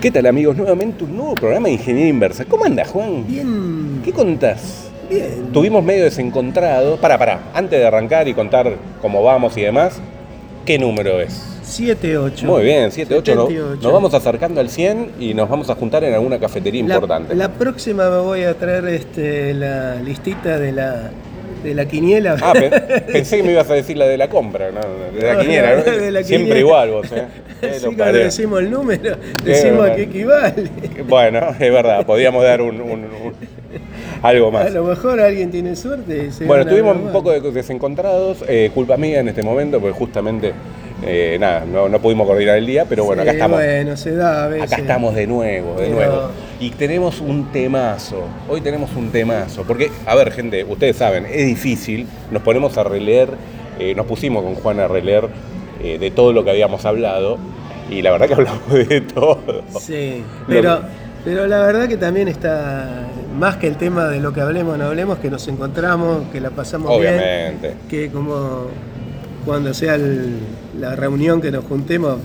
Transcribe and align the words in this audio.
¿Qué 0.00 0.10
tal 0.10 0.24
amigos? 0.26 0.56
Nuevamente 0.56 1.04
un 1.04 1.14
nuevo 1.14 1.34
programa 1.34 1.68
de 1.68 1.74
Ingeniería 1.74 2.08
Inversa. 2.08 2.46
¿Cómo 2.46 2.64
andas, 2.64 2.88
Juan? 2.88 3.26
Bien. 3.26 4.00
¿Qué 4.02 4.12
contás? 4.12 4.88
Bien. 5.10 5.50
Tuvimos 5.52 5.84
medio 5.84 6.04
desencontrado. 6.04 6.96
Para, 6.96 7.18
para, 7.18 7.40
antes 7.52 7.78
de 7.78 7.86
arrancar 7.86 8.26
y 8.26 8.32
contar 8.32 8.76
cómo 9.02 9.22
vamos 9.22 9.58
y 9.58 9.60
demás, 9.60 10.00
¿qué 10.64 10.78
número 10.78 11.20
es? 11.20 11.46
7-8. 11.66 12.44
Muy 12.44 12.62
bien, 12.62 12.90
7, 12.90 13.14
8. 13.14 13.34
Nos, 13.34 13.48
78. 13.48 13.82
nos 13.82 13.92
vamos 13.92 14.14
acercando 14.14 14.60
al 14.60 14.70
100 14.70 15.10
y 15.20 15.34
nos 15.34 15.50
vamos 15.50 15.68
a 15.68 15.74
juntar 15.74 16.02
en 16.02 16.14
alguna 16.14 16.38
cafetería 16.38 16.82
La- 16.86 16.94
importante. 16.94 17.34
La, 17.34 17.50
próxima 17.52 18.08
me 18.08 18.20
voy 18.20 18.44
a 18.44 18.54
traer 18.54 18.86
este, 18.86 19.52
la 19.52 19.96
listita 19.96 20.58
de 20.58 20.72
la, 20.72 21.10
de 21.62 21.74
la 21.74 21.86
quiniela. 21.86 22.36
Ah, 22.42 22.52
pe- 22.52 22.70
pensé 23.12 23.36
que 23.38 23.42
me 23.42 23.52
ibas 23.52 23.68
a 23.70 23.74
decir 23.74 23.96
la 23.96 24.06
de 24.06 24.16
la 24.18 24.28
compra, 24.28 24.70
¿no? 24.70 24.80
De 25.14 25.22
la 25.26 25.34
No, 25.34 25.40
quiniela, 25.40 25.76
¿no? 25.76 25.82
de 25.82 26.10
la 26.10 26.22
Siempre 26.22 26.48
quiniela. 26.54 26.58
igual 26.60 26.90
vos, 26.90 27.12
¿eh? 27.12 27.24
Así 27.70 27.84
lo 27.86 27.92
cuando 27.96 28.18
decimos 28.18 28.60
el 28.60 28.70
número, 28.70 29.16
decimos 29.44 29.88
a 29.90 29.94
qué 29.94 30.02
equivale. 30.02 30.64
Bueno, 31.06 31.50
es 31.58 31.72
verdad, 31.72 32.06
podíamos 32.06 32.42
dar 32.42 32.62
un, 32.62 32.80
un- 32.80 32.90
un- 33.04 33.34
algo 34.22 34.48
A 34.48 34.50
más. 34.50 34.72
lo 34.72 34.84
mejor 34.84 35.20
alguien 35.20 35.50
tiene 35.50 35.76
suerte. 35.76 36.30
Bueno, 36.46 36.68
algo 36.70 36.90
un 36.92 37.12
poco 37.12 37.30
de- 37.32 37.50
desencontrados, 37.52 38.44
eh, 38.48 38.70
culpa 38.74 38.96
mía 38.96 39.20
en 39.20 39.28
este 39.28 39.42
momento, 39.42 39.80
porque 39.80 39.96
justamente, 39.96 40.52
eh, 41.02 41.36
nada, 41.40 41.64
no, 41.64 41.88
no 41.88 42.00
pudimos 42.00 42.26
coordinar 42.26 42.58
el 42.58 42.66
día, 42.66 42.84
pero 42.88 43.04
bueno, 43.04 43.22
Sí, 43.22 43.28
acá 43.28 43.36
estamos. 43.36 43.58
Bueno, 43.58 43.96
se 43.96 44.14
da 44.14 44.44
a 44.44 44.48
veces. 44.48 44.72
Acá 44.72 44.82
estamos 44.82 45.14
de 45.14 45.26
nuevo, 45.26 45.72
de 45.76 45.86
Pero- 45.86 45.94
nuevo. 45.94 46.28
Y 46.60 46.70
tenemos 46.70 47.20
un 47.20 47.50
temazo. 47.52 48.24
Hoy 48.48 48.60
tenemos 48.60 48.94
un 48.94 49.10
temazo. 49.10 49.62
Porque, 49.66 49.90
a 50.06 50.14
ver, 50.14 50.30
gente, 50.32 50.62
ustedes 50.64 50.96
saben, 50.96 51.24
es 51.26 51.46
difícil. 51.46 52.06
Nos 52.30 52.42
ponemos 52.42 52.76
a 52.76 52.84
releer, 52.84 53.30
eh, 53.78 53.94
nos 53.94 54.04
pusimos 54.06 54.42
con 54.44 54.54
Juan 54.56 54.78
a 54.80 54.86
releer 54.88 55.28
eh, 55.82 55.98
de 55.98 56.10
todo 56.10 56.32
lo 56.34 56.44
que 56.44 56.50
habíamos 56.50 56.84
hablado. 56.84 57.38
Y 57.88 58.02
la 58.02 58.10
verdad 58.12 58.26
que 58.28 58.34
hablamos 58.40 58.70
de 58.70 59.00
todo. 59.00 59.62
Sí, 59.80 60.22
pero, 60.46 60.80
pero 61.24 61.46
la 61.46 61.60
verdad 61.60 61.88
que 61.88 61.96
también 61.96 62.28
está, 62.28 63.06
más 63.38 63.56
que 63.56 63.66
el 63.66 63.76
tema 63.76 64.06
de 64.08 64.20
lo 64.20 64.32
que 64.34 64.42
hablemos, 64.42 64.76
no 64.76 64.84
hablemos, 64.84 65.18
que 65.18 65.30
nos 65.30 65.48
encontramos, 65.48 66.24
que 66.30 66.40
la 66.42 66.50
pasamos 66.50 67.00
bien. 67.00 67.14
Obviamente. 67.14 67.74
que 67.88 68.10
como 68.10 68.66
cuando 69.44 69.72
sea 69.74 69.94
el- 69.96 70.38
la 70.78 70.96
reunión 70.96 71.40
que 71.40 71.50
nos 71.50 71.64
juntemos, 71.64 72.16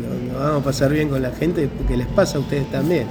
lo- 0.00 0.32
nos 0.32 0.42
vamos 0.42 0.62
a 0.62 0.64
pasar 0.64 0.92
bien 0.92 1.08
con 1.08 1.22
la 1.22 1.30
gente, 1.32 1.68
porque 1.76 1.96
les 1.96 2.06
pasa 2.08 2.38
a 2.38 2.40
ustedes 2.40 2.70
también. 2.70 3.06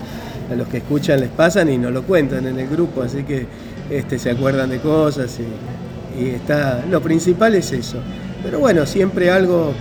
A 0.52 0.56
los 0.56 0.68
que 0.68 0.78
escuchan 0.78 1.20
les 1.20 1.30
pasan 1.30 1.70
y 1.70 1.78
nos 1.78 1.92
lo 1.94 2.02
cuentan 2.04 2.48
en 2.48 2.58
el 2.58 2.68
grupo, 2.68 3.04
así 3.04 3.24
que 3.24 3.46
este, 3.90 4.18
se 4.18 4.32
acuerdan 4.32 4.70
de 4.72 4.80
cosas 4.80 5.40
y, 5.40 6.24
y 6.24 6.30
está. 6.30 6.84
Lo 6.90 7.02
principal 7.02 7.54
es 7.56 7.72
eso. 7.72 7.98
Pero 8.44 8.60
bueno, 8.60 8.86
siempre 8.86 9.30
algo 9.30 9.74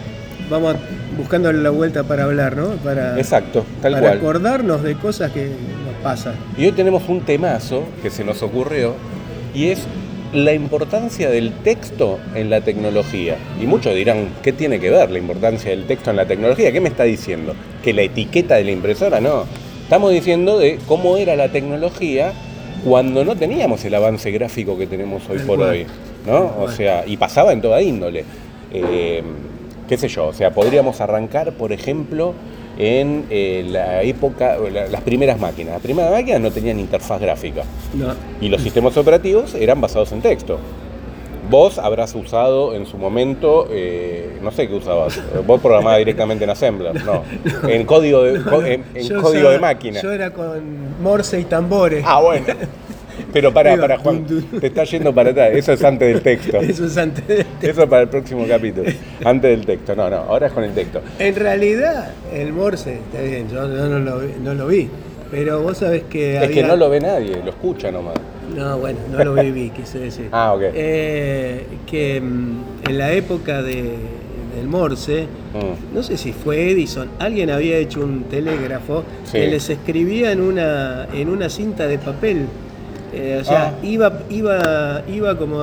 vamos 0.50 0.76
buscando 1.16 1.50
la 1.52 1.70
vuelta 1.70 2.04
para 2.04 2.24
hablar, 2.24 2.56
¿no? 2.56 2.68
Para, 2.84 3.18
Exacto, 3.18 3.64
tal 3.82 3.92
para 3.94 4.06
cual. 4.08 4.18
acordarnos 4.18 4.82
de 4.82 4.94
cosas 4.96 5.30
que 5.32 5.46
nos 5.46 6.02
pasan. 6.02 6.34
Y 6.56 6.66
hoy 6.66 6.72
tenemos 6.72 7.08
un 7.08 7.20
temazo 7.22 7.84
que 8.02 8.10
se 8.10 8.24
nos 8.24 8.42
ocurrió 8.42 8.94
y 9.54 9.68
es 9.68 9.80
la 10.32 10.52
importancia 10.52 11.30
del 11.30 11.52
texto 11.52 12.18
en 12.34 12.50
la 12.50 12.60
tecnología. 12.60 13.36
Y 13.60 13.66
muchos 13.66 13.94
dirán, 13.94 14.28
¿qué 14.42 14.52
tiene 14.52 14.78
que 14.80 14.90
ver 14.90 15.10
la 15.10 15.18
importancia 15.18 15.70
del 15.70 15.86
texto 15.86 16.10
en 16.10 16.16
la 16.16 16.26
tecnología? 16.26 16.72
¿Qué 16.72 16.80
me 16.80 16.88
está 16.88 17.04
diciendo? 17.04 17.54
¿Que 17.82 17.92
la 17.92 18.02
etiqueta 18.02 18.56
de 18.56 18.64
la 18.64 18.70
impresora? 18.70 19.20
No. 19.20 19.44
Estamos 19.82 20.12
diciendo 20.12 20.58
de 20.58 20.78
cómo 20.86 21.16
era 21.16 21.34
la 21.34 21.48
tecnología 21.48 22.32
cuando 22.84 23.24
no 23.24 23.36
teníamos 23.36 23.84
el 23.84 23.94
avance 23.94 24.30
gráfico 24.30 24.76
que 24.76 24.86
tenemos 24.86 25.28
hoy 25.28 25.38
por 25.38 25.60
hoy. 25.60 25.86
¿no? 26.26 26.54
O 26.60 26.70
sea, 26.70 27.04
y 27.06 27.16
pasaba 27.16 27.52
en 27.52 27.62
toda 27.62 27.80
índole. 27.80 28.24
Eh, 28.72 29.22
qué 29.88 29.96
sé 29.96 30.08
yo, 30.08 30.26
o 30.26 30.32
sea, 30.34 30.52
podríamos 30.52 31.00
arrancar, 31.00 31.52
por 31.52 31.72
ejemplo, 31.72 32.34
en 32.78 33.26
eh, 33.28 33.64
la 33.68 34.02
época, 34.02 34.56
la- 34.72 34.86
las 34.86 35.02
primeras 35.02 35.38
máquinas. 35.40 35.72
Las 35.74 35.82
primeras 35.82 36.12
máquinas 36.12 36.40
no 36.40 36.50
tenían 36.52 36.78
interfaz 36.78 37.20
gráfica 37.20 37.64
No. 37.94 38.14
y 38.40 38.48
los 38.48 38.62
sistemas 38.62 38.96
operativos 38.96 39.54
eran 39.54 39.80
basados 39.80 40.12
en 40.12 40.22
texto. 40.22 40.58
Vos 41.50 41.78
habrás 41.78 42.14
usado 42.14 42.74
en 42.74 42.84
su 42.86 42.98
momento, 42.98 43.67
eh, 43.70 44.38
no 44.42 44.50
sé 44.52 44.68
qué 44.68 44.74
usabas, 44.74 45.18
vos 45.46 45.61
programabas 45.62 45.98
directamente 45.98 46.44
en 46.44 46.50
Assembler, 46.50 47.02
no, 47.05 47.24
en 47.68 47.84
código 47.86 48.22
de, 48.22 48.34
en, 48.34 48.42
código 49.08 49.28
usaba- 49.30 49.50
de 49.52 49.58
máquina. 49.58 50.00
Yo 50.02 50.12
era 50.12 50.30
con 50.30 51.02
Morse 51.02 51.40
y 51.40 51.44
tambores. 51.44 52.05
Ah, 52.06 52.20
bueno. 52.20 52.46
Pero 53.33 53.52
para, 53.52 53.77
para 53.77 53.98
Juan, 53.98 54.24
te 54.61 54.66
está 54.68 54.84
yendo 54.84 55.14
para 55.14 55.30
atrás, 55.30 55.50
eso 55.52 55.72
es 55.72 55.84
antes 55.84 56.08
del 56.12 56.22
texto. 56.22 56.56
Eso 56.61 56.86
es 56.86 56.96
antes 56.96 57.27
de- 57.28 57.46
Eso 57.62 57.89
para 57.89 58.02
el 58.02 58.08
próximo 58.08 58.46
capítulo, 58.48 58.90
antes 59.24 59.50
del 59.50 59.66
texto. 59.66 59.94
No, 59.94 60.08
no, 60.08 60.16
ahora 60.16 60.46
es 60.46 60.52
con 60.52 60.64
el 60.64 60.72
texto. 60.72 61.00
En 61.18 61.34
realidad, 61.36 62.11
el 62.33 62.52
Morse, 62.52 62.94
está 62.94 63.20
bien, 63.22 63.48
yo 63.50 63.67
no, 63.68 63.86
no 63.88 63.98
lo, 63.98 64.20
vi- 64.20 64.34
no 64.42 64.55
lo 64.55 64.67
vi, 64.67 64.88
pero 65.30 65.61
vos 65.62 65.78
sabés 65.78 66.05
que 66.05 66.36
Es 66.42 66.50
que 66.50 66.62
no 66.62 66.77
lo 66.77 66.88
ve 66.88 67.00
nadie, 67.00 67.36
lo 67.44 67.50
escucha 67.50 67.90
nomás. 67.92 68.14
No, 68.56 68.78
bueno, 68.78 68.98
no 69.12 69.22
lo 69.22 69.34
viví, 69.34 69.70
quise 69.77 69.98
decir. 69.98 70.28
Ah, 70.33 70.55
ok. 70.55 70.62
Eh, 70.74 71.64
que 71.86 72.20
mm, 72.20 72.88
en 72.88 72.98
la 72.98 73.12
época 73.12 73.62
de- 73.62 73.96
del 74.56 74.67
Morse, 74.67 75.27
Mm. 75.55 75.94
no 75.94 76.02
sé 76.02 76.17
si 76.17 76.33
fue 76.33 76.70
Edison, 76.70 77.08
alguien 77.18 77.50
había 77.50 77.77
hecho 77.77 78.00
un 78.00 78.24
telégrafo 78.24 79.05
Sí. 79.24 79.33
que 79.33 79.46
les 79.48 79.68
escribía 79.70 80.33
en 80.33 80.40
una, 80.40 81.06
en 81.14 81.28
una 81.28 81.48
cinta 81.48 81.86
de 81.86 81.98
papel. 81.98 82.46
Eh, 83.13 83.39
o 83.41 83.45
sea, 83.45 83.69
Ah. 83.69 83.73
iba, 83.86 84.20
iba, 84.30 85.02
iba 85.13 85.36
como, 85.39 85.58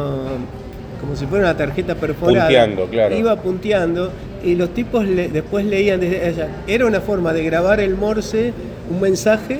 como 1.02 1.16
si 1.16 1.26
fuera 1.26 1.46
una 1.46 1.58
tarjeta 1.58 1.96
perforada. 1.96 2.46
Punteando, 2.48 2.86
claro. 2.88 3.16
Iba 3.16 3.36
punteando 3.36 4.12
y 4.44 4.56
los 4.56 4.70
tipos 4.74 5.06
le- 5.06 5.30
después 5.30 5.66
leían 5.66 6.00
desde 6.00 6.26
allá. 6.26 6.48
Era 6.68 6.86
una 6.86 7.02
forma 7.02 7.34
de 7.34 7.44
grabar 7.44 7.80
el 7.80 7.96
Morse, 7.96 8.54
un 8.90 9.02
mensaje, 9.02 9.60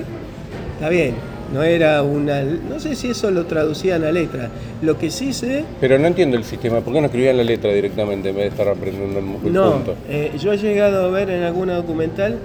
está 0.74 0.88
bien. 0.88 1.14
No 1.54 1.62
era 1.62 2.02
una. 2.02 2.42
No 2.42 2.80
sé 2.80 2.96
si 2.96 3.10
eso 3.10 3.30
lo 3.30 3.44
traducían 3.46 4.02
a 4.02 4.10
letra. 4.10 4.48
Lo 4.82 4.98
que 4.98 5.12
sí 5.12 5.32
sé 5.32 5.64
Pero 5.80 5.96
no 5.96 6.08
entiendo 6.08 6.36
el 6.36 6.42
sistema, 6.42 6.80
¿por 6.80 6.92
qué 6.92 7.00
no 7.00 7.06
escribían 7.06 7.36
la 7.36 7.44
letra 7.44 7.72
directamente 7.72 8.30
en 8.30 8.34
vez 8.36 8.44
de 8.46 8.48
estar 8.50 8.68
aprendiendo 8.68 9.20
el, 9.20 9.52
No, 9.52 9.72
punto? 9.74 9.94
eh, 10.08 10.32
yo 10.40 10.52
he 10.52 10.58
llegado 10.58 11.06
a 11.06 11.10
ver 11.10 11.30
en 11.30 11.44
alguna 11.44 11.76
documental 11.76 12.36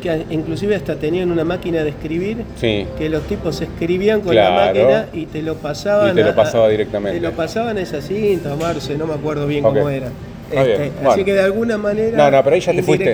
que 0.00 0.24
inclusive 0.30 0.74
hasta 0.74 0.96
tenían 0.96 1.30
una 1.30 1.44
máquina 1.44 1.84
de 1.84 1.90
escribir, 1.90 2.38
Sí. 2.60 2.86
que 2.98 3.08
los 3.08 3.22
tipos 3.24 3.60
escribían 3.60 4.20
con 4.20 4.32
Claro. 4.32 4.54
la 4.56 4.66
máquina 4.66 5.06
y 5.12 5.26
te 5.26 5.42
lo 5.42 5.54
pasaban. 5.56 6.12
Y 6.12 6.14
te 6.16 6.24
lo 6.24 6.30
a- 6.30 6.34
pasaba 6.34 6.66
a- 6.66 6.70
directamente. 6.70 7.20
Te 7.20 7.26
lo 7.26 7.32
pasaban 7.32 7.76
a 7.76 7.80
esa 7.80 8.00
cinta, 8.00 8.56
Marce, 8.56 8.96
no 8.96 9.06
me 9.06 9.14
acuerdo 9.14 9.46
bien 9.46 9.62
cómo 9.62 9.88
era. 9.88 10.08
Bien, 10.50 10.62
Este, 10.68 10.90
bueno. 10.96 11.10
Así 11.12 11.24
que 11.24 11.32
de 11.32 11.42
alguna 11.42 11.78
manera. 11.78 12.16
No, 12.16 12.28
no, 12.28 12.42
pero 12.42 12.54
ahí 12.56 12.60
ya 12.60 12.72
te 12.72 12.82
fuiste. 12.82 13.04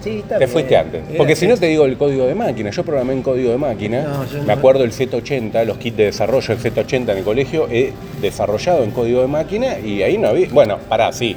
Sí, 0.00 0.18
está 0.18 0.34
Te 0.34 0.38
bien. 0.38 0.48
fuiste 0.50 0.76
antes. 0.76 1.02
Era 1.08 1.18
Porque 1.18 1.34
si 1.34 1.48
no 1.48 1.56
te 1.56 1.66
digo 1.66 1.84
el 1.84 1.96
código 1.96 2.26
de 2.28 2.34
máquina. 2.36 2.70
Yo 2.70 2.84
programé 2.84 3.12
en 3.14 3.22
código 3.22 3.50
de 3.50 3.58
máquina. 3.58 4.02
No, 4.02 4.38
Me 4.40 4.46
no. 4.46 4.52
acuerdo 4.52 4.84
el 4.84 4.92
Z80, 4.92 5.64
los 5.64 5.78
kits 5.78 5.96
de 5.96 6.04
desarrollo 6.04 6.46
del 6.54 6.58
Z80 6.58 7.10
en 7.10 7.18
el 7.18 7.24
colegio. 7.24 7.66
He 7.72 7.92
desarrollado 8.22 8.84
en 8.84 8.92
código 8.92 9.20
de 9.20 9.26
máquina 9.26 9.80
y 9.80 10.02
ahí 10.04 10.16
no 10.16 10.28
había. 10.28 10.48
Bueno, 10.50 10.78
pará, 10.88 11.12
sí. 11.12 11.36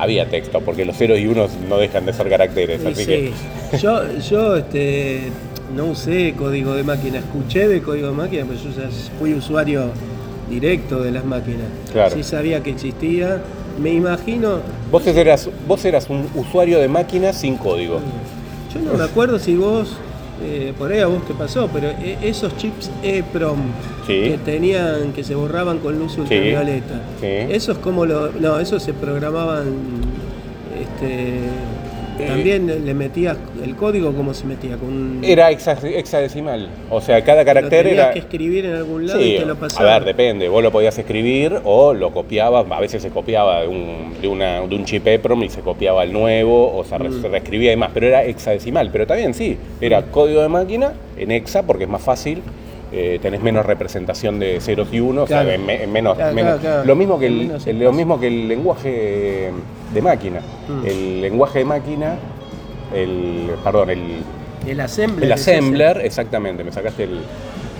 Había 0.00 0.28
texto, 0.28 0.60
porque 0.60 0.84
los 0.84 0.96
ceros 0.96 1.18
y 1.18 1.26
unos 1.26 1.50
no 1.68 1.76
dejan 1.76 2.06
de 2.06 2.12
ser 2.12 2.28
caracteres. 2.28 2.80
Sí, 2.80 2.88
así 2.88 3.04
sí. 3.04 3.32
que. 3.70 3.78
Yo, 3.78 4.18
yo 4.18 4.56
este, 4.56 5.30
no 5.76 5.86
usé 5.86 6.34
código 6.36 6.74
de 6.74 6.82
máquina, 6.82 7.18
escuché 7.18 7.68
de 7.68 7.82
código 7.82 8.08
de 8.08 8.14
máquina, 8.14 8.44
pero 8.48 8.58
yo 8.58 8.70
ya 8.70 8.88
fui 9.18 9.34
usuario 9.34 9.90
directo 10.48 11.02
de 11.02 11.12
las 11.12 11.24
máquinas. 11.24 11.66
Claro. 11.92 12.14
Sí 12.14 12.22
sabía 12.22 12.62
que 12.62 12.70
existía. 12.70 13.42
Me 13.80 13.90
imagino, 13.92 14.58
Vos 14.90 15.06
eras, 15.06 15.48
vos 15.66 15.84
eras 15.84 16.10
un 16.10 16.26
usuario 16.34 16.78
de 16.80 16.88
máquina 16.88 17.32
sin 17.32 17.56
código. 17.56 18.00
yo 18.74 18.80
no 18.80 18.98
me 18.98 19.04
acuerdo 19.04 19.38
si 19.38 19.54
vos, 19.54 19.96
eh, 20.42 20.72
por 20.78 20.90
ahí 20.92 21.00
a 21.00 21.06
vos 21.06 21.24
te 21.26 21.34
pasó, 21.34 21.68
pero 21.72 21.88
e- 21.88 22.18
esos 22.22 22.56
chips 22.56 22.90
EEPROM 23.02 23.58
Sí. 24.06 24.12
que 24.22 24.38
tenían, 24.44 25.12
que 25.12 25.22
se 25.22 25.34
borraban 25.34 25.78
con 25.78 25.98
luz 25.98 26.16
ultravioleta, 26.18 27.00
sí. 27.20 27.26
esos 27.26 27.78
como 27.78 28.06
lo, 28.06 28.32
no, 28.32 28.58
esos 28.58 28.82
se 28.82 28.92
programaban, 28.94 29.66
este. 30.80 31.38
También 32.26 32.84
le 32.86 32.94
metías 32.94 33.36
el 33.64 33.76
código 33.76 34.12
como 34.12 34.32
se 34.34 34.46
metía 34.46 34.76
con 34.76 35.20
Era 35.22 35.50
hexa- 35.50 35.82
hexadecimal. 35.84 36.68
O 36.90 37.00
sea, 37.00 37.22
cada 37.24 37.42
Lo 37.42 37.46
carácter 37.46 37.84
tenías 37.86 38.04
era. 38.06 38.12
que 38.12 38.18
escribir 38.20 38.66
en 38.66 38.74
algún 38.74 39.06
lado 39.06 39.18
Sí, 39.20 39.34
y 39.34 39.38
te 39.38 39.46
lo 39.46 39.52
a 39.54 39.56
pasaba. 39.56 39.92
ver, 39.98 40.04
depende. 40.04 40.48
Vos 40.48 40.62
lo 40.62 40.70
podías 40.72 40.96
escribir 40.98 41.60
o 41.64 41.92
lo 41.94 42.10
copiabas. 42.12 42.66
A 42.70 42.80
veces 42.80 43.02
se 43.02 43.10
copiaba 43.10 43.62
de 43.62 43.68
un, 43.68 44.14
de 44.20 44.28
una, 44.28 44.60
de 44.60 44.74
un 44.74 44.84
chip 44.84 45.06
EPROM 45.06 45.42
y 45.42 45.48
se 45.48 45.60
copiaba 45.60 46.02
el 46.04 46.12
nuevo 46.12 46.76
o 46.76 46.84
se, 46.84 46.98
Mm. 46.98 47.22
reescribía 47.30 47.72
y 47.72 47.76
más. 47.76 47.90
Pero 47.94 48.06
era 48.06 48.24
hexadecimal. 48.24 48.90
Pero 48.92 49.06
también 49.06 49.34
sí, 49.34 49.56
era 49.80 50.02
código 50.02 50.42
de 50.42 50.48
máquina 50.48 50.92
en 51.16 51.30
hexa 51.30 51.62
porque 51.64 51.84
es 51.84 51.90
más 51.90 52.02
fácil. 52.02 52.42
eh, 52.92 53.20
tenés 53.22 53.40
menos 53.40 53.64
representación 53.64 54.40
de 54.40 54.60
ceros 54.60 54.88
y 54.90 54.98
unos, 54.98 55.28
Claro. 55.28 55.42
o 55.44 55.46
sea, 55.46 55.54
en 55.54 55.64
me- 55.64 55.84
en 55.84 55.92
menos, 55.92 56.16
Claro, 56.16 56.34
menos- 56.34 56.58
claro, 56.58 56.60
claro. 56.74 56.86
Lo, 56.88 56.96
mismo 56.96 57.20
que 57.20 57.26
el, 57.28 57.34
menos 57.36 57.66
el- 57.68 57.78
lo 57.78 57.92
mismo 57.92 58.18
que 58.18 58.26
el 58.26 58.48
lenguaje 58.48 59.50
de 59.92 60.02
máquina. 60.02 60.40
Mm. 60.68 60.86
El 60.86 61.20
lenguaje 61.20 61.60
de 61.60 61.64
máquina, 61.64 62.16
el, 62.94 63.50
perdón, 63.64 63.90
el, 63.90 64.02
El 64.66 64.80
assembler. 64.80 65.24
el 65.24 65.32
es 65.32 65.40
assembler, 65.40 66.00
exactamente, 66.04 66.64
me 66.64 66.72
sacaste 66.72 67.04
el, 67.04 67.20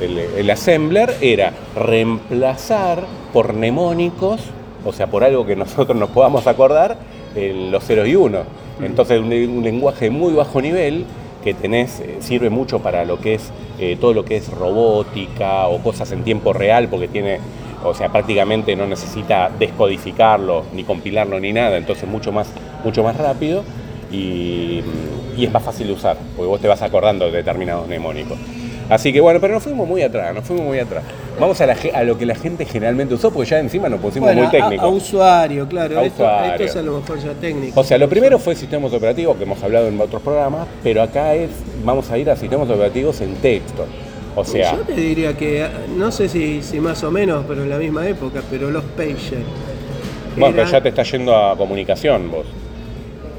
el, 0.00 0.18
el 0.18 0.50
assembler, 0.50 1.14
era 1.20 1.52
reemplazar 1.76 3.04
por 3.32 3.52
mnemónicos, 3.52 4.40
o 4.84 4.92
sea, 4.92 5.06
por 5.08 5.24
algo 5.24 5.46
que 5.46 5.56
nosotros 5.56 5.96
nos 5.96 6.10
podamos 6.10 6.46
acordar, 6.46 6.98
el- 7.34 7.70
los 7.70 7.84
ceros 7.84 8.08
y 8.08 8.16
unos. 8.16 8.44
Mm. 8.80 8.84
Entonces, 8.84 9.20
un, 9.20 9.32
un 9.32 9.62
lenguaje 9.62 10.10
muy 10.10 10.32
bajo 10.32 10.60
nivel 10.60 11.04
que 11.44 11.54
tenés 11.54 12.00
eh, 12.00 12.16
sirve 12.20 12.50
mucho 12.50 12.80
para 12.80 13.04
lo 13.04 13.18
que 13.18 13.34
es 13.34 13.50
eh, 13.78 13.96
todo 14.00 14.12
lo 14.12 14.24
que 14.24 14.36
es 14.36 14.50
robótica 14.50 15.68
o 15.68 15.78
cosas 15.82 16.12
en 16.12 16.22
tiempo 16.22 16.52
real, 16.52 16.88
porque 16.88 17.08
tiene, 17.08 17.38
o 17.84 17.94
sea, 17.94 18.08
prácticamente 18.10 18.76
no 18.76 18.86
necesita 18.86 19.50
descodificarlo, 19.58 20.64
ni 20.74 20.84
compilarlo, 20.84 21.40
ni 21.40 21.52
nada, 21.52 21.76
entonces 21.76 22.08
mucho 22.08 22.32
más, 22.32 22.48
mucho 22.84 23.02
más 23.02 23.16
rápido 23.16 23.62
y, 24.12 24.82
y 25.36 25.44
es 25.44 25.52
más 25.52 25.62
fácil 25.62 25.86
de 25.86 25.92
usar, 25.94 26.16
porque 26.36 26.48
vos 26.48 26.60
te 26.60 26.68
vas 26.68 26.82
acordando 26.82 27.26
de 27.26 27.32
determinados 27.32 27.86
mnemónicos. 27.86 28.38
Así 28.88 29.12
que 29.12 29.20
bueno, 29.20 29.38
pero 29.40 29.54
nos 29.54 29.62
fuimos 29.62 29.86
muy 29.86 30.02
atrás, 30.02 30.34
nos 30.34 30.44
fuimos 30.44 30.66
muy 30.66 30.80
atrás. 30.80 31.04
Vamos 31.38 31.60
a, 31.60 31.66
la 31.66 31.76
a 31.94 32.02
lo 32.02 32.18
que 32.18 32.26
la 32.26 32.34
gente 32.34 32.64
generalmente 32.64 33.14
usó, 33.14 33.30
porque 33.30 33.48
ya 33.50 33.60
encima 33.60 33.88
nos 33.88 34.00
pusimos 34.00 34.26
Bueno, 34.26 34.40
muy 34.40 34.48
a- 34.48 34.50
técnicos. 34.50 34.84
A, 34.84 34.88
usuario, 34.88 35.68
claro. 35.68 36.00
A 36.00 36.02
esto, 36.02 36.24
usuario. 36.24 36.50
esto 36.52 36.64
es 36.64 36.76
a 36.76 36.82
lo 36.82 36.98
mejor 36.98 37.18
ya 37.20 37.32
técnico. 37.34 37.80
O 37.80 37.84
sea, 37.84 37.98
lo 37.98 38.08
primero 38.08 38.40
fue 38.40 38.56
sistemas 38.56 38.92
operativos, 38.92 39.36
que 39.36 39.44
hemos 39.44 39.62
hablado 39.62 39.86
en 39.86 39.98
otros 40.00 40.20
programas, 40.22 40.66
pero 40.82 41.02
acá 41.02 41.34
es, 41.36 41.50
vamos 41.84 42.10
a 42.10 42.18
ir 42.18 42.28
a 42.30 42.36
sistemas 42.36 42.68
operativos 42.68 43.20
en 43.20 43.36
texto. 43.36 43.86
O 44.36 44.44
sea, 44.44 44.76
Yo 44.76 44.82
te 44.82 44.94
diría 44.94 45.36
que, 45.36 45.66
no 45.96 46.12
sé 46.12 46.28
si, 46.28 46.62
si 46.62 46.78
más 46.80 47.02
o 47.02 47.10
menos, 47.10 47.44
pero 47.48 47.62
en 47.64 47.70
la 47.70 47.78
misma 47.78 48.06
época, 48.06 48.42
pero 48.50 48.70
los 48.70 48.84
pager. 48.84 49.42
bueno, 50.36 50.56
pero 50.56 50.68
ya 50.70 50.80
te 50.80 50.88
está 50.90 51.02
yendo 51.02 51.34
a 51.34 51.56
comunicación 51.56 52.30
vos. 52.30 52.46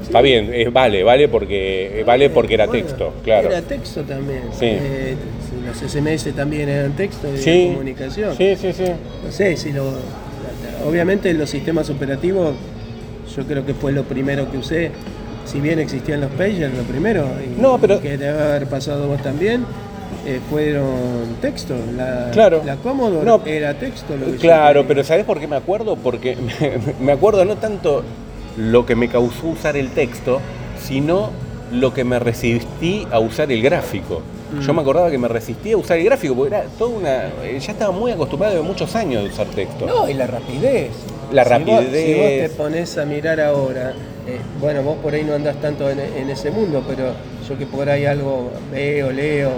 Está 0.02 0.20
bien, 0.20 0.50
es 0.52 0.70
vale, 0.72 1.02
vale 1.04 1.28
porque 1.28 2.00
eh, 2.00 2.04
vale 2.04 2.28
porque 2.28 2.54
era 2.54 2.66
Bueno, 2.66 2.84
texto, 2.84 3.12
claro. 3.24 3.48
Era 3.48 3.62
texto 3.62 4.02
también. 4.02 4.42
Sí. 4.52 4.66
Eh, 4.66 5.14
los 5.66 5.76
SMS 5.90 6.32
también 6.34 6.68
eran 6.68 6.92
texto 6.92 7.30
de 7.30 7.38
Sí, 7.38 7.68
comunicación. 7.72 8.36
sí, 8.36 8.54
sí, 8.56 8.72
sí. 8.72 8.84
No 9.24 9.32
sé 9.32 9.56
si 9.56 9.72
lo. 9.72 9.84
Obviamente 10.86 11.32
los 11.32 11.48
sistemas 11.48 11.88
operativos, 11.88 12.52
yo 13.34 13.44
creo 13.44 13.64
que 13.64 13.72
fue 13.74 13.92
lo 13.92 14.02
primero 14.02 14.50
que 14.50 14.58
usé. 14.58 14.90
Si 15.46 15.60
bien 15.60 15.78
existían 15.78 16.20
los 16.20 16.30
pagers, 16.32 16.76
lo 16.76 16.82
primero, 16.84 17.26
y 17.44 17.60
No, 17.60 17.78
pero- 17.78 18.00
que 18.00 18.16
debe 18.18 18.38
haber 18.40 18.66
pasado 18.66 19.06
vos 19.08 19.22
también, 19.22 19.64
eh, 20.26 20.40
fueron 20.50 21.36
texto. 21.40 21.74
La, 21.96 22.30
Claro. 22.32 22.62
la 22.64 22.76
Commodore 22.76 23.24
No, 23.24 23.40
era 23.46 23.74
texto. 23.74 24.16
Lo 24.16 24.26
que 24.32 24.36
Claro, 24.38 24.84
pero 24.86 25.02
¿sabés 25.04 25.24
por 25.24 25.40
qué 25.40 25.46
me 25.48 25.56
acuerdo? 25.56 25.96
Porque 25.96 26.36
me, 26.36 26.72
me 27.00 27.12
acuerdo 27.12 27.44
no 27.44 27.56
tanto 27.56 28.02
lo 28.56 28.84
que 28.86 28.94
me 28.96 29.08
causó 29.08 29.48
usar 29.48 29.76
el 29.76 29.90
texto, 29.90 30.40
sino 30.80 31.30
lo 31.72 31.94
que 31.94 32.04
me 32.04 32.18
resistí 32.18 33.06
a 33.10 33.18
usar 33.18 33.50
el 33.50 33.62
gráfico. 33.62 34.20
Yo 34.60 34.74
me 34.74 34.82
acordaba 34.82 35.10
que 35.10 35.16
me 35.16 35.28
resistía 35.28 35.72
a 35.72 35.78
usar 35.78 35.96
el 35.96 36.04
gráfico 36.04 36.34
porque 36.34 36.54
era 36.54 36.64
toda 36.78 36.90
una. 36.94 37.16
eh, 37.42 37.58
Ya 37.58 37.72
estaba 37.72 37.90
muy 37.90 38.12
acostumbrado 38.12 38.54
de 38.54 38.60
muchos 38.60 38.94
años 38.94 39.22
de 39.24 39.30
usar 39.30 39.46
texto. 39.46 39.86
No, 39.86 40.06
y 40.06 40.12
la 40.12 40.26
rapidez. 40.26 40.90
La 41.32 41.42
Si 41.44 41.48
vos- 41.50 41.58
rapidez. 41.58 42.04
si 42.06 42.12
vos 42.14 42.26
te 42.28 42.48
pones 42.58 42.98
a 42.98 43.06
mirar 43.06 43.40
ahora, 43.40 43.94
eh, 44.28 44.36
bueno, 44.60 44.82
vos 44.82 44.98
por 45.02 45.14
ahí 45.14 45.24
no 45.24 45.32
andás 45.32 45.56
tanto 45.62 45.88
en, 45.88 45.98
en 46.00 46.28
ese 46.28 46.50
mundo, 46.50 46.84
pero 46.86 47.14
yo 47.48 47.56
que 47.56 47.64
por 47.64 47.88
ahí 47.88 48.04
algo 48.04 48.50
veo, 48.70 49.10
leo, 49.10 49.50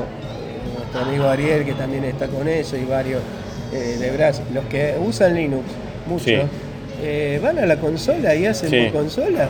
nuestro 0.94 1.00
amigo 1.10 1.28
Ariel 1.28 1.64
que 1.64 1.72
también 1.72 2.04
está 2.04 2.28
con 2.28 2.46
eso 2.48 2.76
y 2.76 2.84
varios 2.84 3.20
eh, 3.72 3.96
de 3.98 4.10
Brasil, 4.12 4.44
los 4.54 4.64
que 4.66 4.94
usan 5.04 5.34
Linux, 5.34 5.64
muchos, 6.06 6.26
Sí. 6.26 6.36
eh, 7.02 7.40
van 7.42 7.58
a 7.58 7.66
la 7.66 7.76
consola 7.80 8.34
y 8.34 8.46
hacen 8.46 8.70
Sí. 8.70 8.90
consola. 8.92 9.48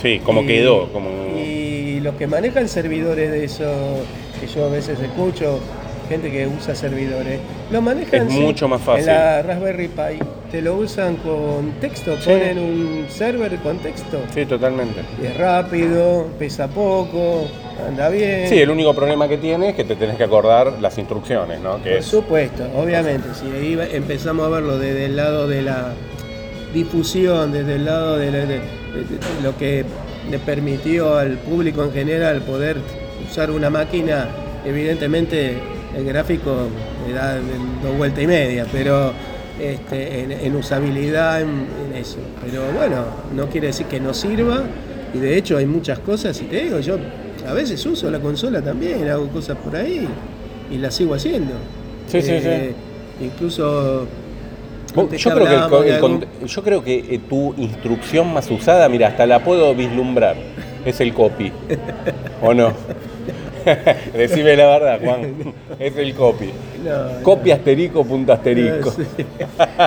Sí, 0.00 0.20
como 0.24 0.42
Y- 0.42 0.46
quedó. 0.46 0.90
Como... 0.92 1.10
Y 1.36 2.00
los 2.00 2.14
que 2.14 2.26
manejan 2.26 2.68
servidores 2.68 3.30
de 3.30 3.44
eso, 3.44 3.64
que 4.40 4.46
yo 4.46 4.64
a 4.64 4.68
veces 4.68 4.98
escucho, 5.00 5.58
gente 6.08 6.30
que 6.30 6.46
usa 6.46 6.74
servidores, 6.74 7.40
lo 7.70 7.82
manejan 7.82 8.28
Es 8.28 8.32
sí, 8.32 8.40
mucho 8.40 8.66
más 8.68 8.80
fácil. 8.80 9.08
En 9.10 9.14
la 9.14 9.42
Raspberry 9.42 9.88
Pi 9.88 10.18
te 10.50 10.62
lo 10.62 10.76
usan 10.76 11.16
con 11.16 11.72
texto, 11.80 12.16
Sí. 12.20 12.30
ponen 12.30 12.58
un 12.58 13.06
server 13.10 13.54
con 13.56 13.76
texto. 13.78 14.18
Sí, 14.32 14.46
totalmente. 14.46 15.00
Y 15.22 15.26
es 15.26 15.36
rápido, 15.36 16.28
pesa 16.38 16.68
poco, 16.68 17.46
anda 17.86 18.08
bien. 18.08 18.48
Sí, 18.48 18.58
el 18.58 18.70
único 18.70 18.94
problema 18.94 19.28
que 19.28 19.36
tiene 19.38 19.70
es 19.70 19.74
que 19.76 19.84
te 19.84 19.96
tenés 19.96 20.16
que 20.16 20.24
acordar 20.24 20.74
las 20.80 20.98
instrucciones, 20.98 21.60
¿no? 21.60 21.76
Que 21.82 21.90
Por 21.90 21.98
es, 21.98 22.04
supuesto, 22.06 22.64
obviamente, 22.76 23.28
si 23.34 23.46
ahí 23.50 23.78
empezamos 23.92 24.46
a 24.46 24.50
verlo 24.50 24.78
desde 24.78 25.06
el 25.06 25.16
lado 25.16 25.46
de 25.48 25.62
la 25.62 25.92
difusión, 26.74 27.52
desde 27.52 27.76
el 27.76 27.84
lado 27.84 28.18
de, 28.18 28.30
la- 28.30 28.38
de- 28.38 28.46
de- 28.46 28.58
de 28.58 29.42
lo 29.42 29.56
que 29.56 29.84
le 30.30 30.38
permitió 30.38 31.16
al 31.16 31.38
público 31.38 31.82
en 31.84 31.92
general 31.92 32.42
poder 32.42 32.76
usar 33.30 33.50
una 33.50 33.70
máquina, 33.70 34.28
evidentemente 34.64 35.54
el 35.96 36.04
gráfico 36.04 36.68
le 37.06 37.14
da 37.14 37.36
dos 37.82 37.96
vueltas 37.96 38.22
y 38.22 38.26
media, 38.26 38.66
pero 38.70 39.12
este, 39.58 40.20
en, 40.20 40.32
en 40.32 40.56
usabilidad, 40.56 41.40
en, 41.40 41.66
en 41.90 41.96
eso. 41.96 42.18
Pero 42.44 42.62
bueno, 42.76 43.04
no 43.34 43.46
quiere 43.48 43.68
decir 43.68 43.86
que 43.86 43.98
no 43.98 44.12
sirva, 44.12 44.62
y 45.14 45.18
de 45.18 45.36
hecho 45.38 45.56
hay 45.56 45.66
muchas 45.66 45.98
cosas, 46.00 46.38
y 46.42 46.44
te 46.44 46.64
digo, 46.64 46.78
yo 46.80 46.98
a 47.48 47.54
veces 47.54 47.84
uso 47.86 48.10
la 48.10 48.20
consola 48.20 48.60
también, 48.62 49.08
hago 49.08 49.28
cosas 49.28 49.56
por 49.58 49.74
ahí, 49.76 50.06
y 50.70 50.76
las 50.78 50.94
sigo 50.94 51.14
haciendo. 51.14 51.52
Sí, 52.06 52.20
sí, 52.22 52.30
Eh, 52.32 52.74
Incluso... 53.20 54.06
Creo, 54.94 55.08
que 55.08 55.16
el 55.16 55.88
el 55.88 55.94
algún- 55.94 56.24
yo 56.46 56.62
creo 56.62 56.82
que 56.82 56.96
eh, 57.14 57.20
tu 57.28 57.54
instrucción 57.58 58.32
más 58.32 58.50
usada, 58.50 58.88
mira, 58.88 59.08
hasta 59.08 59.26
la 59.26 59.44
puedo 59.44 59.74
vislumbrar, 59.74 60.36
es 60.84 61.00
el 61.00 61.12
copy. 61.12 61.52
¿O 62.42 62.54
no? 62.54 62.72
Decime 64.14 64.56
la 64.56 64.66
verdad, 64.66 65.00
Juan. 65.02 65.54
Es 65.78 65.96
el 65.96 66.14
copy. 66.14 66.50
No, 66.84 67.22
Copy 67.22 67.50
asterisco, 67.50 68.04
punto 68.04 68.32
asterisco. 68.32 68.90
Sí, 68.92 69.02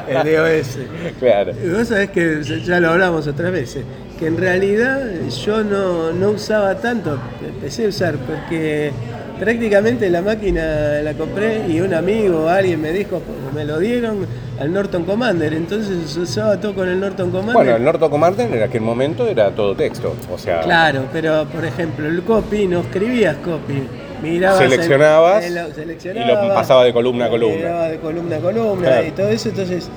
el 0.09 0.35
DOS. 0.35 0.77
Claro. 1.19 1.53
Vos 1.75 1.87
sabés 1.87 2.09
que 2.09 2.41
ya 2.43 2.79
lo 2.79 2.91
hablamos 2.91 3.27
otras 3.27 3.51
veces, 3.51 3.83
que 4.19 4.27
en 4.27 4.37
realidad 4.37 5.01
yo 5.45 5.63
no, 5.63 6.11
no 6.11 6.31
usaba 6.31 6.75
tanto, 6.75 7.19
empecé 7.45 7.85
a 7.85 7.89
usar 7.89 8.15
porque 8.15 8.91
prácticamente 9.39 10.09
la 10.09 10.21
máquina 10.21 11.01
la 11.01 11.13
compré 11.13 11.67
y 11.67 11.81
un 11.81 11.93
amigo, 11.93 12.47
alguien 12.47 12.81
me 12.81 12.91
dijo, 12.91 13.21
me 13.53 13.65
lo 13.65 13.79
dieron 13.79 14.25
al 14.61 14.71
Norton 14.71 15.03
Commander, 15.05 15.53
entonces 15.53 16.15
usaba 16.15 16.59
todo 16.59 16.75
con 16.75 16.87
el 16.87 16.99
Norton 16.99 17.31
Commander. 17.31 17.55
Bueno, 17.55 17.75
el 17.77 17.83
Norton 17.83 18.09
Commander 18.11 18.53
en 18.53 18.61
aquel 18.63 18.81
momento 18.81 19.27
era 19.27 19.49
todo 19.51 19.75
texto. 19.75 20.13
O 20.31 20.37
sea, 20.37 20.61
Claro, 20.61 21.05
pero 21.11 21.45
por 21.45 21.65
ejemplo, 21.65 22.07
el 22.07 22.21
copy, 22.21 22.67
no 22.67 22.81
escribías 22.81 23.37
copy. 23.37 23.81
Mirabas 24.21 24.61
el- 24.61 24.69
Seleccionabas 24.69 25.43
el- 25.45 25.57
y 25.71 25.73
seleccionabas, 25.73 26.47
lo 26.47 26.53
pasaba 26.53 26.83
de 26.83 26.93
columna 26.93 27.25
a 27.25 27.29
columna. 27.29 27.55
Miraba 27.55 27.87
de 27.89 27.97
columna 27.97 28.35
a 28.35 28.39
columna 28.39 28.87
Claro. 28.87 29.07
y 29.07 29.11
todo 29.11 29.29
eso. 29.29 29.49
Entonces, 29.49 29.89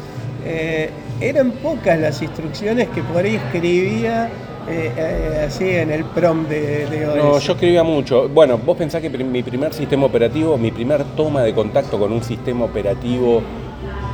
eh, 0.46 0.88
eran 1.20 1.50
pocas 1.50 1.98
las 2.00 2.22
instrucciones 2.22 2.88
que 2.88 3.02
por 3.02 3.22
ahí 3.24 3.34
escribía 3.36 4.30
eh, 4.66 4.90
eh, 4.96 5.44
así 5.46 5.68
en 5.68 5.90
el 5.90 6.04
prom 6.04 6.48
de, 6.48 6.86
de 6.86 7.06
OS. 7.06 7.16
No, 7.18 7.38
yo 7.38 7.52
escribía 7.52 7.82
mucho. 7.82 8.30
Bueno, 8.30 8.56
vos 8.56 8.78
pensás 8.78 9.02
que 9.02 9.10
mi 9.10 9.42
primer 9.42 9.74
sistema 9.74 10.06
operativo, 10.06 10.56
mi 10.56 10.70
primer 10.70 11.04
toma 11.16 11.42
de 11.42 11.52
contacto 11.52 11.98
con 11.98 12.10
un 12.10 12.22
sistema 12.24 12.64
operativo 12.64 13.42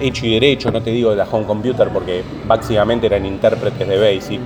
hecho 0.00 0.26
y 0.26 0.34
derecho, 0.34 0.70
no 0.70 0.82
te 0.82 0.90
digo 0.90 1.10
de 1.10 1.16
la 1.16 1.24
home 1.30 1.46
computer 1.46 1.88
porque 1.88 2.22
básicamente 2.46 3.06
eran 3.06 3.26
intérpretes 3.26 3.86
de 3.86 3.98
BASIC. 3.98 4.40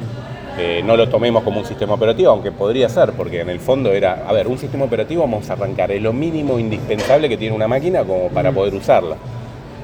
Eh, 0.56 0.82
no 0.84 0.96
lo 0.96 1.08
tomemos 1.08 1.42
como 1.42 1.60
un 1.60 1.66
sistema 1.66 1.94
operativo, 1.94 2.30
aunque 2.30 2.52
podría 2.52 2.88
ser, 2.88 3.12
porque 3.12 3.40
en 3.40 3.50
el 3.50 3.58
fondo 3.58 3.92
era, 3.92 4.24
a 4.26 4.32
ver, 4.32 4.46
un 4.46 4.56
sistema 4.56 4.84
operativo 4.84 5.22
vamos 5.22 5.50
a 5.50 5.54
arrancar, 5.54 5.90
es 5.90 6.00
lo 6.00 6.12
mínimo 6.12 6.60
indispensable 6.60 7.28
que 7.28 7.36
tiene 7.36 7.56
una 7.56 7.66
máquina 7.66 8.04
como 8.04 8.28
para 8.28 8.52
poder 8.52 8.74
usarla. 8.74 9.16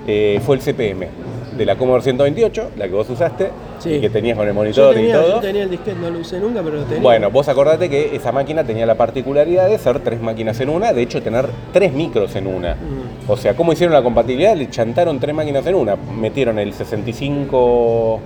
Eh, 0.06 0.40
fue 0.44 0.56
el 0.56 0.62
CPM 0.62 1.08
de 1.56 1.66
la 1.66 1.76
Commodore 1.76 2.02
128, 2.02 2.70
la 2.76 2.86
que 2.86 2.94
vos 2.94 3.08
usaste, 3.10 3.50
Sí. 3.78 3.94
y 3.94 4.00
que 4.00 4.10
tenías 4.10 4.36
con 4.36 4.46
el 4.46 4.52
yo 4.54 4.60
monitor 4.60 4.94
tenía, 4.94 5.10
y 5.16 5.20
todo. 5.20 5.28
yo 5.36 5.40
tenía 5.40 5.62
el 5.64 5.70
disquete, 5.70 5.98
no 6.00 6.10
lo 6.10 6.18
usé 6.20 6.38
nunca, 6.38 6.62
pero 6.62 6.76
lo 6.76 6.82
tenía. 6.84 7.02
Bueno, 7.02 7.30
vos 7.30 7.48
acordate 7.48 7.88
que 7.88 8.14
esa 8.14 8.30
máquina 8.32 8.62
tenía 8.64 8.86
la 8.86 8.94
particularidad 8.94 9.68
de 9.68 9.78
ser 9.78 10.00
tres 10.00 10.20
máquinas 10.20 10.60
en 10.60 10.68
una, 10.68 10.92
de 10.92 11.02
hecho 11.02 11.22
tener 11.22 11.46
tres 11.72 11.92
micros 11.92 12.36
en 12.36 12.46
una. 12.46 12.74
Mm. 12.74 13.30
O 13.30 13.36
sea, 13.36 13.54
¿cómo 13.54 13.72
hicieron 13.72 13.94
la 13.94 14.02
compatibilidad? 14.02 14.54
Le 14.56 14.68
chantaron 14.70 15.18
tres 15.18 15.34
máquinas 15.34 15.66
en 15.66 15.74
una. 15.74 15.96
Metieron 15.96 16.58
el 16.58 16.72
65, 16.74 18.20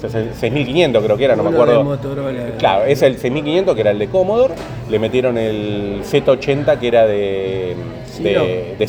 6500 0.00 1.02
creo 1.04 1.16
que 1.16 1.24
era, 1.24 1.36
no 1.36 1.42
me 1.42 1.48
Uno 1.50 1.62
acuerdo. 1.62 1.84
Motorola. 1.84 2.44
Claro, 2.58 2.84
es 2.84 3.02
el 3.02 3.16
6500 3.16 3.74
que 3.74 3.80
era 3.80 3.90
el 3.90 3.98
de 3.98 4.08
Commodore, 4.08 4.54
le 4.88 4.98
metieron 4.98 5.36
el 5.38 6.02
Z80 6.04 6.78
que 6.78 6.88
era 6.88 7.06
de. 7.06 7.74
De, 8.22 8.76
de 8.78 8.86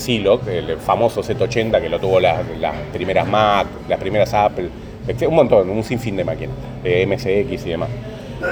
el 0.57 0.77
famoso 0.77 1.21
Z80 1.21 1.81
que 1.81 1.89
lo 1.89 2.00
tuvo 2.00 2.19
las, 2.19 2.41
las 2.59 2.75
primeras 2.93 3.27
Mac, 3.27 3.67
las 3.88 4.00
primeras 4.00 4.33
Apple, 4.33 4.69
etc. 5.07 5.27
un 5.29 5.36
montón, 5.36 5.69
un 5.69 5.83
sinfín 5.83 6.15
de 6.15 6.24
máquinas, 6.24 6.55
de 6.83 7.05
MSX 7.05 7.65
y 7.65 7.69
demás. 7.69 7.89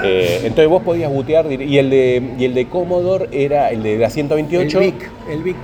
Eh, 0.04 0.40
entonces 0.42 0.68
vos 0.68 0.82
podías 0.82 1.10
bootear 1.10 1.50
y 1.50 1.78
el 1.78 1.88
de 1.90 2.22
y 2.38 2.44
el 2.44 2.54
de 2.54 2.66
Commodore 2.66 3.28
era 3.32 3.70
el 3.70 3.82
de 3.82 3.96
la 3.96 4.10
128 4.10 4.78
El 4.80 4.84
Vic, 4.92 5.10
el 5.30 5.42
Vic. 5.42 5.56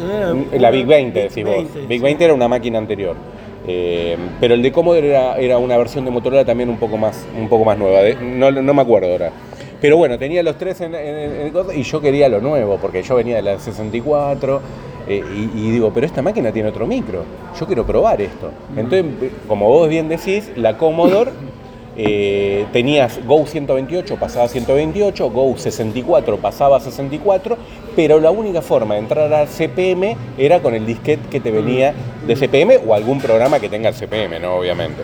Ah, 0.00 0.34
la 0.58 0.70
Big 0.70 0.86
20 0.86 1.18
decís 1.20 1.44
vos. 1.44 1.54
20, 1.54 1.80
Big 1.86 1.98
sí. 1.98 2.04
20 2.04 2.24
era 2.24 2.34
una 2.34 2.48
máquina 2.48 2.78
anterior. 2.78 3.16
Eh, 3.66 4.16
pero 4.40 4.54
el 4.54 4.62
de 4.62 4.72
Commodore 4.72 5.08
era, 5.10 5.36
era 5.36 5.58
una 5.58 5.76
versión 5.76 6.04
de 6.04 6.10
Motorola 6.10 6.44
también 6.44 6.70
un 6.70 6.78
poco 6.78 6.96
más, 6.96 7.26
un 7.38 7.48
poco 7.48 7.64
más 7.64 7.76
nueva. 7.78 8.00
de- 8.00 8.14
no, 8.16 8.50
no 8.50 8.74
me 8.74 8.82
acuerdo 8.82 9.12
ahora. 9.12 9.30
Pero 9.80 9.96
bueno, 9.96 10.18
tenía 10.18 10.42
los 10.42 10.56
tres 10.58 10.80
en, 10.80 10.94
el 10.94 11.52
y 11.74 11.82
yo 11.82 12.00
quería 12.00 12.28
lo 12.28 12.40
nuevo, 12.40 12.78
porque 12.80 13.02
yo 13.02 13.14
venía 13.14 13.36
de 13.36 13.42
la 13.42 13.58
64 13.58 14.60
eh, 15.08 15.22
y, 15.34 15.58
y 15.58 15.70
digo, 15.70 15.92
pero 15.94 16.06
esta 16.06 16.20
máquina 16.22 16.52
tiene 16.52 16.68
otro 16.68 16.86
micro. 16.86 17.24
Yo 17.58 17.66
quiero 17.66 17.86
probar 17.86 18.20
esto. 18.20 18.50
Entonces, 18.76 19.32
como 19.46 19.68
vos 19.68 19.88
bien 19.88 20.08
decís, 20.08 20.50
la 20.56 20.76
Commodore 20.76 21.30
eh, 21.96 22.66
tenías 22.72 23.24
Go 23.26 23.44
128, 23.44 24.16
pasaba 24.16 24.44
a 24.44 24.48
128, 24.48 25.30
Go 25.30 25.56
64, 25.56 26.36
pasaba 26.38 26.76
a 26.76 26.80
64, 26.80 27.56
pero 27.96 28.20
la 28.20 28.30
única 28.30 28.62
forma 28.62 28.94
de 28.94 29.00
entrar 29.00 29.32
al 29.32 29.48
CPM 29.48 30.16
era 30.38 30.60
con 30.60 30.74
el 30.74 30.86
disquete 30.86 31.28
que 31.28 31.40
te 31.40 31.50
venía 31.50 31.92
de 32.26 32.36
CPM 32.36 32.78
o 32.86 32.94
algún 32.94 33.20
programa 33.20 33.58
que 33.58 33.68
tenga 33.68 33.88
el 33.88 33.94
CPM, 33.94 34.40
¿no? 34.40 34.56
Obviamente. 34.56 35.02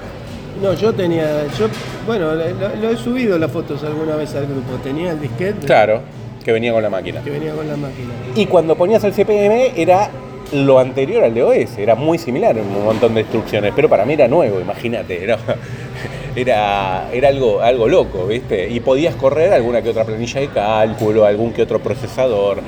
No, 0.62 0.72
yo 0.74 0.92
tenía, 0.92 1.46
yo, 1.58 1.66
bueno, 2.06 2.34
lo, 2.34 2.44
lo 2.80 2.90
he 2.90 2.96
subido 2.96 3.38
las 3.38 3.50
fotos 3.50 3.82
alguna 3.82 4.16
vez 4.16 4.34
al 4.34 4.46
grupo. 4.46 4.74
Tenía 4.82 5.10
el 5.12 5.20
disquete 5.20 5.66
Claro, 5.66 6.00
que 6.44 6.52
venía 6.52 6.72
con 6.72 6.82
la 6.82 6.90
máquina. 6.90 7.22
que 7.22 7.30
venía 7.30 7.52
con 7.52 7.66
la 7.68 7.76
máquina. 7.76 8.08
Y 8.36 8.46
cuando 8.46 8.76
ponías 8.76 9.02
el 9.04 9.12
CPM 9.12 9.72
era 9.76 10.10
lo 10.52 10.78
anterior 10.78 11.24
al 11.24 11.34
DOS, 11.34 11.78
era 11.78 11.94
muy 11.96 12.18
similar 12.18 12.56
en 12.56 12.66
un 12.66 12.84
montón 12.84 13.14
de 13.14 13.22
instrucciones, 13.22 13.72
pero 13.74 13.88
para 13.88 14.04
mí 14.04 14.12
era 14.12 14.28
nuevo, 14.28 14.60
imagínate, 14.60 15.24
era, 15.24 15.38
era, 16.36 17.08
era 17.12 17.28
algo, 17.28 17.60
algo 17.60 17.88
loco, 17.88 18.26
¿viste? 18.26 18.68
Y 18.70 18.78
podías 18.80 19.16
correr 19.16 19.52
alguna 19.52 19.82
que 19.82 19.90
otra 19.90 20.04
planilla 20.04 20.40
de 20.40 20.48
cálculo, 20.48 21.24
algún 21.24 21.52
que 21.52 21.62
otro 21.62 21.80
procesador, 21.80 22.58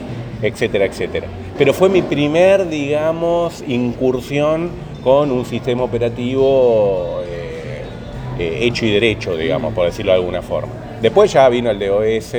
etcétera, 0.42 0.86
etcétera. 0.86 1.28
Pero 1.56 1.72
fue 1.72 1.88
mi 1.88 2.02
primer, 2.02 2.68
digamos, 2.68 3.62
incursión 3.68 4.70
con 5.04 5.30
un 5.30 5.44
sistema 5.44 5.84
operativo 5.84 7.20
eh, 8.38 8.58
hecho 8.62 8.84
y 8.86 8.90
derecho, 8.92 9.36
digamos, 9.36 9.72
por 9.74 9.86
decirlo 9.86 10.12
de 10.12 10.18
alguna 10.18 10.42
forma. 10.42 10.72
Después 11.02 11.32
ya 11.32 11.48
vino 11.48 11.70
el 11.70 11.78
DOS, 11.78 12.34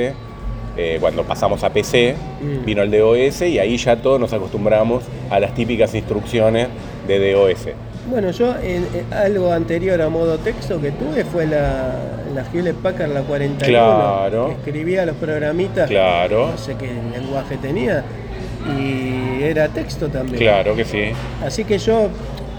eh, 0.76 0.98
cuando 1.00 1.24
pasamos 1.24 1.62
a 1.64 1.70
PC, 1.72 2.14
Mm. 2.40 2.64
vino 2.64 2.82
el 2.82 2.90
DOS 2.90 3.42
y 3.42 3.58
ahí 3.58 3.76
ya 3.76 3.96
todos 3.96 4.20
nos 4.20 4.32
acostumbramos 4.32 5.02
a 5.30 5.40
las 5.40 5.54
típicas 5.54 5.94
instrucciones 5.94 6.68
de 7.08 7.32
DOS. 7.32 7.68
Bueno, 8.08 8.30
yo 8.30 8.54
en, 8.62 8.86
en 8.94 9.12
algo 9.12 9.52
anterior 9.52 10.00
a 10.00 10.08
modo 10.08 10.38
texto 10.38 10.80
que 10.80 10.92
tuve 10.92 11.24
fue 11.24 11.46
la, 11.46 11.94
la 12.34 12.44
Hewlett 12.52 12.76
Packard, 12.76 13.12
la 13.12 13.20
41, 13.22 13.66
Claro. 13.66 14.46
que 14.48 14.52
escribía 14.70 15.04
los 15.04 15.16
programitas, 15.16 15.90
Claro, 15.90 16.50
no 16.52 16.56
sé 16.58 16.74
qué 16.78 16.86
lenguaje 17.12 17.56
tenía, 17.58 18.04
y 18.78 19.42
era 19.42 19.68
texto 19.68 20.08
también. 20.08 20.38
claro 20.38 20.74
que 20.74 20.84
sí. 20.84 21.04
Así 21.44 21.64
que 21.64 21.78
yo, 21.78 22.08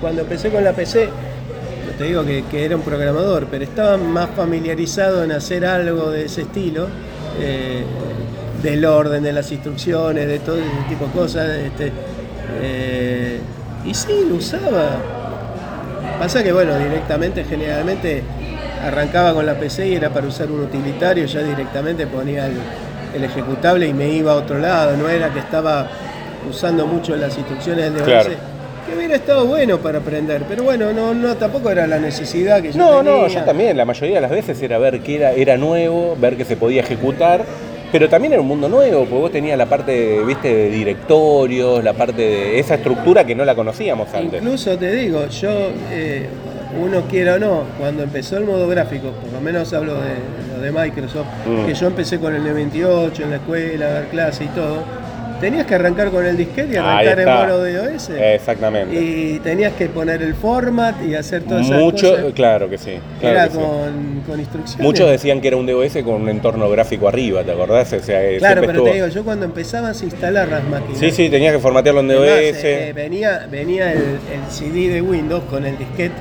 cuando 0.01 0.21
empecé 0.21 0.49
con 0.49 0.63
la 0.63 0.73
PC, 0.73 1.09
te 1.99 2.05
digo 2.05 2.23
que, 2.23 2.45
que 2.45 2.63
era 2.63 2.77
un 2.77 2.81
programador, 2.81 3.47
pero 3.51 3.65
estaba 3.65 3.97
más 3.97 4.29
familiarizado 4.29 5.21
en 5.21 5.33
hacer 5.33 5.65
algo 5.65 6.11
de 6.11 6.25
ese 6.25 6.43
estilo, 6.43 6.87
eh, 7.41 7.83
del 8.63 8.85
orden 8.85 9.21
de 9.21 9.33
las 9.33 9.51
instrucciones, 9.51 10.25
de 10.25 10.39
todo 10.39 10.55
ese 10.59 10.69
tipo 10.87 11.07
de 11.07 11.11
cosas. 11.11 11.49
este, 11.49 11.91
eh, 12.61 13.39
y 13.85 13.93
sí, 13.93 14.25
lo 14.29 14.35
usaba. 14.35 14.91
Pasa 16.17 16.41
que, 16.41 16.53
bueno, 16.53 16.77
directamente, 16.77 17.43
generalmente 17.43 18.23
arrancaba 18.81 19.33
con 19.33 19.45
la 19.45 19.55
PC 19.55 19.89
y 19.89 19.95
era 19.95 20.09
para 20.09 20.25
usar 20.25 20.49
un 20.49 20.61
utilitario, 20.61 21.25
ya 21.25 21.41
directamente 21.41 22.07
ponía 22.07 22.45
el, 22.45 22.53
el 23.13 23.23
ejecutable 23.25 23.85
y 23.87 23.93
me 23.93 24.07
iba 24.07 24.31
a 24.31 24.35
otro 24.35 24.57
lado, 24.57 24.95
no 24.95 25.09
era 25.09 25.33
que 25.33 25.39
estaba 25.39 25.89
usando 26.49 26.87
mucho 26.87 27.17
las 27.17 27.37
instrucciones 27.37 27.93
del 27.93 27.95
DOS. 27.95 28.05
Claro. 28.05 28.58
Que 28.89 28.97
hubiera 28.97 29.15
estado 29.15 29.45
bueno 29.45 29.77
para 29.77 29.99
aprender, 29.99 30.43
pero 30.47 30.63
bueno, 30.63 30.91
no, 30.93 31.13
no 31.13 31.35
tampoco 31.35 31.69
era 31.69 31.85
la 31.87 31.99
necesidad 31.99 32.61
que 32.61 32.71
yo 32.71 32.77
No, 32.77 32.97
tenía. 32.97 33.11
no, 33.11 33.27
yo 33.27 33.43
también. 33.43 33.77
La 33.77 33.85
mayoría 33.85 34.15
de 34.15 34.21
las 34.21 34.31
veces 34.31 34.61
era 34.61 34.77
ver 34.77 34.99
que 35.01 35.15
era, 35.17 35.31
era 35.33 35.57
nuevo, 35.57 36.15
ver 36.19 36.35
que 36.37 36.45
se 36.45 36.55
podía 36.57 36.81
ejecutar. 36.81 37.43
Pero 37.91 38.07
también 38.07 38.33
era 38.33 38.41
un 38.43 38.47
mundo 38.47 38.69
nuevo, 38.69 38.99
porque 39.01 39.15
vos 39.15 39.31
tenías 39.31 39.57
la 39.57 39.65
parte, 39.65 40.19
viste, 40.23 40.53
de 40.53 40.69
directorios, 40.69 41.83
la 41.83 41.93
parte 41.93 42.21
de 42.21 42.59
esa 42.59 42.75
estructura 42.75 43.23
que 43.25 43.33
no 43.33 43.43
la 43.45 43.55
conocíamos 43.55 44.13
antes. 44.13 44.41
Incluso 44.43 44.77
te 44.77 44.91
digo, 44.91 45.25
yo, 45.27 45.49
eh, 45.91 46.27
uno 46.79 47.01
quiera 47.09 47.35
o 47.35 47.39
no, 47.39 47.63
cuando 47.79 48.03
empezó 48.03 48.37
el 48.37 48.43
modo 48.45 48.67
gráfico, 48.67 49.09
por 49.09 49.33
lo 49.33 49.41
menos 49.41 49.73
hablo 49.73 49.95
de 49.95 50.39
de 50.59 50.71
Microsoft, 50.73 51.25
Mm. 51.47 51.65
que 51.65 51.73
yo 51.73 51.87
empecé 51.87 52.19
con 52.19 52.35
el 52.35 52.43
98 52.43 53.23
en 53.23 53.29
la 53.29 53.35
escuela, 53.37 53.85
a 53.85 53.89
dar 53.93 54.07
clase 54.09 54.43
y 54.43 54.47
todo, 54.49 54.83
tenías 55.39 55.65
que 55.65 55.75
arrancar 55.75 56.09
con 56.11 56.25
el 56.25 56.35
disquete 56.37 56.73
y 56.73 56.75
arrancar 56.77 57.19
en 57.19 57.29
mono 57.29 57.57
de 57.59 57.79
OS. 57.79 58.09
Exactamente. 58.09 58.95
Y 58.95 59.39
tenías 59.39 59.73
que 59.73 59.87
poner 59.87 60.21
el 60.21 60.35
format 60.35 60.95
y 61.05 61.15
hacer 61.15 61.43
todas 61.43 61.65
esas 61.65 61.79
Mucho, 61.79 62.11
cosas. 62.11 62.33
claro 62.33 62.69
que 62.69 62.77
sí. 62.77 62.99
claro 63.19 63.35
era 63.35 63.47
que 63.47 63.53
sí. 63.53 63.59
con, 63.59 64.23
con 64.27 64.39
instrucciones. 64.39 64.83
Muchos 64.85 65.09
decían 65.09 65.41
que 65.41 65.47
era 65.49 65.57
un 65.57 65.65
DOS 65.65 65.93
con 66.03 66.15
un 66.21 66.29
entorno 66.29 66.69
gráfico 66.69 67.07
arriba, 67.07 67.43
¿te 67.43 67.51
acordás? 67.51 67.91
O 67.93 67.99
sea, 67.99 68.23
eh, 68.23 68.37
Claro, 68.39 68.61
pero 68.61 68.71
te 68.73 68.77
estuvo- 68.79 68.93
digo, 68.93 69.07
yo 69.07 69.23
cuando 69.23 69.45
empezabas 69.45 70.01
a 70.01 70.05
instalar 70.05 70.47
las 70.47 70.63
máquinas. 70.65 70.99
Sí, 70.99 71.11
sí, 71.11 71.29
tenías 71.29 71.53
que 71.53 71.59
formatearlo 71.59 72.01
en 72.01 72.07
DOS. 72.09 72.19
más, 72.19 72.63
eh, 72.63 72.93
venía, 72.95 73.47
venía 73.49 73.91
el, 73.93 73.99
el 73.99 74.51
CD 74.51 74.89
de 74.89 75.01
Windows 75.01 75.43
con 75.49 75.65
el 75.65 75.77
disquete. 75.77 76.15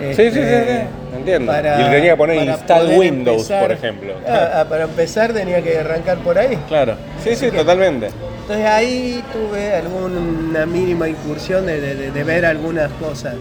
Sí, 0.00 0.14
sí, 0.14 0.30
sí, 0.32 0.38
este, 0.40 0.80
sí, 0.80 1.16
entiendo. 1.16 1.52
para- 1.52 1.80
y 1.80 1.84
le 1.84 1.90
tenía 1.90 2.10
que 2.12 2.16
poner 2.16 2.42
install 2.48 2.88
Windows, 2.98 3.42
empezar- 3.42 3.62
por 3.62 3.70
ejemplo. 3.72 4.14
Ah, 4.28 4.50
ah, 4.60 4.64
para 4.68 4.84
empezar 4.84 5.32
tenía 5.32 5.62
que 5.62 5.78
arrancar 5.78 6.18
por 6.18 6.36
ahí. 6.38 6.58
Claro. 6.66 6.94
Sí, 7.22 7.30
sí, 7.30 7.46
Así 7.46 7.50
que- 7.52 7.58
totalmente. 7.58 8.08
Entonces 8.42 8.66
ahí 8.66 9.22
tuve 9.32 9.74
alguna 9.76 10.66
mínima 10.66 11.08
incursión 11.08 11.64
de, 11.66 11.80
de- 12.10 12.24
ver 12.24 12.44
algunas 12.44 12.90
cosas. 12.92 13.34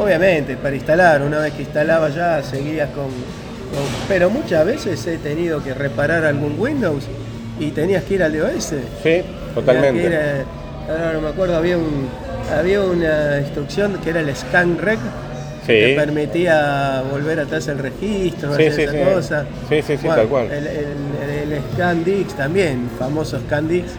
Obviamente, 0.00 0.56
para 0.56 0.74
instalar, 0.74 1.22
una 1.22 1.38
vez 1.38 1.52
que 1.54 1.62
instalaba 1.62 2.08
ya 2.10 2.42
seguías 2.42 2.90
con, 2.90 3.04
con- 3.06 3.88
Pero 4.08 4.28
muchas 4.30 4.64
veces 4.66 5.06
he 5.06 5.18
tenido 5.18 5.62
que 5.62 5.72
reparar 5.74 6.24
algún 6.24 6.56
Windows 6.58 7.04
y 7.58 7.70
tenías 7.70 8.04
que 8.04 8.14
ir 8.14 8.22
al 8.22 8.36
DOS. 8.36 8.74
Sí, 9.02 9.22
totalmente. 9.54 10.16
a- 10.16 10.92
ahora 10.92 11.12
no 11.14 11.20
me 11.22 11.28
acuerdo, 11.28 11.56
había, 11.56 11.78
un, 11.78 12.08
había 12.56 12.80
una 12.82 13.38
instrucción 13.40 13.98
que 14.02 14.10
era 14.10 14.20
el 14.20 14.34
scan 14.36 14.76
rec 14.78 14.98
Sí. 15.66 15.72
que 15.72 15.86
te 15.88 15.94
permitía 15.96 17.02
volver 17.10 17.40
atrás 17.40 17.66
el 17.68 17.78
registro, 17.78 18.54
Sí, 18.54 18.66
hacer 18.66 18.72
sí, 18.74 18.82
esa 18.82 18.92
sí. 18.92 19.14
cosa. 19.14 19.46
Sí, 19.68 19.76
sí, 19.82 19.96
sí, 19.96 20.06
Bueno, 20.06 20.16
tal 20.16 20.28
cual. 20.28 20.46
El, 20.52 20.66
el, 20.66 21.52
el 21.52 21.62
scan 21.72 22.04
dix 22.04 22.34
también, 22.34 22.90
famoso 22.98 23.38
scan 23.40 23.66
dix, 23.68 23.92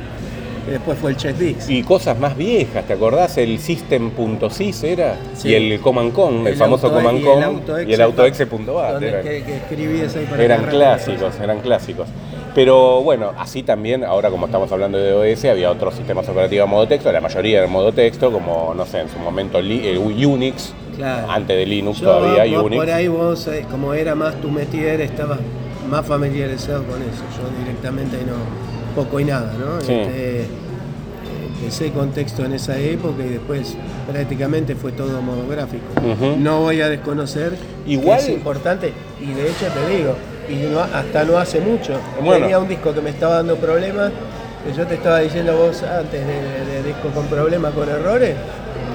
que 0.65 0.71
después 0.71 0.97
fue 0.99 1.11
el 1.11 1.17
check 1.17 1.35
dix. 1.37 1.69
Y 1.69 1.81
cosas 1.83 2.19
más 2.19 2.35
viejas, 2.37 2.85
¿te 2.85 2.93
acordás? 2.93 3.37
El 3.37 3.57
System.sys 3.59 4.83
era 4.83 5.15
y 5.43 5.53
el 5.53 5.79
Command 5.79 6.11
Com, 6.13 6.41
el, 6.41 6.53
El 6.53 6.55
famoso 6.55 6.91
Command 6.91 7.19
y 7.87 7.93
el 7.93 8.01
autoexe.bat. 8.01 9.01
eran- 9.01 9.23
que, 9.23 9.43
que 9.43 9.55
escribías 9.57 10.15
ahí 10.15 10.25
para 10.25 10.43
Eran 10.43 10.65
clásicos, 10.65 11.39
eran 11.41 11.59
clásicos. 11.61 12.07
Pero 12.53 13.01
bueno, 13.01 13.33
así 13.37 13.63
también, 13.63 14.03
ahora 14.05 14.29
como 14.29 14.45
estamos 14.45 14.71
hablando 14.71 14.97
de 14.97 15.13
OS, 15.33 15.43
había 15.45 15.69
otros 15.69 15.93
sistemas 15.95 16.27
operativos 16.29 16.63
a 16.63 16.69
modo 16.71 16.87
texto, 16.87 17.11
la 17.11 17.19
mayoría 17.21 17.63
en 17.63 17.69
modo 17.69 17.91
texto, 17.91 18.31
como, 18.31 18.73
no 18.73 18.85
sé, 18.85 19.01
en 19.01 19.09
su 19.09 19.19
momento 19.19 19.59
el 19.59 19.97
Unix, 19.97 20.73
Claro. 20.95 21.29
antes 21.31 21.57
de 21.57 21.65
Linux 21.65 21.99
Yo, 21.99 22.05
todavía, 22.07 22.55
vos 22.57 22.65
Unix. 22.65 22.79
por 22.81 22.89
ahí 22.91 23.07
vos, 23.07 23.47
eh, 23.47 23.65
como 23.69 23.93
era 23.93 24.15
más 24.15 24.35
tu 24.41 24.49
métier, 24.49 25.01
estabas 25.01 25.39
más 25.89 26.05
familiarizado 26.05 26.83
con 26.83 27.01
eso. 27.01 27.23
Yo 27.37 27.63
directamente 27.63 28.17
no, 28.25 28.33
poco 28.95 29.19
y 29.19 29.25
nada, 29.25 29.53
¿no? 29.59 29.81
Sí. 29.81 29.91
Este, 29.93 30.41
eh, 30.41 30.45
empecé 31.59 31.91
con 31.91 32.11
texto 32.11 32.45
en 32.45 32.53
esa 32.53 32.77
época 32.77 33.23
y 33.25 33.29
después 33.29 33.75
prácticamente 34.11 34.75
fue 34.75 34.91
todo 34.91 35.21
modo 35.21 35.47
gráfico. 35.47 35.85
Ujú. 35.99 36.37
No 36.37 36.61
voy 36.61 36.81
a 36.81 36.89
desconocer 36.89 37.53
Igual- 37.87 38.17
que 38.19 38.23
es 38.23 38.29
importante 38.29 38.93
y 39.21 39.33
de 39.33 39.49
hecho 39.49 39.65
te 39.73 39.95
digo, 39.97 40.15
y 40.49 40.71
no- 40.71 40.79
hasta 40.81 41.23
no 41.23 41.37
hace 41.37 41.59
mucho, 41.59 41.93
Bueno. 42.23 42.41
tenía 42.41 42.59
un 42.59 42.67
disco 42.67 42.93
que 42.93 43.01
me 43.01 43.09
estaba 43.09 43.35
dando 43.35 43.55
problemas, 43.57 44.11
que 44.65 44.73
yo 44.77 44.85
te 44.87 44.95
estaba 44.95 45.19
diciendo 45.19 45.55
vos 45.57 45.81
antes 45.83 46.25
de, 46.25 46.33
de- 46.33 46.65
de 46.81 46.83
disco 46.87 47.09
con 47.13 47.25
problemas, 47.27 47.73
con 47.73 47.89
errores, 47.89 48.35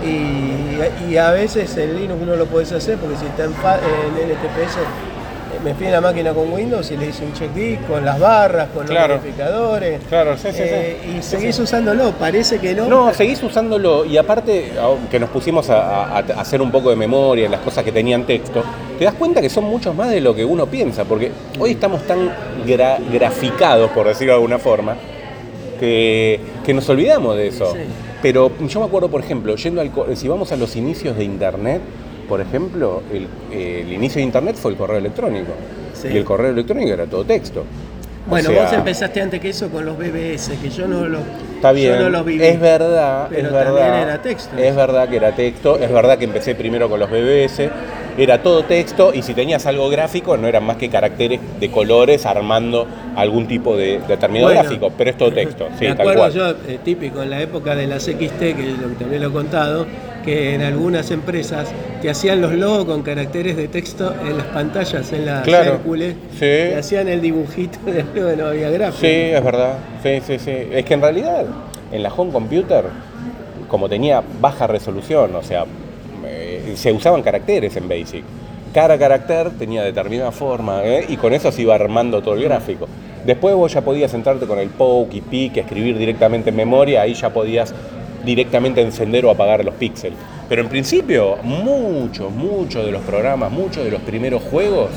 y, 0.05 1.11
y 1.13 1.17
a 1.17 1.31
veces 1.31 1.77
en 1.77 1.97
Linux 1.97 2.21
no 2.27 2.37
lo 2.37 2.47
puedes 2.47 2.73
hacer 2.73 2.97
porque 2.99 3.17
si 3.17 3.27
está 3.27 3.45
en, 3.45 3.51
en 3.51 4.31
LTPS 4.31 4.77
eh, 4.77 5.59
me 5.65 5.71
en 5.87 5.93
la 5.93 6.01
máquina 6.01 6.33
con 6.33 6.53
Windows 6.53 6.91
y 6.91 6.97
le 6.97 7.09
hice 7.09 7.25
un 7.25 7.33
check 7.35 7.51
con 7.87 8.05
las 8.05 8.19
barras, 8.21 8.69
con 8.75 8.87
Claro. 8.87 9.15
los 9.15 9.23
verificadores. 9.23 10.01
Claro, 10.09 10.37
sí, 10.37 10.49
sí, 10.53 10.59
sí. 10.59 10.63
eh, 10.63 11.15
Y 11.19 11.23
seguís 11.23 11.59
usándolo, 11.59 12.13
parece 12.13 12.59
que 12.59 12.75
no. 12.75 12.87
No, 12.87 13.13
seguís 13.13 13.43
usándolo 13.43 14.05
y 14.07 14.17
aparte 14.17 14.71
que 15.11 15.19
nos 15.21 15.29
pusimos 15.31 15.69
a, 15.69 16.05
a- 16.05 16.19
a 16.19 16.41
hacer 16.41 16.63
un 16.63 16.71
poco 16.71 16.91
de 16.91 16.97
memoria 16.97 17.45
en 17.47 17.51
las 17.51 17.61
cosas 17.61 17.85
que 17.85 17.93
tenían 17.93 18.25
texto, 18.25 18.63
te 18.99 19.05
das 19.05 19.15
cuenta 19.15 19.41
que 19.43 19.51
son 19.51 19.65
muchos 19.65 19.95
más 19.95 20.11
de 20.11 20.21
lo 20.21 20.35
que 20.35 20.45
uno 20.45 20.67
piensa, 20.67 21.05
porque 21.05 21.31
hoy 21.59 21.73
estamos 21.73 22.03
tan 22.07 22.31
gra- 22.67 22.99
graficados, 23.13 23.91
por 23.91 24.07
decirlo 24.07 24.33
de 24.33 24.37
alguna 24.37 24.59
forma, 24.59 24.97
que, 25.79 26.41
que 26.65 26.73
nos 26.75 26.89
olvidamos 26.89 27.37
de 27.37 27.49
eso. 27.49 27.73
Sí. 27.73 27.81
Pero 28.23 28.51
yo 28.67 28.81
me 28.81 28.87
acuerdo, 28.87 29.09
por 29.11 29.21
ejemplo, 29.23 29.55
yendo 29.57 29.81
al, 29.81 29.91
si 30.17 30.29
vamos 30.29 30.53
a 30.53 30.57
los 30.57 30.77
inicios 30.77 31.17
de 31.17 31.25
Internet, 31.25 31.81
por 32.29 32.41
ejemplo, 32.41 33.03
el, 33.13 33.27
el 33.57 33.93
inicio 33.93 34.19
de 34.21 34.25
Internet 34.25 34.57
fue 34.57 34.73
el 34.73 34.77
correo 34.77 34.99
electrónico. 34.99 35.53
Sí. 35.95 36.09
Y 36.13 36.17
el 36.19 36.25
correo 36.25 36.51
electrónico 36.51 36.93
era 36.93 37.07
todo 37.07 37.25
texto. 37.25 37.61
O 38.27 38.31
Bueno, 38.31 38.51
sea, 38.51 38.65
vos 38.65 38.73
empezaste 38.75 39.21
antes 39.23 39.41
que 39.41 39.49
eso 39.49 39.71
con 39.71 39.85
los 39.87 39.97
BBS, 39.97 40.53
que 40.63 40.69
yo 40.69 40.87
no 40.87 41.07
lo 41.07 41.19
Está 41.57 41.73
bien, 41.73 41.95
yo 41.95 42.01
no 42.03 42.11
los 42.11 42.25
viví. 42.25 42.45
es 42.45 42.61
verdad, 42.61 43.27
Pero 43.31 43.49
es 43.49 43.53
verdad. 43.53 43.75
también 43.77 44.09
era 44.09 44.23
texto. 44.23 44.57
Es 44.59 44.77
verdad 44.77 45.09
que 45.09 45.17
era 45.17 45.35
texto, 45.35 45.79
es 45.79 45.91
verdad 45.91 46.19
que 46.19 46.25
empecé 46.27 46.55
primero 46.55 46.89
con 46.91 47.01
los 47.01 47.11
BBS, 47.11 47.71
era 48.19 48.43
todo 48.43 48.65
texto 48.65 49.13
y 49.15 49.23
si 49.23 49.35
tenías 49.35 49.67
algo 49.67 49.89
gráfico 49.89 50.37
no 50.37 50.47
eran 50.49 50.65
más 50.65 50.77
que 50.77 50.89
caracteres 50.89 51.41
de 51.59 51.71
colores 51.71 52.27
armando 52.27 52.87
algún 53.17 53.47
tipo 53.47 53.77
de 53.77 54.01
determinado 54.07 54.53
Bueno, 54.53 54.63
gráfico, 54.63 54.93
pero 54.97 55.11
es 55.11 55.17
todo 55.19 55.33
texto, 55.33 55.69
sí, 55.79 55.85
Me 55.87 55.95
tal 55.95 56.01
acuerdo 56.01 56.21
cual. 56.21 56.33
yo, 56.33 56.51
eh, 56.69 56.79
típico 56.85 57.23
en 57.23 57.31
la 57.31 57.41
época 57.41 57.75
de 57.75 57.87
las 57.87 58.05
XT, 58.05 58.39
que 58.39 58.75
también 58.99 59.23
lo 59.23 59.29
he 59.29 59.33
contado, 59.33 59.87
que 60.25 60.55
en 60.55 60.63
algunas 60.63 61.11
empresas 61.11 61.69
te 62.03 62.11
hacían 62.11 62.41
los 62.43 62.53
logos 62.53 62.85
con 62.85 63.03
caracteres 63.03 63.57
de 63.57 63.69
texto 63.69 64.15
en 64.27 64.37
las 64.37 64.47
pantallas, 64.49 65.11
en 65.13 65.25
las 65.27 65.43
Claro, 65.45 65.75
Hércules, 65.75 66.15
sí. 66.33 66.39
te 66.41 66.77
hacían 66.77 67.09
el 67.09 67.21
dibujito 67.23 67.79
de 67.87 68.05
que 68.05 68.37
no 68.37 68.47
había 68.49 68.71
gráfico. 68.71 69.01
Sí, 69.01 69.07
es 69.07 69.43
verdad. 69.45 69.79
Sí, 70.03 70.21
sí, 70.27 70.39
sí. 70.39 70.53
Es 70.73 70.85
que 70.85 70.95
en 70.95 71.01
realidad 71.03 71.45
en 71.91 72.03
la 72.03 72.13
home 72.13 72.33
computer, 72.33 72.85
como 73.69 73.89
tenía 73.89 74.23
baja 74.41 74.67
resolución, 74.67 75.35
o 75.35 75.43
sea, 75.43 75.65
eh, 76.27 76.75
se 76.77 76.93
usaban 76.93 77.23
caracteres 77.23 77.77
en 77.77 77.89
Basic. 77.89 78.25
Cada 78.73 78.97
carácter 78.99 79.51
tenía 79.59 79.83
determinada 79.83 80.31
forma 80.31 80.85
¿eh? 80.85 81.05
y 81.09 81.17
con 81.17 81.33
eso 81.33 81.51
se 81.51 81.63
iba 81.63 81.75
armando 81.75 82.23
todo 82.23 82.35
el 82.35 82.45
gráfico. 82.45 82.87
Después 83.25 83.55
vos 83.55 83.73
ya 83.73 83.81
podías 83.81 84.11
sentarte 84.11 84.47
con 84.47 84.59
el 84.59 84.69
poke 84.69 85.17
y 85.17 85.21
pique, 85.21 85.61
escribir 85.61 85.99
directamente 85.99 86.51
en 86.51 86.57
memoria, 86.57 87.03
ahí 87.03 87.15
ya 87.15 87.31
podías 87.31 87.75
directamente 88.25 88.81
encender 88.81 89.25
o 89.27 89.31
apagar 89.31 89.65
los 89.65 89.75
píxeles. 89.75 90.19
Pero 90.49 90.63
en 90.63 90.69
principio, 90.69 91.37
muchos, 91.43 92.31
muchos 92.33 92.85
de 92.85 92.93
los 92.93 93.03
programas, 93.03 93.51
muchos 93.51 93.85
de 93.85 93.91
los 93.91 94.01
primeros 94.03 94.43
juegos, 94.43 94.91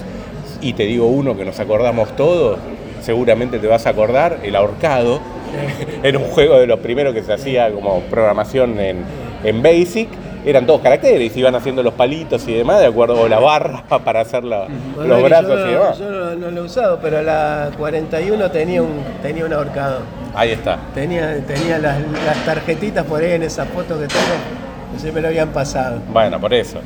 y 0.62 0.74
te 0.74 0.84
digo 0.84 1.08
uno 1.08 1.36
que 1.36 1.44
nos 1.46 1.60
acordamos 1.60 2.16
todos, 2.16 2.60
seguramente 3.02 3.60
te 3.60 3.68
vas 3.68 3.86
a 3.86 3.90
acordar, 3.90 4.40
el 4.44 4.56
ahorcado, 4.56 5.20
era 6.04 6.18
un 6.18 6.26
juego 6.26 6.60
de 6.60 6.68
los 6.68 6.80
primeros 6.80 7.14
que 7.14 7.24
se 7.24 7.34
hacía 7.34 7.72
como 7.72 8.02
programación 8.02 8.80
en, 8.80 9.04
en 9.44 9.62
Basic, 9.62 10.10
eran 10.46 10.66
todos 10.66 10.82
caracteres, 10.82 11.36
iban 11.38 11.56
haciendo 11.56 11.82
los 11.84 11.94
palitos 11.94 12.48
y 12.48 12.54
demás, 12.54 12.80
de 12.80 12.88
acuerdo, 12.88 13.20
o 13.22 13.28
la 13.28 13.40
barra 13.40 13.84
para 14.06 14.22
hacer 14.22 14.44
la- 14.44 14.68
Bueno, 14.96 15.16
los 15.16 15.24
brazos 15.24 15.48
yo, 15.50 15.54
y 15.56 15.58
no- 15.60 15.80
demás. 15.80 15.98
yo 16.00 16.10
no, 16.12 16.36
no 16.36 16.52
lo 16.52 16.62
he 16.62 16.66
usado, 16.66 17.00
pero 17.02 17.22
la 17.22 17.70
41 17.78 18.52
tenía 18.52 18.82
un, 18.82 19.04
tenía 19.22 19.46
un 19.46 19.54
ahorcado. 19.54 20.00
Ahí 20.36 20.52
está. 20.52 20.80
Tenía, 20.94 21.38
tenía 21.46 21.78
las, 21.78 21.98
las 22.26 22.38
tarjetitas 22.46 23.06
por 23.06 23.22
ahí 23.22 23.32
en 23.34 23.44
esa 23.44 23.66
foto 23.66 24.00
que 24.00 24.08
tengo, 24.08 24.94
que 24.94 25.00
se 25.00 25.12
me 25.12 25.22
lo 25.22 25.28
habían 25.28 25.50
pasado. 25.50 26.00
Bueno, 26.12 26.40
por 26.40 26.54
eso. 26.54 26.80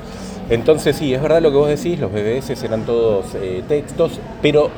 Entonces 0.50 0.96
sí, 0.96 1.14
es 1.14 1.22
verdad 1.22 1.42
lo 1.42 1.52
que 1.52 1.58
vos 1.58 1.68
decís, 1.68 2.00
los 2.00 2.12
BBS 2.12 2.64
eran 2.64 2.84
todos 2.84 3.26
eh, 3.36 3.64
textos, 3.68 4.20
pero 4.42 4.70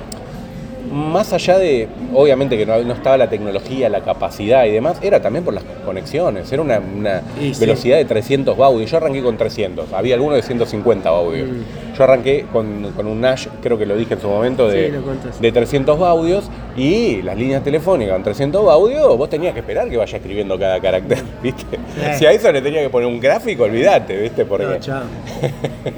más 0.92 1.34
allá 1.34 1.58
de, 1.58 1.88
obviamente 2.14 2.58
que 2.58 2.66
no, 2.66 2.78
no 2.84 2.94
estaba 2.94 3.18
la 3.18 3.30
tecnología, 3.30 3.90
la 3.90 4.02
capacidad 4.02 4.66
y 4.66 4.72
demás, 4.72 4.98
era 5.02 5.22
también 5.22 5.46
por 5.46 5.54
las 5.54 5.64
conexiones, 5.86 6.52
era 6.52 6.62
una, 6.62 6.80
una 6.80 7.22
sí. 7.40 7.54
velocidad 7.60 7.98
de 7.98 8.06
300 8.06 8.58
baudios. 8.58 8.90
Yo 8.90 8.98
arranqué 8.98 9.22
con 9.22 9.38
300, 9.38 9.94
había 9.94 10.16
algunos 10.16 10.38
de 10.38 10.44
150 10.44 11.10
baudios. 11.10 11.50
Mm. 11.50 11.96
Yo 11.98 12.04
arranqué 12.04 12.46
con, 12.52 12.92
con 12.96 13.08
un 13.08 13.20
Nash, 13.20 13.48
creo 13.62 13.78
que 13.78 13.86
lo 13.86 13.96
dije 13.98 14.14
en 14.14 14.22
su 14.22 14.28
momento, 14.30 14.68
de, 14.68 14.90
Sí, 14.90 15.42
de 15.42 15.52
300 15.52 16.00
baudios 16.00 16.50
y 16.78 17.22
las 17.22 17.38
líneas 17.38 17.64
telefónicas 17.64 18.16
en 18.16 18.24
300 18.24 18.64
baudios, 18.66 19.18
vos 19.18 19.30
tenías 19.30 19.54
que 19.54 19.60
esperar 19.60 19.90
que 19.90 19.98
vaya 19.98 20.18
escribiendo 20.18 20.58
cada 20.58 20.80
carácter, 20.80 21.20
¿viste? 21.44 21.66
Sí. 21.76 22.20
Si 22.20 22.26
a 22.26 22.32
eso 22.32 22.52
le 22.52 22.62
tenía 22.62 22.82
que 22.82 22.90
poner 22.90 23.08
un 23.08 23.20
gráfico, 23.20 23.64
olvídate, 23.64 24.16
¿viste? 24.18 24.46
Porque... 24.46 24.66
No, 24.66 24.80
chao. 24.80 25.04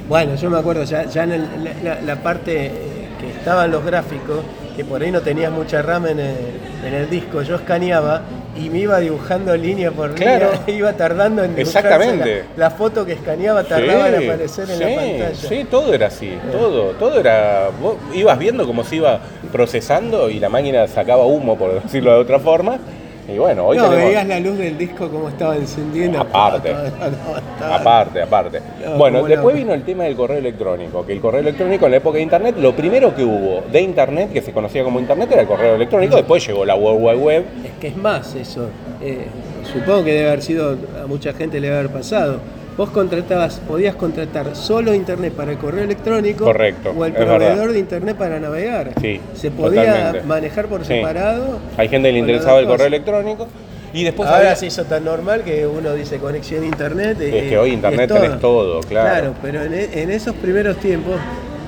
bueno, 0.07 0.35
yo 0.35 0.49
me 0.49 0.57
acuerdo 0.57 0.83
ya, 0.83 1.05
ya 1.05 1.23
en 1.23 1.31
el- 1.33 1.47
la, 2.05 2.15
parte 2.23 2.65
eh, 2.67 2.71
que 3.19 3.29
estaban 3.29 3.71
los 3.71 3.85
gráficos, 3.85 4.39
que 4.81 4.85
por 4.89 5.03
ahí 5.03 5.11
no 5.11 5.21
tenías 5.21 5.51
mucha 5.51 5.83
RAM 5.83 6.07
en 6.07 6.19
el, 6.19 6.35
en 6.83 6.93
el 6.95 7.07
disco, 7.07 7.43
yo 7.43 7.55
escaneaba 7.57 8.23
y 8.57 8.67
me 8.71 8.79
iba 8.79 8.99
dibujando 8.99 9.55
línea 9.55 9.91
por 9.91 10.15
Claro. 10.15 10.49
línea, 10.53 10.63
iba 10.79 10.93
tardando 10.93 11.43
en 11.43 11.57
Exactamente. 11.57 12.45
La, 12.57 12.69
la 12.69 12.71
foto 12.71 13.05
que 13.05 13.13
escaneaba 13.13 13.63
tardaba 13.63 14.09
en 14.09 14.15
aparecer 14.27 14.67
en 14.71 14.77
sí, 14.77 14.83
la 14.83 14.95
pantalla. 14.95 15.35
Sí, 15.35 15.67
todo 15.69 15.93
era 15.93 16.07
así, 16.07 16.35
todo, 16.51 16.93
todo 16.93 17.19
era, 17.19 17.69
vos 17.79 17.97
ibas 18.15 18.39
viendo 18.39 18.65
cómo 18.65 18.83
se 18.83 18.95
iba 18.95 19.19
procesando 19.51 20.31
y 20.31 20.39
la 20.39 20.49
máquina 20.49 20.87
sacaba 20.87 21.25
humo, 21.27 21.55
por 21.59 21.79
decirlo 21.83 22.15
de 22.15 22.19
otra 22.19 22.39
forma, 22.39 22.79
y 23.33 23.37
bueno, 23.37 23.65
hoy 23.65 23.77
no, 23.77 23.83
tenemos... 23.83 24.05
veías 24.05 24.27
la 24.27 24.39
luz 24.39 24.57
del 24.57 24.77
disco 24.77 25.09
como 25.09 25.29
estaba 25.29 25.55
encendiendo. 25.55 26.19
Aparte. 26.19 26.73
Aparte, 27.61 28.21
aparte. 28.21 28.61
No, 28.83 28.97
bueno, 28.97 29.23
después 29.23 29.55
vino 29.55 29.73
el 29.73 29.83
tema 29.83 30.05
del 30.05 30.15
correo 30.15 30.39
electrónico, 30.39 31.05
que 31.05 31.13
el 31.13 31.21
correo 31.21 31.41
electrónico 31.41 31.85
en 31.85 31.91
la 31.91 31.97
época 31.97 32.17
de 32.17 32.23
Internet, 32.23 32.55
lo 32.57 32.75
primero 32.75 33.15
que 33.15 33.23
hubo 33.23 33.63
de 33.71 33.81
Internet, 33.81 34.31
que 34.33 34.41
se 34.41 34.51
conocía 34.51 34.83
como 34.83 34.99
Internet, 34.99 35.29
era 35.31 35.41
el 35.41 35.47
correo 35.47 35.75
electrónico, 35.75 36.15
después 36.15 36.45
llegó 36.45 36.65
la 36.65 36.75
World 36.75 37.03
Wide 37.03 37.17
Web, 37.17 37.45
Es 37.65 37.71
que 37.79 37.87
es 37.89 37.97
más 37.97 38.33
eso. 38.35 38.67
Eh, 39.01 39.25
supongo 39.71 40.03
que 40.03 40.13
debe 40.13 40.27
haber 40.27 40.41
sido, 40.41 40.77
a 41.01 41.07
mucha 41.07 41.33
gente 41.33 41.59
le 41.59 41.67
debe 41.67 41.79
haber 41.79 41.91
pasado. 41.91 42.39
Vos 42.77 42.89
contratabas, 42.89 43.59
podías 43.67 43.95
contratar 43.95 44.55
solo 44.55 44.93
internet 44.93 45.33
para 45.33 45.51
el 45.51 45.57
correo 45.57 45.83
electrónico 45.83 46.45
Correcto, 46.45 46.93
o 46.97 47.05
el 47.05 47.11
proveedor 47.13 47.39
verdad. 47.57 47.73
de 47.73 47.79
internet 47.79 48.15
para 48.17 48.39
navegar. 48.39 48.91
Sí, 49.01 49.19
Se 49.35 49.51
podía 49.51 49.83
totalmente. 49.85 50.27
manejar 50.27 50.65
por 50.67 50.81
Sí. 50.85 50.93
separado. 50.95 51.59
hay 51.77 51.89
gente 51.89 52.07
que 52.09 52.13
le 52.13 52.19
interesaba 52.19 52.59
el 52.59 52.67
correo 52.67 52.87
electrónico, 52.87 53.47
y 53.93 54.05
después 54.05 54.27
Ahora 54.29 54.39
había- 54.39 54.55
se 54.55 54.67
hizo 54.67 54.85
tan 54.85 55.03
normal 55.03 55.41
que 55.43 55.67
uno 55.67 55.93
dice 55.93 56.17
conexión 56.17 56.63
a 56.63 56.65
internet. 56.65 57.17
y- 57.19 57.35
Es 57.35 57.49
que 57.49 57.57
hoy 57.57 57.71
internet 57.73 58.09
es 58.09 58.21
tenés 58.21 58.39
todo, 58.39 58.79
claro. 58.81 59.09
Claro, 59.09 59.33
pero 59.41 59.63
en, 59.63 59.73
e- 59.73 60.01
en 60.01 60.09
esos 60.09 60.33
primeros 60.35 60.77
tiempos 60.77 61.15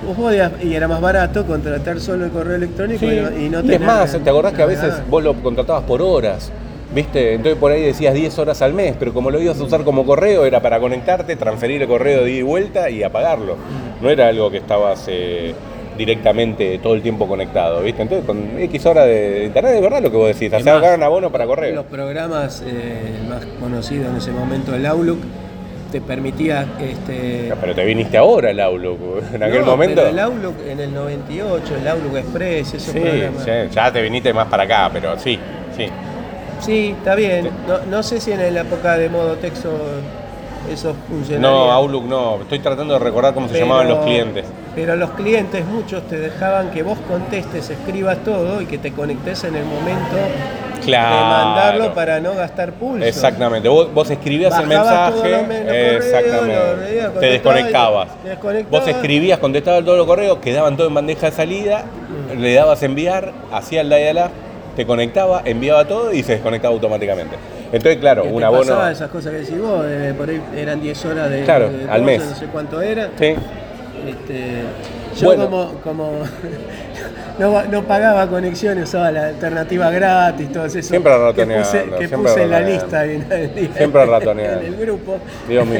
vos 0.07 0.15
podías, 0.15 0.51
y 0.63 0.73
era 0.73 0.87
más 0.87 1.01
barato 1.01 1.45
contratar 1.45 1.99
solo 1.99 2.23
el 2.25 2.31
correo 2.31 2.55
electrónico 2.55 3.01
Sí, 3.01 3.07
y 3.07 3.19
no, 3.19 3.29
y 3.37 3.49
no 3.49 3.59
y 3.59 3.63
tener. 3.63 3.81
es 3.81 3.87
más, 3.87 4.17
¿te 4.23 4.29
acordás 4.29 4.53
que 4.53 4.61
a 4.63 4.67
veces 4.67 4.93
vos 5.09 5.21
lo 5.21 5.33
contratabas 5.33 5.83
por 5.83 6.01
horas? 6.01 6.49
¿Viste? 6.93 7.33
Entonces 7.33 7.59
por 7.59 7.71
ahí 7.71 7.81
decías 7.81 8.13
10 8.13 8.37
horas 8.39 8.61
al 8.61 8.73
mes, 8.73 8.95
pero 8.99 9.13
como 9.13 9.31
lo 9.31 9.41
ibas 9.41 9.59
a 9.59 9.63
usar 9.63 9.83
como 9.83 10.05
correo, 10.05 10.45
era 10.45 10.61
para 10.61 10.79
conectarte, 10.79 11.35
transferir 11.35 11.81
el 11.81 11.87
correo 11.87 12.23
de 12.23 12.29
ida 12.31 12.39
y 12.39 12.41
vuelta 12.43 12.89
y 12.89 13.01
apagarlo. 13.03 13.55
No 14.01 14.09
era 14.09 14.27
algo 14.27 14.51
que 14.51 14.57
estabas 14.57 15.05
eh, 15.07 15.55
directamente 15.97 16.77
todo 16.83 16.93
el 16.93 17.01
tiempo 17.01 17.27
conectado, 17.27 17.81
¿viste? 17.81 18.03
Entonces 18.03 18.25
con 18.27 18.59
X 18.59 18.85
horas 18.85 19.07
de 19.07 19.45
internet, 19.45 19.73
de 19.73 19.81
verdad 19.81 20.01
lo 20.03 20.11
que 20.11 20.17
vos 20.17 20.27
decís, 20.27 20.53
Es 20.53 20.61
hacer 20.61 20.81
más, 20.81 20.95
un 20.97 21.03
abono 21.03 21.31
para 21.31 21.47
correo. 21.47 21.73
Los 21.73 21.85
programas 21.85 22.63
eh, 22.65 23.17
más 23.27 23.43
conocidos 23.59 24.09
en 24.11 24.17
ese 24.17 24.31
momento, 24.31 24.75
el 24.75 24.85
Outlook, 24.85 25.19
te 25.91 25.99
permitía 26.01 26.65
este, 26.79 27.47
Ya, 27.49 27.55
Pero 27.55 27.73
te 27.75 27.85
viniste 27.85 28.17
ahora 28.17 28.51
el 28.51 28.59
Outlook, 28.59 28.99
en 29.33 29.41
aquel 29.41 29.61
No, 29.61 29.65
momento. 29.65 29.95
pero 29.95 30.09
el 30.09 30.19
Outlook 30.19 30.55
en 30.67 30.79
el 30.79 30.93
98, 30.93 31.75
el 31.81 31.87
Outlook 31.87 32.17
Express, 32.17 32.73
esos 32.75 32.93
Sí, 32.93 32.99
programas. 32.99 33.43
sí, 33.43 33.51
ya 33.71 33.91
te 33.91 34.01
viniste 34.03 34.31
más 34.31 34.47
para 34.47 34.63
acá, 34.63 34.89
pero 34.93 35.17
sí, 35.17 35.39
sí. 35.75 35.85
Sí, 36.63 36.95
está 36.97 37.15
bien. 37.15 37.49
No, 37.67 37.79
no 37.89 38.03
sé 38.03 38.19
si 38.21 38.31
en 38.31 38.53
la 38.53 38.61
época 38.61 38.97
de 38.97 39.09
modo 39.09 39.35
texto 39.35 39.69
eso 40.71 40.95
funcionaría. 41.09 41.39
No, 41.49 41.71
Outlook 41.71 42.05
no, 42.05 42.41
estoy 42.41 42.59
tratando 42.59 42.93
de 42.93 42.99
recordar 42.99 43.33
cómo 43.33 43.49
se 43.49 43.59
llamaban 43.59 43.87
los 43.89 43.99
clientes. 44.05 44.45
Pero 44.75 44.95
los 44.95 45.11
clientes, 45.11 45.65
muchos 45.65 46.03
te 46.07 46.17
dejaban 46.17 46.71
que 46.71 46.81
vos 46.83 46.97
contestes, 47.07 47.69
escribas 47.69 48.19
todo 48.23 48.61
y 48.61 48.65
que 48.65 48.77
te 48.77 48.91
conectes 48.91 49.43
en 49.43 49.55
el 49.55 49.65
momento 49.65 50.15
Claro. 50.83 51.15
de 51.15 51.21
mandarlo 51.21 51.93
para 51.93 52.19
no 52.19 52.33
gastar 52.33 52.71
pulso. 52.73 53.05
Exactamente, 53.05 53.69
vos, 53.69 53.93
vos 53.93 54.09
escribías 54.09 54.57
el 54.59 54.67
Bajabas 54.67 55.13
mensaje, 55.13 55.31
los 55.31 55.47
me- 55.47 55.59
los 55.59 55.65
correos, 55.67 56.05
exactamente, 56.05 57.01
los 57.03 57.19
te 57.19 57.25
desconectabas. 57.27 58.09
Vos 58.69 58.87
escribías, 58.87 59.39
contestabas 59.39 59.85
todos 59.85 59.97
los 59.97 60.07
correos, 60.07 60.37
quedaban 60.39 60.75
todo 60.75 60.87
en 60.87 60.93
bandeja 60.93 61.27
de 61.27 61.31
salida, 61.35 61.83
le 62.37 62.53
dabas 62.53 62.81
enviar, 62.83 63.31
hacía 63.51 63.81
el 63.81 63.89
dial-up, 63.89 64.31
te 64.75 64.85
conectaba, 64.85 65.41
enviaba 65.45 65.85
todo 65.87 66.13
y 66.13 66.23
se 66.23 66.33
desconectaba 66.33 66.73
automáticamente. 66.73 67.35
Entonces, 67.71 67.97
claro, 67.99 68.23
Que 68.23 68.29
un 68.29 68.43
abono. 68.43 68.61
pasaba 68.61 68.91
esas 68.91 69.09
cosas 69.09 69.31
que 69.33 69.39
decís 69.39 69.59
vos, 69.59 69.85
eh, 69.87 70.13
por 70.17 70.29
ahí 70.29 70.41
eran 70.55 70.81
10 70.81 71.05
horas 71.05 71.29
de, 71.29 71.43
Claro, 71.43 71.69
de 71.69 71.83
al 71.83 71.87
cosa, 71.89 72.01
mes. 72.01 72.25
no 72.29 72.35
sé 72.35 72.45
cuánto 72.47 72.81
era. 72.81 73.09
Sí, 73.17 73.35
Este, 74.07 74.63
yo 75.17 75.27
Bueno. 75.27 75.45
como, 75.45 75.67
como 75.83 76.11
no, 77.39 77.63
no 77.63 77.83
pagaba 77.83 78.27
conexiones, 78.27 78.89
usaba 78.89 79.11
la 79.11 79.27
alternativa 79.27 79.89
gratis, 79.91 80.51
todo 80.51 80.65
eso. 80.65 80.81
Siempre 80.81 81.11
que 81.13 81.17
ratoneando, 81.19 81.65
puse, 81.65 81.83
que 81.99 82.07
siempre 82.07 82.17
puse 82.31 82.43
en 82.43 82.51
la 82.51 82.59
lista 82.59 83.05
en 83.05 83.73
Siempre 83.77 84.05
ratoneando. 84.05 84.59
en 84.65 84.65
el 84.73 84.75
grupo. 84.75 85.17
Dios 85.47 85.65
mío. 85.65 85.79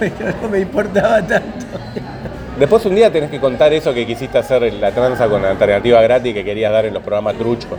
No 0.42 0.48
me 0.48 0.60
importaba 0.60 1.20
tanto. 1.20 1.66
Después 2.60 2.84
un 2.84 2.94
día 2.94 3.10
tenés 3.10 3.30
que 3.30 3.40
contar 3.40 3.72
eso 3.72 3.92
que 3.94 4.06
quisiste 4.06 4.36
hacer 4.36 4.72
la 4.74 4.92
tranza 4.92 5.26
con 5.28 5.40
la 5.40 5.50
alternativa 5.50 6.00
gratis 6.02 6.34
que 6.34 6.44
querías 6.44 6.70
dar 6.70 6.84
en 6.84 6.92
los 6.92 7.02
programas 7.02 7.34
truchos, 7.36 7.70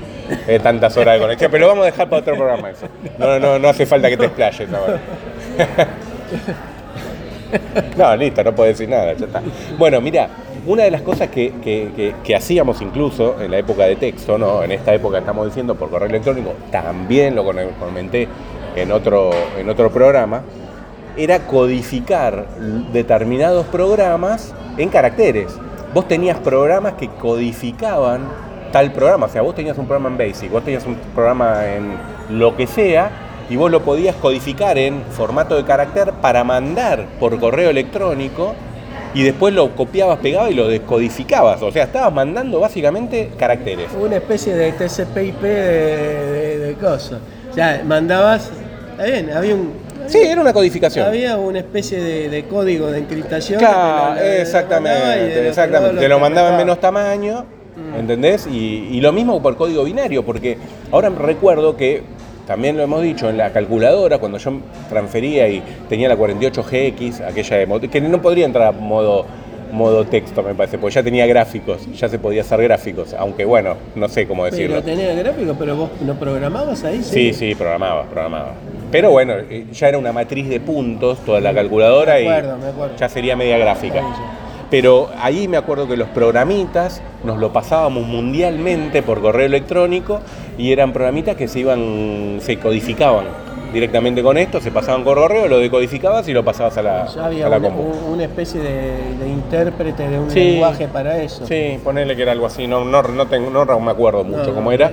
eh, 0.47 0.59
tantas 0.59 0.97
horas 0.97 1.13
de 1.15 1.21
conexión. 1.21 1.51
Pero 1.51 1.61
lo 1.61 1.67
vamos 1.69 1.83
a 1.83 1.85
dejar 1.85 2.09
para 2.09 2.21
otro 2.23 2.35
programa 2.35 2.71
eso. 2.71 2.87
No, 3.19 3.39
no, 3.39 3.59
no 3.59 3.69
hace 3.69 3.85
falta 3.85 4.09
que 4.09 4.17
te 4.17 4.25
explayes 4.25 4.67
ahora. 4.73 4.99
No, 7.97 8.15
listo, 8.15 8.43
no 8.43 8.55
puedo 8.55 8.69
decir 8.69 8.89
nada, 8.89 9.13
ya 9.13 9.25
está. 9.27 9.41
Bueno, 9.77 10.01
mira, 10.01 10.29
una 10.65 10.83
de 10.83 10.91
las 10.91 11.01
cosas 11.03 11.29
que, 11.29 11.53
que- 11.63 12.13
que- 12.23 12.35
hacíamos 12.35 12.81
incluso 12.81 13.39
en 13.41 13.51
la 13.51 13.59
época 13.59 13.83
de 13.83 13.97
texto, 13.97 14.37
¿no? 14.37 14.63
En 14.63 14.71
esta 14.71 14.93
época 14.95 15.19
estamos 15.19 15.45
diciendo 15.45 15.75
por 15.75 15.89
correo 15.91 16.07
electrónico, 16.09 16.53
también 16.71 17.35
lo 17.35 17.43
comenté 17.45 18.27
en 18.75 18.91
otro, 18.91 19.31
en 19.59 19.69
otro 19.69 19.91
programa, 19.91 20.41
era 21.17 21.39
codificar 21.47 22.47
determinados 22.91 23.65
programas 23.67 24.53
en 24.77 24.89
caracteres. 24.89 25.47
Vos 25.93 26.07
tenías 26.07 26.37
programas 26.39 26.93
que 26.93 27.09
codificaban 27.09 28.21
tal 28.71 28.91
programa, 28.93 29.25
o 29.25 29.29
sea, 29.29 29.41
vos 29.41 29.53
tenías 29.53 29.77
un 29.77 29.85
programa 29.85 30.09
en 30.09 30.17
Basic, 30.17 30.51
vos 30.51 30.63
tenías 30.63 30.85
un 30.85 30.95
programa 31.13 31.65
en 31.67 31.93
lo 32.29 32.55
que 32.55 32.67
sea, 32.67 33.11
y 33.49 33.57
vos 33.57 33.69
lo 33.69 33.81
podías 33.81 34.15
codificar 34.15 34.77
en 34.77 35.03
formato 35.11 35.57
de 35.57 35.65
carácter 35.65 36.13
para 36.21 36.45
mandar 36.45 37.05
por 37.19 37.37
correo 37.37 37.69
electrónico 37.69 38.55
y 39.13 39.23
después 39.23 39.53
lo 39.53 39.75
copiabas, 39.75 40.19
pegabas 40.19 40.51
y 40.51 40.53
lo 40.53 40.69
descodificabas. 40.69 41.61
O 41.61 41.69
sea, 41.69 41.83
estabas 41.83 42.13
mandando 42.13 42.61
básicamente 42.61 43.31
caracteres. 43.37 43.87
Una 43.99 44.15
especie 44.15 44.55
de 44.55 44.71
TCP/IP 44.71 45.41
de, 45.41 46.57
de, 46.59 46.73
cosas. 46.75 47.19
O 47.49 47.53
sea, 47.53 47.81
mandabas. 47.85 48.49
Está 48.91 49.03
bien, 49.03 49.31
había 49.31 49.55
un. 49.55 49.73
Sí, 50.07 50.19
era 50.19 50.41
una 50.41 50.53
codificación. 50.53 51.07
Había 51.07 51.37
una 51.37 51.59
especie 51.59 52.01
de, 52.01 52.29
de 52.29 52.43
código 52.45 52.91
de 52.91 52.99
encriptación. 52.99 53.59
Claro, 53.59 54.15
lo- 54.15 54.15
lo- 54.15 54.27
lo 54.27 54.33
exactamente, 54.41 54.99
de 55.29 55.43
lo 55.43 55.49
exactamente. 55.49 55.99
Te 55.99 56.07
lo 56.07 56.19
mandaba 56.19 56.49
en 56.51 56.57
menos 56.57 56.79
tamaño, 56.79 57.45
¿entendés? 57.97 58.47
Y, 58.47 58.89
y 58.91 59.01
lo 59.01 59.11
mismo 59.11 59.41
por 59.41 59.55
código 59.57 59.83
binario, 59.83 60.23
porque 60.23 60.57
ahora 60.91 61.09
recuerdo 61.09 61.75
que, 61.77 62.03
también 62.47 62.75
lo 62.75 62.83
hemos 62.83 63.01
dicho, 63.01 63.29
en 63.29 63.37
la 63.37 63.51
calculadora, 63.53 64.17
cuando 64.17 64.37
yo 64.37 64.59
transfería 64.89 65.47
y 65.47 65.63
tenía 65.87 66.09
la 66.09 66.17
48GX, 66.17 67.25
aquella 67.27 67.57
de 67.57 67.87
que 67.89 68.01
no 68.01 68.21
podría 68.21 68.45
entrar 68.45 68.67
a 68.67 68.71
modo, 68.71 69.25
modo 69.71 70.03
texto, 70.05 70.43
me 70.43 70.53
parece, 70.53 70.77
porque 70.77 70.95
ya 70.95 71.03
tenía 71.03 71.25
gráficos, 71.27 71.87
ya 71.93 72.09
se 72.09 72.19
podía 72.19 72.41
hacer 72.41 72.61
gráficos, 72.63 73.13
aunque 73.13 73.45
bueno, 73.45 73.75
no 73.95 74.09
sé 74.09 74.27
cómo 74.27 74.43
decirlo. 74.45 74.81
Pero 74.81 74.97
tenía 74.97 75.13
gráfico, 75.13 75.55
pero 75.57 75.75
vos 75.77 75.89
no 76.05 76.15
programabas 76.15 76.83
ahí, 76.83 77.01
Sí, 77.03 77.33
sí, 77.33 77.55
programaba, 77.55 78.03
programaba. 78.05 78.53
Pero 78.91 79.11
bueno, 79.11 79.33
eh, 79.49 79.65
ya 79.71 79.87
era 79.89 79.97
una 79.97 80.11
matriz 80.11 80.47
de 80.49 80.59
puntos 80.59 81.19
toda 81.25 81.39
la 81.39 81.53
calculadora 81.53 82.15
Me 82.15 82.21
acuerdo, 82.29 82.57
y 82.57 82.61
me 82.61 82.67
acuerdo. 82.69 82.95
ya 82.97 83.09
sería 83.09 83.35
media 83.35 83.57
gráfica. 83.57 84.01
Pero 84.69 85.09
ahí 85.19 85.47
me 85.47 85.57
acuerdo 85.57 85.87
que 85.87 85.97
los 85.97 86.07
programitas 86.09 87.01
nos 87.23 87.37
lo 87.39 87.51
pasábamos 87.51 88.07
mundialmente 88.07 89.01
por 89.03 89.21
correo 89.21 89.45
electrónico 89.45 90.21
y 90.57 90.71
eran 90.71 90.93
programitas 90.93 91.35
que 91.35 91.47
se 91.47 91.59
iban, 91.59 92.37
se 92.39 92.57
codificaban 92.57 93.25
directamente 93.73 94.21
con 94.23 94.37
esto, 94.37 94.59
se 94.61 94.71
pasaban 94.71 95.03
por 95.03 95.17
correo, 95.17 95.47
lo 95.47 95.57
decodificabas 95.59 96.27
y 96.27 96.33
lo 96.33 96.43
pasabas 96.43 96.77
a 96.77 96.81
la, 96.83 97.05
Ya 97.07 97.25
había 97.25 97.47
a 97.47 97.49
la 97.49 97.57
una, 97.57 97.67
compu. 97.69 97.83
un- 97.83 98.13
una 98.13 98.23
especie 98.23 98.61
de, 98.61 98.91
de 99.19 99.29
intérprete 99.29 100.07
de 100.09 100.19
un 100.19 100.29
Sí. 100.31 100.39
lenguaje 100.39 100.87
para 100.87 101.17
eso. 101.21 101.45
Sí, 101.45 101.77
ponele 101.83 102.15
que 102.15 102.21
era 102.21 102.31
algo 102.33 102.45
así, 102.45 102.67
no, 102.67 102.83
no, 102.85 103.01
no, 103.03 103.27
tengo, 103.27 103.49
no 103.49 103.79
me 103.79 103.91
acuerdo 103.91 104.23
mucho 104.25 104.47
No, 104.49 104.53
cómo 104.55 104.71
era, 104.73 104.91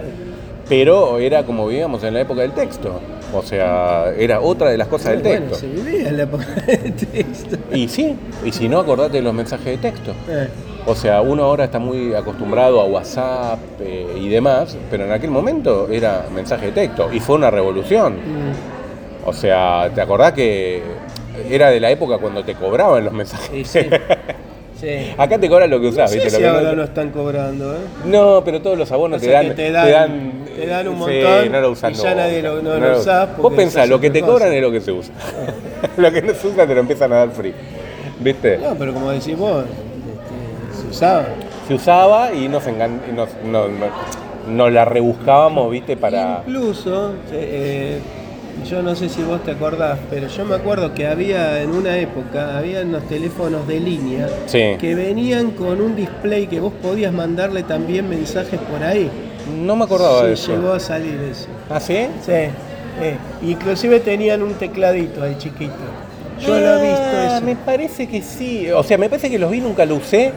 pero 0.69 1.19
era 1.19 1.45
como 1.45 1.67
vivíamos 1.67 2.03
en 2.05 2.15
la 2.15 2.21
época 2.21 2.43
del 2.43 2.53
texto. 2.53 3.01
O 3.35 3.43
sea, 3.43 4.13
era 4.17 4.41
otra 4.41 4.71
de 4.71 4.79
las 4.79 4.89
cosas 4.89 5.13
del 5.13 5.23
Bueno, 5.23 5.47
texto. 5.49 5.57
se 5.59 5.67
vivía 5.69 6.09
en 6.09 6.17
la 6.17 6.23
época 6.23 6.47
del 6.67 6.95
texto. 6.95 7.57
Y 7.75 7.89
sí, 7.89 8.17
y 8.45 8.53
si 8.53 8.69
no, 8.69 8.79
acordate 8.81 9.19
de 9.19 9.23
los 9.23 9.35
mensajes 9.35 9.67
de 9.67 9.77
texto. 9.79 10.13
Eh, 10.29 10.49
O 10.87 10.95
sea, 10.95 11.21
uno 11.21 11.45
ahora 11.45 11.65
está 11.65 11.79
muy 11.79 12.15
acostumbrado 12.15 12.81
a 12.81 12.85
WhatsApp 12.85 13.59
eh, 13.81 14.07
y 14.19 14.29
demás, 14.31 14.77
pero 14.91 15.05
en 15.05 15.13
aquel 15.13 15.31
momento 15.31 15.89
era 15.91 16.25
mensaje 16.35 16.67
de 16.67 16.73
texto 16.73 17.13
y 17.13 17.21
fue 17.21 17.37
una 17.37 17.51
revolución. 17.51 18.15
mm, 18.15 19.29
O 19.29 19.33
sea, 19.35 19.91
¿te 19.95 20.01
acordás 20.01 20.33
que 20.33 20.83
era 21.51 21.69
de 21.71 21.81
la 21.81 21.91
época 21.91 22.17
cuando 22.19 22.43
te 22.45 22.55
cobraban 22.55 23.05
los 23.05 23.13
mensajes? 23.13 23.51
y 23.55 23.65
sí. 23.65 23.81
sí. 24.81 25.13
Acá 25.17 25.39
te 25.39 25.49
cobran 25.49 25.71
lo 25.71 25.79
que 25.81 25.87
No 25.87 25.93
usás, 25.93 26.11
sé 26.11 26.17
¿viste? 26.17 26.31
si 26.31 26.37
Lo 26.37 26.43
que 26.43 26.49
ahora 26.49 26.71
no- 26.71 26.77
lo 26.77 26.85
están 26.85 27.11
cobrando, 27.11 27.75
¿eh? 27.75 27.79
No, 28.05 28.43
pero 28.45 28.61
todos 28.63 28.79
los 28.79 28.91
abonos 28.93 29.19
O 29.23 29.25
te 29.25 29.31
dan, 29.31 29.55
te 29.55 29.71
dan- 29.71 30.33
te 30.57 30.67
dan 30.67 30.89
un 30.89 30.95
sí, 30.95 31.01
montón 31.01 31.53
no 31.53 31.61
lo 31.61 31.71
usan 31.71 31.93
y 31.93 31.95
ya 31.95 32.15
nadie 32.15 32.43
lo- 32.43 32.63
no 32.63 32.77
lo 32.79 32.99
usás 32.99 33.37
Vos 33.37 33.53
pensás, 33.55 33.89
lo 33.89 34.01
que 34.01 34.11
te 34.11 34.21
cosa. 34.21 34.33
cobran 34.33 34.53
es 34.53 34.63
lo 34.63 34.71
que 34.73 34.81
se 34.81 34.93
usa. 34.93 35.13
lo 35.97 36.13
que 36.13 36.23
no 36.23 36.35
se 36.35 36.47
usa 36.49 36.67
te 36.67 36.75
lo 36.75 36.81
empiezan 36.81 37.13
a 37.13 37.17
dar 37.17 37.31
free. 37.31 37.55
¿Viste? 38.21 38.59
No, 38.59 38.75
pero 38.75 38.93
como 38.93 39.11
decís 39.11 39.37
vos, 39.37 39.65
este, 39.65 40.83
se 40.83 40.89
usaba. 40.89 41.27
Se 41.69 41.75
usaba 41.75 42.33
y 42.33 42.49
nos, 42.49 42.67
engan- 42.67 43.01
y 43.09 43.13
nos, 43.15 43.29
no- 43.45 43.69
no- 43.69 44.19
nos 44.53 44.73
la 44.73 44.85
rebuscábamos, 44.85 45.71
¿viste? 45.71 45.97
Para... 45.97 46.43
Incluso, 46.47 47.13
eh, 47.31 47.99
yo 48.65 48.83
no 48.83 48.95
sé 48.95 49.09
si 49.09 49.23
vos 49.23 49.43
te 49.45 49.53
acordás, 49.53 49.99
pero 50.11 50.29
yo 50.29 50.45
me 50.45 50.55
acuerdo 50.55 50.95
que 50.95 51.07
había 51.07 51.63
en 51.63 51.71
una 51.71 51.97
época, 51.99 52.57
había 52.59 52.83
unos 52.83 53.03
teléfonos 53.09 53.67
de 53.67 53.81
línea 53.81 54.29
Sí. 54.47 54.77
que 54.79 54.95
venían 54.95 55.53
con 55.53 55.81
un 55.81 55.97
display 55.97 56.47
que 56.47 56.61
vos 56.61 56.73
podías 56.83 57.13
mandarle 57.13 57.63
también 57.63 58.09
mensajes 58.09 58.59
por 58.61 58.83
ahí. 58.83 59.11
No 59.65 59.77
me 59.77 59.85
acordaba 59.85 60.25
de 60.25 60.37
Sí, 60.37 60.43
eso. 60.45 60.53
llegó 60.57 60.73
a 60.73 60.81
salir 60.81 61.19
eso. 61.31 61.47
¿Ah, 61.71 61.81
sí? 61.81 62.07
Sí, 62.25 62.33
eh, 62.33 62.53
inclusive 63.43 64.01
tenían 64.01 64.43
un 64.43 64.55
tecladito 64.55 65.23
ahí 65.23 65.37
chiquito. 65.39 65.73
Yo 66.41 66.51
lo 66.59 66.79
he 66.79 66.83
visto 66.83 67.03
Ah, 67.05 67.37
eso. 67.37 67.45
Me 67.47 67.57
parece 67.57 68.07
que 68.07 68.23
sí. 68.23 68.71
O 68.71 68.83
sea, 68.83 68.97
me 68.99 69.09
parece 69.09 69.29
que 69.31 69.39
los 69.39 69.51
vi, 69.51 69.61
nunca 69.61 69.85
lo 69.85 69.97
usé. 69.97 70.33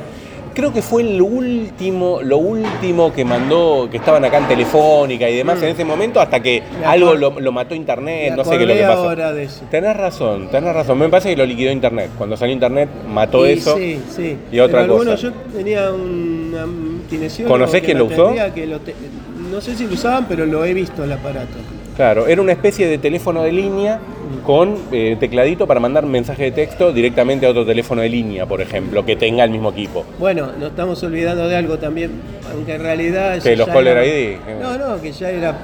Creo 0.54 0.74
que 0.74 0.82
fue 0.82 1.02
el 1.04 1.22
último, 1.22 2.20
lo 2.22 2.38
último 2.38 3.14
que 3.14 3.24
mandó, 3.24 3.88
que 3.90 3.98
estaban 3.98 4.24
acá 4.26 4.38
en 4.40 4.48
Telefónica 4.48 5.30
y 5.30 5.36
demás 5.38 5.60
Mm. 5.60 5.64
en 5.64 5.70
ese 5.70 5.86
momento, 5.86 6.20
hasta 6.20 6.42
que 6.42 6.62
algo 6.86 7.14
lo, 7.16 7.40
lo 7.40 7.52
mató 7.52 7.74
internet, 7.74 8.34
no 8.36 8.44
sé 8.44 8.58
qué 8.58 8.64
es 8.64 8.68
lo 8.70 8.76
que 8.76 8.82
pasó. 8.82 9.10
ahora 9.10 9.32
de 9.34 9.44
eso. 9.44 9.64
Tenés 9.72 9.96
razón, 9.96 10.50
tenés 10.52 10.74
razón. 10.74 10.98
Me 11.00 11.08
parece 11.10 11.30
que 11.30 11.38
lo 11.38 11.46
liquidó 11.46 11.72
internet. 11.72 12.10
Cuando 12.18 12.36
salió 12.36 12.54
internet, 12.54 12.90
mató 13.08 13.48
Y 13.48 13.52
eso. 13.54 13.78
Sí, 13.78 14.00
sí. 14.16 14.38
y 14.52 14.60
otra 14.60 14.82
Pero 14.82 14.98
cosa. 14.98 15.16
yo 15.16 15.32
tenía 15.56 15.90
un, 15.92 16.54
un 16.54 17.04
kinesiólogo 17.10 17.54
¿Conocés 17.56 17.82
quién 17.82 17.98
lo 17.98 18.06
usó? 18.06 18.24
atendía 18.26 18.54
que 18.54 18.68
lo 18.68 18.80
te- 18.80 18.96
no 19.52 19.62
sé 19.62 19.76
si 19.76 19.86
lo 19.88 19.94
usaban, 19.94 20.26
pero 20.28 20.46
lo 20.46 20.64
he 20.66 20.74
visto 20.74 21.04
el 21.04 21.12
aparato. 21.14 21.58
Claro, 22.02 22.26
era 22.26 22.42
una 22.42 22.52
especie 22.54 22.88
de 22.88 22.98
teléfono 22.98 23.44
de 23.44 23.52
línea 23.52 24.00
con 24.44 24.76
eh, 24.92 25.18
tecladito 25.20 25.68
para 25.68 25.80
mandar 25.80 26.04
mensaje 26.04 26.46
de 26.46 26.52
texto 26.52 26.92
directamente 26.92 27.46
a 27.46 27.52
otro 27.52 27.64
teléfono 27.64 28.02
de 28.02 28.10
línea, 28.10 28.48
por 28.48 28.60
ejemplo, 28.60 29.06
que 29.06 29.16
tenga 29.16 29.44
el 29.44 29.52
mismo 29.52 29.70
equipo. 29.70 30.04
Bueno, 30.18 30.48
nos 30.60 30.72
estamos 30.72 31.04
olvidando 31.04 31.48
de 31.48 31.56
algo 31.56 31.78
también, 31.78 32.10
aunque 32.52 32.74
en 32.74 32.82
realidad... 32.82 33.40
Que 33.40 33.56
los 33.56 33.68
caller 33.68 33.98
era- 33.98 34.06
ID. 34.08 34.38
No, 34.60 34.78
no, 34.80 35.00
que 35.00 35.12
ya 35.12 35.30
era... 35.30 35.56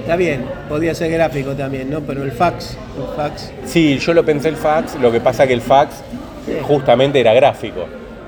Está 0.00 0.16
bien, 0.16 0.44
podía 0.68 0.94
ser 0.94 1.12
gráfico 1.12 1.52
también, 1.52 1.88
¿no? 1.88 2.00
Pero 2.00 2.24
el 2.24 2.32
fax, 2.32 2.76
el 2.98 3.16
fax... 3.16 3.50
Sí, 3.64 3.96
yo 3.96 4.12
lo 4.12 4.22
pensé 4.22 4.50
el 4.50 4.56
fax, 4.56 4.96
lo 5.00 5.10
que 5.10 5.20
pasa 5.20 5.46
que 5.46 5.54
el 5.54 5.62
fax 5.62 5.94
Sí. 6.44 6.52
justamente 6.60 7.20
era 7.20 7.32
gráfico. 7.32 7.86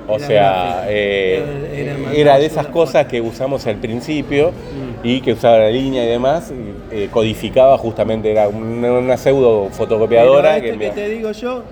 O 0.09 0.17
Era 0.17 0.27
sea, 0.27 0.43
gráfico. 0.53 0.87
eh, 0.89 1.35
Era- 1.37 1.81
era 1.83 1.93
era, 1.93 1.99
mandarse 1.99 2.41
de 2.41 2.47
esas 2.47 2.67
cosas 2.69 3.07
que 3.09 3.21
usamos 3.21 3.67
al 3.67 3.77
principio 3.77 4.53
Mm. 4.53 4.92
Y 5.05 5.21
que 5.21 5.33
usaba 5.33 5.59
la 5.59 5.71
línea 5.71 6.05
y 6.05 6.09
demás, 6.09 6.53
eh, 6.91 7.09
codificaba 7.11 7.77
justamente, 7.79 8.31
era 8.31 8.49
una, 8.49 8.93
una 8.93 9.17
pseudo 9.17 9.69
fotocopiadora. 9.71 10.57
Pero 10.61 10.79
que 10.79 10.91
te 10.91 11.09
digo 11.09 11.33
yo, 11.33 11.63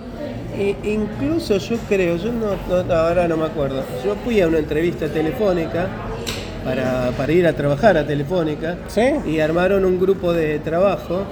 incluso 0.84 1.56
yo 1.58 1.76
creo, 1.88 2.16
yo 2.16 2.30
no, 2.32 2.82
no- 2.84 2.94
ahora 2.94 3.28
no 3.28 3.36
me 3.36 3.46
acuerdo, 3.46 3.82
yo 4.04 4.14
fui 4.24 4.40
a 4.40 4.48
una 4.48 4.58
entrevista 4.58 5.06
telefónica 5.08 5.86
para, 6.64 7.10
para 7.16 7.32
ir 7.32 7.46
a 7.46 7.52
trabajar 7.54 7.96
a 7.96 8.06
Telefónica 8.06 8.76
¿Sí? 8.88 9.02
y 9.26 9.40
armaron 9.40 9.84
un 9.84 9.98
grupo 9.98 10.32
de 10.32 10.58
trabajo, 10.58 11.22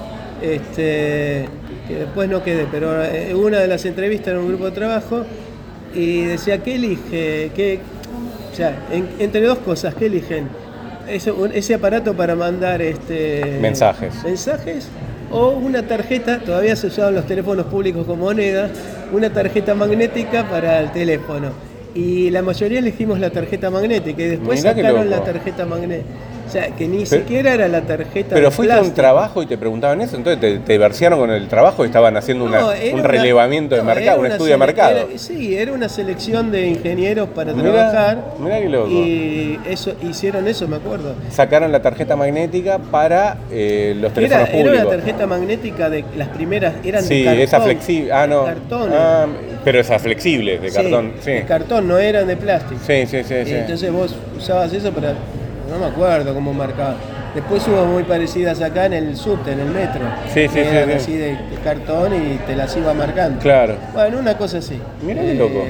este, 0.41 1.47
que 1.87 1.95
después 1.95 2.29
no 2.31 2.43
quedé, 2.43 2.67
pero 2.71 3.05
eh, 3.05 3.35
una 3.35 3.59
de 3.59 3.67
las 3.67 3.85
entrevistas 3.85 4.29
era 4.29 4.39
un 4.41 4.49
grupo 4.49 4.67
de 4.67 4.71
trabajo 4.71 5.25
y 5.95 6.23
decía, 6.23 6.59
¿qué 6.63 6.77
elige? 6.77 7.51
¿Qué, 7.55 7.81
o 8.53 8.57
sea, 8.57 8.87
en- 8.93 9.09
entre 9.19 9.43
dos 9.43 9.59
cosas, 9.59 9.95
¿qué 9.95 10.07
eligen? 10.07 10.49
Ese, 11.09 11.75
aparato 11.75 12.15
para 12.15 12.35
mandar 12.35 12.83
este, 12.83 13.59
Mensajes. 13.61 14.23
mensajes 14.25 14.89
o 15.31 15.51
una 15.51 15.83
tarjeta, 15.87 16.39
todavía 16.39 16.75
se 16.77 16.87
usaban 16.87 17.15
los 17.15 17.27
teléfonos 17.27 17.67
públicos 17.67 18.07
con 18.07 18.19
moneda, 18.19 18.71
una 19.13 19.31
tarjeta 19.33 19.75
magnética 19.75 20.49
para 20.49 20.81
el 20.81 20.91
teléfono. 20.93 21.51
Y 21.95 22.31
la 22.31 22.43
mayoría 22.43 22.79
elegimos 22.79 23.19
la 23.19 23.31
tarjeta 23.31 23.71
magnética 23.71 24.23
y 24.23 24.27
después 24.29 24.61
Mirá 24.61 24.75
sacaron 24.75 25.11
la 25.11 25.25
tarjeta 25.25 25.67
magnética. 25.67 26.09
O 26.49 26.51
sea, 26.51 26.69
que 26.69 26.89
ni 26.89 27.05
Pero- 27.05 27.23
siquiera 27.23 27.53
era 27.53 27.69
la 27.69 27.83
tarjeta 27.83 28.35
Pero 28.35 28.47
de 28.47 28.51
fuiste 28.51 28.75
a 28.75 28.81
un 28.81 28.95
trabajo 28.95 29.43
y 29.43 29.47
te 29.47 29.59
preguntaban 29.59 30.01
eso, 30.01 30.17
entonces 30.17 30.41
te, 30.41 30.59
te 30.59 30.79
versearon 30.79 31.19
con 31.19 31.31
el 31.31 31.47
trabajo 31.47 31.85
y 31.85 31.89
estaban 31.89 32.17
haciendo 32.17 32.49
No, 32.49 32.73
era 32.73 32.95
un 32.95 33.01
una- 33.01 33.09
relevamiento 33.09 33.75
de 33.75 33.83
mercado, 33.83 34.07
era 34.07 34.17
un 34.21 34.27
estudio 34.27 34.53
de 34.53 34.57
mercado. 34.59 34.97
era- 34.97 35.19
sí, 35.19 35.55
era 35.57 35.73
una 35.73 35.89
selección 35.91 36.51
de 36.51 36.69
ingenieros 36.69 37.29
para 37.29 37.53
Mirá, 37.53 37.71
trabajar. 37.73 38.25
mirá 38.41 38.59
qué 38.61 38.69
loco. 38.71 38.89
Y 38.91 39.61
eso, 39.69 39.93
hicieron 40.03 40.49
eso, 40.49 40.67
me 40.67 40.77
acuerdo. 40.77 41.15
Sacaron 41.31 41.71
la 41.71 41.83
tarjeta 41.83 42.17
magnética 42.17 42.79
para 42.79 43.37
eh, 43.53 43.93
los 43.97 44.05
Era, 44.13 44.15
teléfonos 44.15 44.49
era 44.49 44.59
públicos. 44.59 44.87
una 44.87 44.97
tarjeta 44.97 45.27
magnética 45.27 45.91
de 45.91 46.05
las 46.17 46.29
primeras, 46.29 46.75
eran 46.83 47.03
Sí, 47.05 47.19
de 47.19 47.25
cartón. 47.25 47.43
esa 47.43 47.61
flexible. 47.61 48.13
Ah, 48.13 48.27
no. 48.27 48.45
cartón. 48.45 48.91
Ah, 48.95 49.27
pero 49.65 49.81
esas 49.81 50.01
flexibles 50.01 50.63
de 50.63 50.71
Sí, 50.71 50.77
cartón. 50.77 51.13
Sí. 51.21 51.31
De 51.33 51.43
cartón, 51.45 51.87
no 51.89 51.99
eran 51.99 52.27
de 52.27 52.37
plástico. 52.37 52.81
Sí, 52.87 53.05
sí, 53.07 53.19
sí. 53.23 53.35
Sí. 53.45 53.53
entonces 53.53 53.93
vos 53.93 54.15
usabas 54.37 54.73
eso 54.73 54.91
para. 54.93 55.15
No 55.71 55.79
me 55.79 55.87
acuerdo 55.87 56.35
cómo 56.35 56.53
marcaba. 56.53 56.97
Después 57.35 57.67
hubo 57.69 57.85
muy 57.85 58.05
parecidas 58.05 58.61
acá 58.63 58.87
en 58.87 58.95
el 58.95 59.17
subte, 59.17 59.53
en 59.53 59.61
el 59.61 59.69
metro. 59.69 60.01
Sí, 60.33 60.49
sí, 60.49 60.55
Que 60.55 60.65
sí, 60.65 60.69
eran 60.77 60.89
sí. 60.91 60.95
así 60.97 61.17
de, 61.17 61.39
cartón 61.63 62.15
y 62.15 62.39
te 62.47 62.57
las 62.57 62.75
iba 62.77 62.95
marcando. 62.95 63.39
Claro. 63.41 63.77
Bueno, 63.93 64.19
una 64.19 64.37
cosa 64.37 64.59
así. 64.59 64.75
Eh, 64.75 64.81
Mirá 65.03 65.23
qué 65.23 65.35
loco. 65.35 65.65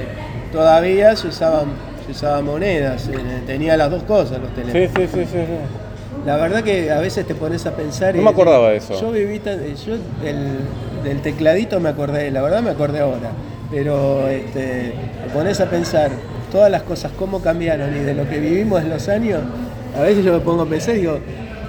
Todavía 0.53 1.15
se 1.17 1.29
usaban, 1.29 1.67
se 2.07 2.13
usaban 2.13 2.45
monedas, 2.45 3.09
eh, 3.09 3.19
tenía 3.47 3.77
las 3.77 3.91
dos 3.91 4.03
cosas 4.05 4.39
los 4.41 4.51
teléfonos. 4.55 4.91
Sí, 4.95 5.07
sí, 5.09 5.09
sí, 5.13 5.25
sí. 5.25 5.39
sí. 5.47 6.25
La 6.27 6.37
verdad 6.37 6.63
que 6.63 6.91
a 6.91 6.99
veces 7.01 7.27
te 7.27 7.35
pones 7.35 7.65
a 7.67 7.73
pensar 7.73 8.15
y 8.15 8.19
No 8.19 8.25
me 8.25 8.31
acordaba 8.31 8.71
de 8.71 8.77
eso. 8.77 8.99
Yo 9.01 9.11
viví 9.13 9.39
tan- 9.41 9.61
yo 9.77 9.97
del, 10.23 10.59
del 11.05 11.21
tecladito 11.23 11.81
me 11.81 11.89
acordé, 11.91 12.31
la 12.31 12.43
verdad 12.43 12.61
me 12.63 12.71
acordé 12.71 13.01
ahora, 13.01 13.31
pero 13.71 14.27
este, 14.29 14.95
te 15.25 15.31
pones 15.33 15.61
a 15.61 15.67
pensar 15.67 16.11
todas 16.51 16.71
las 16.71 16.83
cosas 16.83 17.13
cómo 17.19 17.41
cambiaron 17.41 17.95
y 17.97 18.01
de 18.01 18.15
lo 18.15 18.29
que 18.29 18.39
vivimos 18.41 18.83
en 18.83 18.91
los 18.91 19.09
años, 19.09 19.41
a 19.99 20.03
veces 20.03 20.25
yo 20.25 20.33
me 20.33 20.41
pongo 20.41 20.63
a 20.63 20.67
pensar 20.67 20.95
y 20.97 21.01
digo, 21.01 21.19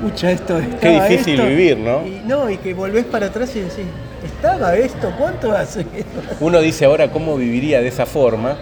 pucha, 0.02 0.32
esto 0.32 0.58
Qué 0.80 0.90
estaba 0.94 1.08
difícil 1.08 1.34
esto", 1.40 1.48
vivir, 1.48 1.78
¿no? 1.78 2.06
Y 2.06 2.22
no, 2.26 2.50
y 2.50 2.58
que 2.58 2.74
volvés 2.74 3.06
para 3.06 3.26
atrás 3.28 3.56
y 3.56 3.60
decís, 3.62 3.86
¿estaba 4.26 4.76
esto? 4.76 5.12
¿Cuánto 5.18 5.52
hace? 5.52 5.86
Uno 6.40 6.60
dice 6.62 6.86
ahora 6.86 7.10
cómo 7.12 7.36
viviría 7.36 7.82
de 7.82 7.88
esa 7.88 8.06
forma 8.06 8.56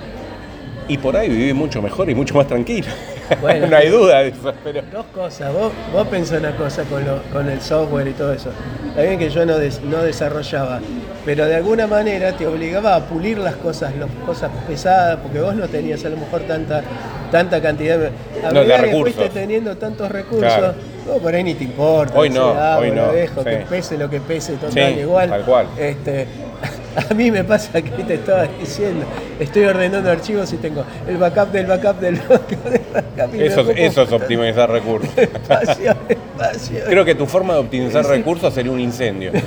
y 0.87 0.97
por 0.97 1.17
ahí 1.17 1.27
viví 1.29 1.53
mucho 1.53 1.81
mejor 1.81 2.09
y 2.09 2.15
mucho 2.15 2.33
más 2.35 2.47
tranquilo. 2.47 2.87
Bueno, 3.41 3.67
no 3.67 3.75
hay 3.75 3.89
duda 3.89 4.19
de 4.19 4.29
eso, 4.29 4.53
pero... 4.63 4.81
Dos 4.89 5.05
cosas, 5.13 5.51
vos, 5.51 5.73
vos 5.91 6.07
pensás 6.07 6.39
una 6.39 6.55
cosa 6.55 6.83
con, 6.83 7.03
lo- 7.03 7.21
con 7.23 7.49
el 7.49 7.59
software 7.59 8.07
y 8.07 8.11
todo 8.13 8.31
eso. 8.31 8.51
Bien 8.95 9.19
que 9.19 9.29
yo 9.29 9.45
no, 9.45 9.57
des- 9.57 9.81
no 9.81 10.01
desarrollaba, 10.01 10.79
pero 11.25 11.45
de 11.45 11.57
alguna 11.57 11.87
manera 11.87 12.31
te 12.37 12.47
obligaba 12.47 12.95
a 12.95 13.01
pulir 13.01 13.37
las 13.37 13.57
cosas, 13.57 13.93
las 13.97 14.09
cosas 14.25 14.49
pesadas, 14.65 15.17
porque 15.21 15.41
vos 15.41 15.53
no 15.55 15.67
tenías 15.67 16.05
a 16.05 16.09
lo 16.09 16.15
mejor 16.15 16.43
tanta, 16.43 16.83
tanta 17.31 17.61
cantidad 17.61 17.97
de, 17.97 18.07
a 18.45 18.51
No, 18.51 18.63
de 18.63 18.67
que 18.89 18.91
fuiste 19.01 19.29
teniendo 19.29 19.75
tantos 19.77 20.09
recursos, 20.11 20.41
Claro. 20.53 20.73
vos 21.07 21.19
por 21.21 21.33
ahí 21.35 21.43
ni 21.43 21.53
te 21.53 21.63
importa. 21.65 22.17
Hoy 22.17 22.29
no, 22.29 22.49
"Ah, 22.57 22.77
hoy 22.79 22.91
no, 22.91 23.11
dejo, 23.11 23.41
sí. 23.43 23.49
que 23.49 23.57
pese 23.69 23.97
lo 23.97 24.09
que 24.09 24.19
pese, 24.19 24.53
total, 24.53 24.93
Sí, 24.93 24.99
igual. 25.01 25.29
tal 25.29 25.41
cual. 25.43 25.67
Este, 25.77 26.27
a 27.09 27.13
mí 27.13 27.29
me 27.29 27.43
pasa 27.43 27.79
que 27.81 28.03
te 28.03 28.15
estaba 28.15 28.45
diciendo, 28.59 29.05
estoy 29.39 29.65
ordenando 29.65 30.09
archivos 30.09 30.51
y 30.53 30.57
tengo 30.57 30.83
el 31.07 31.17
backup 31.17 31.51
del 31.51 31.65
backup 31.67 31.99
del 31.99 32.15
backup 32.15 32.63
del 32.63 32.81
backup. 32.93 33.35
Eso, 33.35 33.69
eso 33.71 34.01
es 34.01 34.11
optimizar 34.11 34.69
recursos. 34.71 35.09
espacio, 35.17 35.95
espacio. 36.09 36.79
Creo 36.87 37.05
que 37.05 37.13
tu 37.15 37.25
forma 37.27 37.53
de 37.53 37.59
optimizar 37.59 38.05
recursos 38.05 38.53
sería 38.53 38.71
un 38.71 38.79
incendio. 38.79 39.31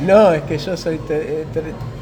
No, 0.00 0.32
es 0.32 0.42
que 0.42 0.58
yo 0.58 0.76
soy 0.76 0.98
te- 0.98 1.44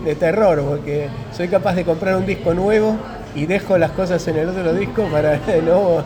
de 0.05 0.15
terror, 0.17 0.63
porque 0.63 1.09
soy 1.35 1.49
capaz 1.49 1.75
de 1.75 1.85
comprar 1.85 2.15
un 2.17 2.27
disco 2.27 2.53
nuevo 2.53 2.95
y 3.37 3.47
dejo 3.47 3.79
las 3.79 3.91
cosas 3.93 4.27
en 4.29 4.37
el 4.37 4.49
otro 4.49 4.73
disco 4.75 5.05
para 5.13 5.37
no. 5.65 6.03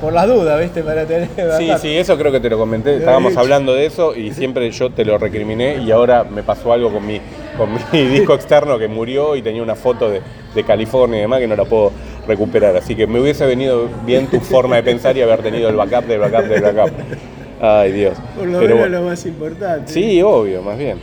por 0.00 0.12
las 0.12 0.28
dudas, 0.28 0.60
¿viste? 0.60 0.82
Para 0.82 1.04
tener. 1.06 1.28
Sí, 1.58 1.70
sí, 1.80 1.96
eso 1.96 2.16
creo 2.18 2.30
que 2.30 2.40
te 2.40 2.50
lo 2.50 2.58
comenté. 2.58 2.96
Estábamos 2.96 3.30
dicho. 3.30 3.40
hablando 3.40 3.74
de 3.74 3.86
eso 3.86 4.14
y 4.14 4.32
siempre 4.32 4.70
yo 4.70 4.90
te 4.90 5.04
lo 5.04 5.18
recriminé 5.18 5.78
y 5.78 5.90
ahora 5.90 6.24
me 6.24 6.42
pasó 6.42 6.72
algo 6.72 6.92
con 6.92 7.06
mi, 7.06 7.20
con 7.56 7.70
mi 7.92 8.02
disco 8.08 8.34
externo 8.34 8.78
que 8.78 8.86
murió 8.88 9.34
y 9.34 9.42
tenía 9.42 9.62
una 9.62 9.74
foto 9.74 10.10
de, 10.10 10.20
de 10.54 10.64
California 10.64 11.18
y 11.18 11.22
demás 11.22 11.40
que 11.40 11.46
no 11.46 11.56
la 11.56 11.64
puedo 11.64 11.92
recuperar. 12.28 12.76
Así 12.76 12.94
que 12.94 13.06
me 13.06 13.20
hubiese 13.20 13.46
venido 13.46 13.88
bien 14.04 14.26
tu 14.26 14.40
forma 14.40 14.76
de 14.76 14.82
pensar 14.82 15.16
y 15.16 15.22
haber 15.22 15.42
tenido 15.42 15.68
el 15.70 15.76
backup 15.76 16.04
del 16.04 16.20
backup 16.20 16.44
del 16.44 16.62
backup. 16.62 16.92
Ay, 17.60 17.92
Dios. 17.92 18.18
Por 18.36 18.46
lo 18.46 18.58
Pero 18.58 18.74
menos 18.76 18.90
lo 18.90 19.02
más 19.02 19.24
importante. 19.24 19.90
Sí, 19.90 20.20
obvio, 20.20 20.60
más 20.60 20.76
bien. 20.76 20.98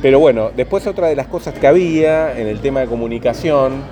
Pero 0.00 0.18
bueno, 0.18 0.50
después 0.54 0.86
otra 0.86 1.08
de 1.08 1.16
las 1.16 1.26
cosas 1.26 1.54
que 1.54 1.66
había 1.66 2.38
en 2.38 2.46
el 2.46 2.60
tema 2.60 2.80
de 2.80 2.86
comunicación, 2.86 3.82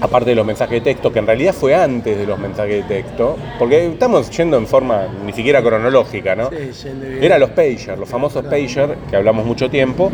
aparte 0.00 0.30
de 0.30 0.36
los 0.36 0.46
mensajes 0.46 0.74
de 0.74 0.80
texto, 0.92 1.12
que 1.12 1.18
en 1.20 1.26
realidad 1.26 1.52
fue 1.54 1.74
antes 1.74 2.16
de 2.18 2.26
los 2.26 2.38
mensajes 2.38 2.86
de 2.88 3.02
texto, 3.02 3.36
porque 3.58 3.86
estamos 3.86 4.30
yendo 4.30 4.56
en 4.58 4.66
forma 4.66 5.08
ni 5.24 5.32
siquiera 5.32 5.62
cronológica, 5.62 6.34
¿no? 6.36 6.50
Sí. 6.50 6.88
Era 7.20 7.38
los 7.38 7.50
pager, 7.50 7.98
los 7.98 8.08
famosos 8.08 8.44
pager, 8.44 8.96
que 9.10 9.16
hablamos 9.16 9.44
mucho 9.46 9.70
tiempo, 9.70 10.10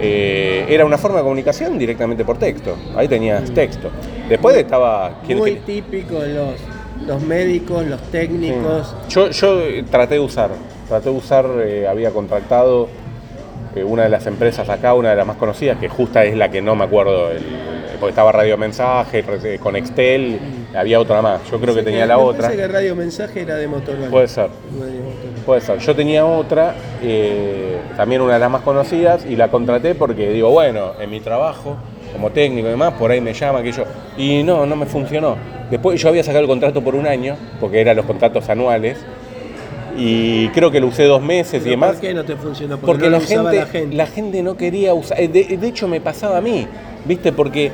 eh, 0.00 0.64
era 0.68 0.84
una 0.84 0.96
forma 0.98 1.18
de 1.18 1.22
comunicación 1.24 1.78
directamente 1.78 2.24
por 2.24 2.38
texto. 2.38 2.76
Ahí 2.96 3.08
tenías 3.08 3.50
texto. 3.52 3.90
Después 4.28 4.56
estaba... 4.56 5.20
¿quién- 5.26 5.38
Muy 5.38 5.56
típico 5.56 6.14
los, 6.20 6.54
los 7.06 7.22
médicos, 7.22 7.84
los 7.86 8.00
técnicos. 8.10 8.94
Yo, 9.08 9.30
yo 9.30 9.60
eh, 9.60 9.84
traté 9.90 10.14
de 10.14 10.20
usar, 10.20 10.50
traté 10.88 11.10
de 11.10 11.16
usar, 11.16 11.46
eh, 11.60 11.86
había 11.88 12.10
contratado 12.10 12.88
eh, 13.78 13.84
una 13.84 14.04
de 14.04 14.08
las 14.08 14.26
empresas 14.26 14.68
acá, 14.68 14.94
una 14.94 15.10
de 15.10 15.16
las 15.16 15.26
más 15.26 15.36
conocidas, 15.36 15.78
que 15.78 15.88
justa 15.88 16.24
es 16.24 16.36
la 16.36 16.50
que 16.50 16.60
no 16.62 16.74
me 16.74 16.84
acuerdo, 16.84 17.30
el- 17.30 17.42
porque 17.98 18.10
estaba 18.10 18.30
Radio 18.30 18.56
Mensaje, 18.56 19.22
re- 19.22 19.58
con 19.58 19.74
Excel, 19.74 20.38
había 20.74 21.00
otra 21.00 21.20
más, 21.20 21.40
yo 21.50 21.58
creo 21.60 21.74
que 21.74 21.82
tenía 21.82 22.06
la 22.06 22.18
otra. 22.18 22.42
Parece 22.42 22.62
que 22.62 22.68
Radio 22.68 22.94
Mensaje 22.94 23.40
era 23.42 23.56
de 23.56 23.66
Motorola. 23.66 24.08
Puede 24.08 24.28
ser. 24.28 24.48
Puede 25.44 25.60
ser. 25.60 25.78
Yo 25.78 25.96
tenía 25.96 26.24
otra, 26.24 26.74
eh, 27.02 27.78
también 27.96 28.20
una 28.20 28.34
de 28.34 28.38
las 28.40 28.50
más 28.50 28.62
conocidas, 28.62 29.24
y 29.26 29.34
la 29.34 29.48
contraté 29.48 29.94
porque 29.96 30.30
digo, 30.30 30.50
bueno, 30.50 30.92
en 31.00 31.10
mi 31.10 31.20
trabajo, 31.20 31.76
como 32.12 32.30
técnico 32.30 32.68
y 32.68 32.70
demás, 32.70 32.94
por 32.94 33.10
ahí 33.10 33.20
me 33.20 33.32
llama 33.34 33.62
que 33.62 33.72
yo. 33.72 33.82
Y 34.16 34.42
no, 34.44 34.64
no 34.64 34.76
me 34.76 34.86
funcionó. 34.86 35.36
Después 35.70 36.00
yo 36.00 36.08
había 36.08 36.22
sacado 36.22 36.42
el 36.42 36.48
contrato 36.48 36.82
por 36.82 36.94
un 36.94 37.06
año, 37.06 37.36
porque 37.60 37.80
eran 37.80 37.96
los 37.96 38.06
contratos 38.06 38.48
anuales, 38.48 38.98
y 39.98 40.48
creo 40.50 40.70
que 40.70 40.80
lo 40.80 40.86
usé 40.86 41.04
dos 41.04 41.20
meses 41.20 41.54
y 41.54 41.58
¿Pero 41.64 41.70
demás. 41.72 41.92
¿Por 41.92 42.00
qué 42.00 42.14
no 42.14 42.24
te 42.24 42.36
funcionó? 42.36 42.78
Porque, 42.78 42.86
Porque 42.86 43.10
no 43.10 43.18
la, 43.18 43.20
gente, 43.20 43.56
la 43.58 43.66
gente. 43.66 43.96
la 43.96 44.06
gente 44.06 44.42
no 44.42 44.56
quería 44.56 44.94
usar. 44.94 45.18
De, 45.18 45.28
de 45.58 45.68
hecho, 45.68 45.88
me 45.88 46.00
pasaba 46.00 46.38
a 46.38 46.40
mí, 46.40 46.66
¿viste? 47.04 47.32
Porque 47.32 47.72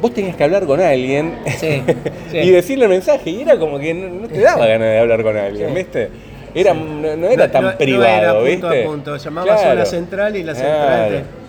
vos 0.00 0.14
tenías 0.14 0.36
que 0.36 0.44
hablar 0.44 0.64
con 0.64 0.80
alguien 0.80 1.34
Sí, 1.58 1.82
sí. 2.30 2.38
y 2.38 2.50
decirle 2.50 2.84
el 2.84 2.90
mensaje, 2.90 3.28
y 3.30 3.42
era 3.42 3.58
como 3.58 3.78
que 3.78 3.92
no, 3.92 4.08
no 4.08 4.28
te 4.28 4.40
daba 4.40 4.66
ganas 4.66 4.88
de 4.88 4.98
hablar 4.98 5.22
con 5.22 5.36
alguien, 5.36 5.68
Sí. 5.70 5.74
¿viste? 5.74 6.08
Era, 6.54 6.74
no, 6.74 7.16
no 7.16 7.26
era 7.28 7.50
tan 7.50 7.76
privado, 7.76 8.06
era 8.06 8.32
punto 8.32 8.68
¿viste? 8.70 8.82
a 8.82 8.86
punto, 8.86 9.16
llamabas 9.16 9.62
a 9.62 9.74
la 9.74 9.84
central 9.84 10.34
y 10.36 10.42
la 10.42 10.54
central 10.54 11.08
te- 11.10 11.39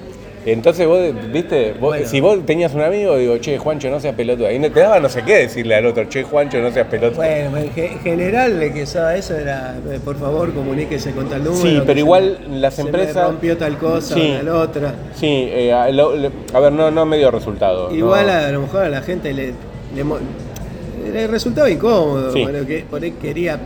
Entonces 0.46 0.88
vos, 0.88 1.00
¿viste? 1.32 1.72
Vos- 1.74 1.80
Bueno. 1.92 2.08
Si 2.08 2.20
vos 2.20 2.44
tenías 2.46 2.74
un 2.74 2.82
amigo, 2.82 3.16
digo, 3.18 3.38
che, 3.38 3.58
Juancho, 3.60 3.90
no 3.92 4.00
seas 4.00 4.16
pelotudo. 4.16 4.48
Ahí 4.48 4.58
no 4.58 4.72
te 4.72 4.80
daba 4.80 5.00
no 5.00 5.08
sé 5.08 5.22
qué 5.24 5.38
decirle 5.38 5.76
al 5.76 5.86
otro, 5.86 6.10
che, 6.10 6.24
Juancho, 6.24 6.58
no 6.60 6.72
seas 6.72 6.88
pelotudo. 6.88 7.18
Bueno, 7.18 7.58
en 7.58 7.72
ge- 7.72 7.98
general 8.02 8.62
el 8.62 8.74
que 8.74 8.84
usaba 8.84 9.16
eso 9.16 9.36
era, 9.36 9.76
eh, 9.92 10.00
por 10.04 10.18
favor, 10.18 10.52
comuníquese 10.54 11.12
con 11.12 11.30
tal 11.30 11.44
número. 11.44 11.62
Sí, 11.62 11.82
pero 11.86 12.00
igual 12.00 12.40
las 12.60 12.74
se 12.74 12.84
me 12.84 12.90
empresas- 12.90 13.28
rompió 13.28 13.56
tal 13.56 13.78
cosa, 13.78 14.16
Sí. 14.16 14.38
o 14.40 14.44
la 14.44 14.56
otra. 14.56 14.96
Sí, 15.16 15.28
eh, 15.52 15.74
a, 15.74 15.90
lo- 15.92 16.14
a 16.54 16.60
ver, 16.60 16.72
no, 16.72 16.90
no 16.90 17.06
me 17.06 17.18
dio 17.18 17.30
resultado. 17.30 17.94
Igual 17.94 18.26
no. 18.26 18.34
a, 18.34 18.52
lo 18.52 18.62
mejor 18.62 18.84
a 18.86 18.90
la 18.90 19.02
gente 19.02 19.34
le, 19.34 19.54
le, 19.96 20.04
le 21.14 21.28
resultaba 21.28 21.70
incómodo, 21.70 22.32
Sí. 22.34 22.42
bueno, 22.42 22.66
que 22.66 22.84
por 22.90 23.04
ahí 23.04 23.12
quería, 23.12 23.60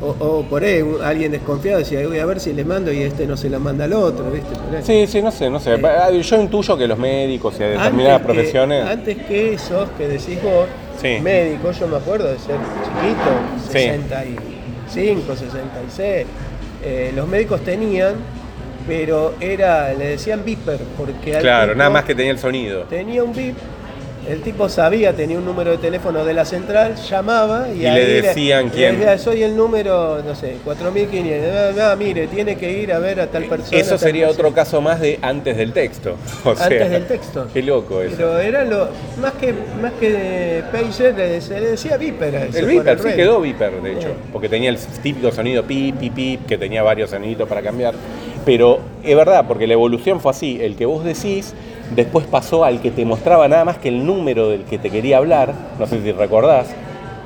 o, 0.00 0.08
o 0.18 0.42
por 0.44 0.64
ahí 0.64 0.82
alguien 1.04 1.32
desconfiado 1.32 1.78
decía, 1.78 2.06
voy 2.06 2.18
a 2.18 2.26
ver 2.26 2.40
si 2.40 2.52
le 2.52 2.64
mando 2.64 2.92
y 2.92 3.02
este 3.02 3.26
no 3.26 3.36
se 3.36 3.50
la 3.50 3.58
manda 3.58 3.84
al 3.84 3.92
otro, 3.92 4.30
¿viste? 4.30 4.48
Sí, 4.82 5.06
sí, 5.06 5.22
no 5.22 5.30
sé, 5.30 5.50
no 5.50 5.60
sé. 5.60 5.74
Eh. 5.74 5.80
Ah, 5.84 6.10
Yo 6.10 6.40
intuyo 6.40 6.76
que 6.78 6.86
los 6.86 6.98
médicos 6.98 7.54
y 7.56 7.64
determinadas 7.64 8.20
Antes 8.20 8.26
que- 8.26 8.32
profesiones. 8.32 8.86
antes 8.86 9.16
que 9.26 9.54
esos 9.54 9.88
que 9.98 10.08
decís 10.08 10.42
vos, 10.42 10.66
Sí. 11.00 11.18
médicos, 11.22 11.78
yo 11.78 11.88
me 11.88 11.96
acuerdo 11.96 12.28
de 12.28 12.38
ser 12.38 12.56
chiquito, 12.84 13.30
Sí. 13.72 13.72
65, 13.72 15.34
66. 15.36 16.26
eh, 16.84 17.12
los 17.14 17.26
médicos 17.28 17.60
tenían, 17.62 18.14
pero 18.86 19.34
era, 19.40 19.92
le 19.92 20.08
decían 20.08 20.42
beeper, 20.44 20.78
porque 20.96 21.36
al 21.36 21.42
claro, 21.42 21.74
nada 21.74 21.90
más 21.90 22.04
que 22.04 22.14
tenía 22.14 22.32
el 22.32 22.38
sonido. 22.38 22.82
tenía 22.84 23.22
un 23.22 23.32
bip. 23.34 23.56
El 24.28 24.42
tipo 24.42 24.68
sabía, 24.68 25.14
tenía 25.14 25.38
un 25.38 25.44
número 25.44 25.70
de 25.72 25.78
teléfono 25.78 26.24
de 26.24 26.34
la 26.34 26.44
central, 26.44 26.94
llamaba 26.96 27.68
y, 27.74 27.82
Y 27.82 27.86
ahí 27.86 28.04
le 28.04 28.22
decían 28.22 28.66
le 28.66 28.70
quién. 28.70 28.98
decía, 28.98 29.18
soy 29.18 29.42
el 29.42 29.56
número, 29.56 30.22
no 30.22 30.34
sé, 30.34 30.56
4500. 30.64 31.78
Ah, 31.78 31.92
ah, 31.92 31.96
mire, 31.96 32.26
tiene 32.26 32.56
que 32.56 32.70
ir 32.70 32.92
a 32.92 32.98
ver 32.98 33.20
a 33.20 33.26
tal 33.28 33.44
persona. 33.44 33.76
Eso 33.78 33.90
tal 33.90 33.98
sería 33.98 34.26
persona. 34.26 34.46
otro 34.48 34.54
caso 34.54 34.80
más 34.80 35.00
de 35.00 35.18
antes 35.22 35.56
del 35.56 35.72
texto. 35.72 36.16
O 36.44 36.54
sea, 36.54 36.66
Antes 36.66 36.90
del 36.90 37.06
texto. 37.06 37.48
Qué 37.52 37.62
loco 37.62 38.00
eso. 38.02 38.14
Pero 38.16 38.38
era 38.38 38.64
lo. 38.64 38.88
Más 39.20 39.32
que, 39.34 39.54
más 39.80 39.92
que 40.00 40.62
pager, 40.72 41.14
le, 41.16 41.40
decía 41.70 41.96
viper 41.96 42.36
a 42.36 42.44
eso. 42.44 42.58
el 42.58 42.66
Viper, 42.66 42.98
sí 42.98 43.08
quedó 43.14 43.40
Viper, 43.40 43.82
de 43.82 43.92
hecho, 43.92 44.08
porque 44.32 44.48
tenía 44.48 44.70
el 44.70 44.78
típico 45.02 45.30
sonido 45.32 45.64
pip, 45.64 45.96
pip, 45.96 46.14
pip, 46.14 46.46
que 46.46 46.58
tenía 46.58 46.82
varios 46.82 47.10
soniditos 47.10 47.48
para 47.48 47.62
cambiar. 47.62 47.94
Pero 48.44 48.80
es 49.02 49.14
verdad, 49.16 49.44
porque 49.46 49.66
la 49.66 49.74
evolución 49.74 50.20
fue 50.20 50.30
así, 50.30 50.58
el 50.62 50.76
que 50.76 50.86
vos 50.86 51.04
decís, 51.04 51.54
después 51.94 52.26
pasó 52.26 52.64
al 52.64 52.80
que 52.80 52.90
te 52.90 53.04
mostraba 53.04 53.48
nada 53.48 53.64
más 53.64 53.78
que 53.78 53.88
el 53.88 54.04
número 54.04 54.48
del 54.48 54.64
que 54.64 54.78
te 54.78 54.90
quería 54.90 55.18
hablar, 55.18 55.52
no 55.78 55.86
sé 55.86 56.02
si 56.02 56.12
recordás, 56.12 56.68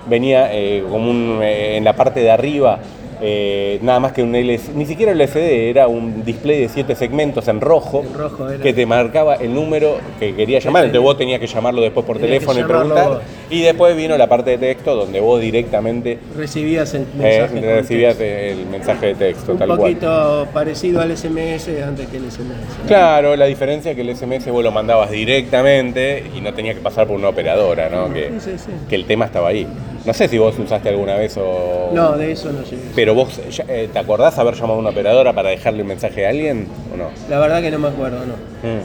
venía 0.09 0.49
eh, 0.53 0.85
como 0.89 1.11
un, 1.11 1.41
eh, 1.43 1.77
en 1.77 1.85
la 1.85 1.95
parte 1.95 2.21
de 2.21 2.31
arriba, 2.31 2.79
eh, 3.21 3.79
nada 3.83 4.01
más 4.01 4.13
que 4.13 4.23
un 4.23 4.35
LCD, 4.35 4.75
ni 4.75 4.87
siquiera 4.87 5.13
el 5.13 5.21
LCD, 5.21 5.71
era 5.71 5.89
un 5.89 6.25
display 6.25 6.61
de 6.61 6.69
siete 6.69 6.95
segmentos 6.95 7.47
en 7.49 7.61
rojo, 7.61 8.05
rojo 8.15 8.49
que 8.63 8.73
te 8.73 8.87
marcaba 8.87 9.37
el 9.37 9.55
número 9.55 9.97
que 10.19 10.35
quería 10.35 10.59
llamar, 10.59 10.85
entonces 10.85 11.03
vos 11.03 11.17
tenías 11.17 11.41
que 11.41 11.47
llamarlo 11.47 11.81
después 11.81 12.05
por 12.05 12.19
teléfono 12.19 12.61
y 12.61 12.65
preguntar. 12.65 13.21
Y 13.51 13.63
después 13.63 13.97
vino 13.97 14.17
la 14.17 14.27
parte 14.29 14.51
de 14.51 14.59
texto 14.59 14.95
donde 14.97 15.21
vos 15.21 15.41
directamente 15.41 16.19
Recibías 16.37 16.95
el 16.95 17.03
eh, 17.03 17.07
mensaje. 17.17 17.55
con 17.55 17.63
recibías 17.63 18.21
el 18.21 18.67
mensaje 18.67 19.07
de 19.09 19.15
texto, 19.15 19.53
Un 19.53 19.59
tal 19.59 19.69
cual. 19.69 19.81
poquito 19.81 20.49
parecido 20.53 21.01
al 21.01 21.17
SMS 21.17 21.69
antes 21.87 22.07
que 22.09 22.17
el 22.17 22.31
SMS. 22.31 22.87
Claro, 22.87 23.37
la 23.37 23.47
diferencia 23.47 23.91
es 23.93 23.97
que 23.97 24.03
el 24.03 24.15
SMS 24.17 24.49
vos 24.51 24.63
lo 24.65 24.73
mandabas 24.73 25.11
directamente 25.11 26.25
y 26.37 26.41
no 26.41 26.53
tenía 26.55 26.75
que 26.75 26.81
pasar 26.81 27.07
por 27.07 27.17
una 27.17 27.29
operadora, 27.29 27.89
¿no? 27.89 28.13
Que, 28.13 28.31
Sí, 28.41 28.51
sí, 28.53 28.59
sí. 28.59 28.71
que 28.89 28.95
el 28.97 29.05
tema 29.05 29.27
estaba 29.27 29.49
ahí. 29.49 29.67
No 30.05 30.13
sé 30.13 30.29
si 30.29 30.37
vos 30.37 30.59
usaste 30.59 30.91
alguna 30.91 31.15
vez 31.17 31.35
o... 31.39 31.91
No, 31.95 32.13
de 32.19 32.33
eso 32.33 32.53
no 32.53 32.63
llegué. 32.63 32.83
Pero 32.95 33.15
vos, 33.15 33.41
eh, 33.69 33.89
¿te 33.93 33.99
acordás 33.99 34.39
haber 34.39 34.55
llamado 34.55 34.75
a 34.75 34.79
una 34.79 34.91
operadora 34.91 35.33
para 35.33 35.49
dejarle 35.51 35.81
un 35.83 35.89
mensaje 35.89 36.27
a 36.27 36.31
alguien 36.31 36.67
o 36.93 36.97
no? 36.97 37.09
La 37.31 37.39
verdad 37.39 37.63
que 37.63 37.71
no 37.71 37.79
me 37.79 37.89
acuerdo, 37.89 38.19
no. 38.27 38.35
Mm. 38.69 38.81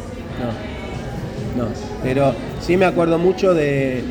No. 1.57 1.63
No. 1.65 1.69
Pero 2.03 2.33
sí 2.61 2.77
me 2.77 2.85
acuerdo 2.85 3.17
mucho 3.17 3.53
de, 3.53 4.01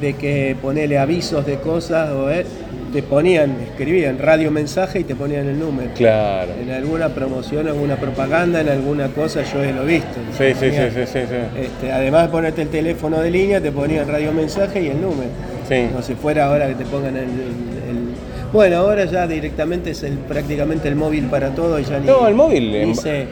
de 0.00 0.12
que 0.14 0.56
ponerle 0.60 0.98
avisos 0.98 1.46
de 1.46 1.56
cosas 1.56 2.10
o 2.10 2.30
eh, 2.30 2.44
te 2.92 3.02
ponían, 3.02 3.56
escribían 3.70 4.18
radio 4.18 4.50
mensaje 4.50 5.00
y 5.00 5.04
te 5.04 5.14
ponían 5.14 5.46
el 5.48 5.58
número. 5.58 5.90
Claro. 5.94 6.52
En 6.62 6.70
alguna 6.70 7.08
promoción, 7.10 7.66
alguna 7.66 7.96
propaganda, 7.96 8.60
en 8.60 8.68
alguna 8.68 9.08
cosa 9.08 9.42
yo 9.42 9.58
lo 9.72 9.82
he 9.82 9.86
visto. 9.86 10.08
Sí, 10.36 10.44
sí, 10.48 10.54
sí, 10.54 10.66
Ponían, 10.66 10.90
sí, 10.92 11.00
sí, 11.06 11.18
sí. 11.28 11.60
este, 11.60 11.92
además 11.92 12.22
de 12.24 12.28
ponerte 12.28 12.62
el 12.62 12.68
teléfono 12.68 13.20
de 13.20 13.30
línea, 13.30 13.60
te 13.60 13.72
ponían 13.72 14.06
radio 14.08 14.32
mensaje 14.32 14.82
y 14.82 14.88
el 14.88 15.00
número. 15.00 15.30
Sí. 15.68 15.86
Como 15.90 16.02
si 16.02 16.14
fuera 16.14 16.46
ahora 16.46 16.68
que 16.68 16.74
te 16.74 16.84
pongan 16.84 17.16
el, 17.16 17.24
el- 17.24 17.28
el- 17.28 18.52
Bueno, 18.52 18.76
ahora 18.76 19.04
ya 19.06 19.26
directamente 19.26 19.90
es 19.90 20.02
el, 20.02 20.14
prácticamente 20.18 20.88
el 20.88 20.94
móvil 20.96 21.24
para 21.24 21.50
todo 21.54 21.78
y 21.80 21.84
ya 21.84 21.98
ni, 21.98 22.06
No, 22.06 22.28
el 22.28 22.34
móvil, 22.34 22.70
ni 22.70 22.76
en- 22.78 22.94
se, 22.94 23.26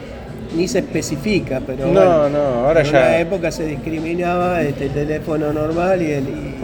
ni 0.55 0.67
se 0.67 0.79
especifica, 0.79 1.61
pero 1.65 1.87
No, 1.87 1.93
bueno, 1.93 2.29
no, 2.29 2.37
ahora 2.67 2.81
en 2.81 2.85
ya- 2.85 2.91
una 2.99 3.19
época 3.19 3.51
se 3.51 3.65
discriminaba 3.65 4.61
este, 4.61 4.85
el 4.85 4.91
teléfono 4.91 5.51
normal 5.53 6.01
y 6.01 6.11
el, 6.11 6.23
y 6.23 6.54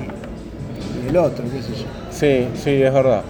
el 1.12 1.17
otro, 1.17 1.43
qué 1.45 1.62
sé 1.62 1.74
yo. 1.82 1.88
Sí, 2.10 2.47
sí, 2.56 2.82
es 2.82 2.93
verdad. 2.93 3.21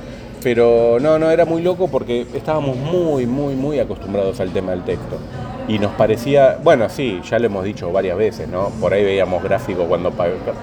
Pero 0.44 0.98
no, 1.00 1.20
no, 1.20 1.30
era 1.30 1.46
muy 1.46 1.62
loco 1.62 1.88
porque 1.88 2.26
estábamos 2.34 2.76
muy, 2.78 3.28
muy, 3.28 3.54
muy 3.56 3.80
acostumbrados 3.80 4.40
al 4.40 4.52
tema 4.52 4.72
del 4.72 4.84
texto. 4.84 5.18
Y 5.68 5.78
nos 5.78 5.92
parecía, 5.92 6.58
bueno, 6.64 6.90
sí, 6.90 7.22
ya 7.30 7.38
lo 7.38 7.46
hemos 7.46 7.64
dicho 7.64 7.92
varias 7.92 8.18
veces, 8.18 8.48
¿no? 8.48 8.70
Por 8.82 8.94
ahí 8.94 9.04
veíamos 9.04 9.44
gráficos 9.44 9.86
cuando 9.88 10.12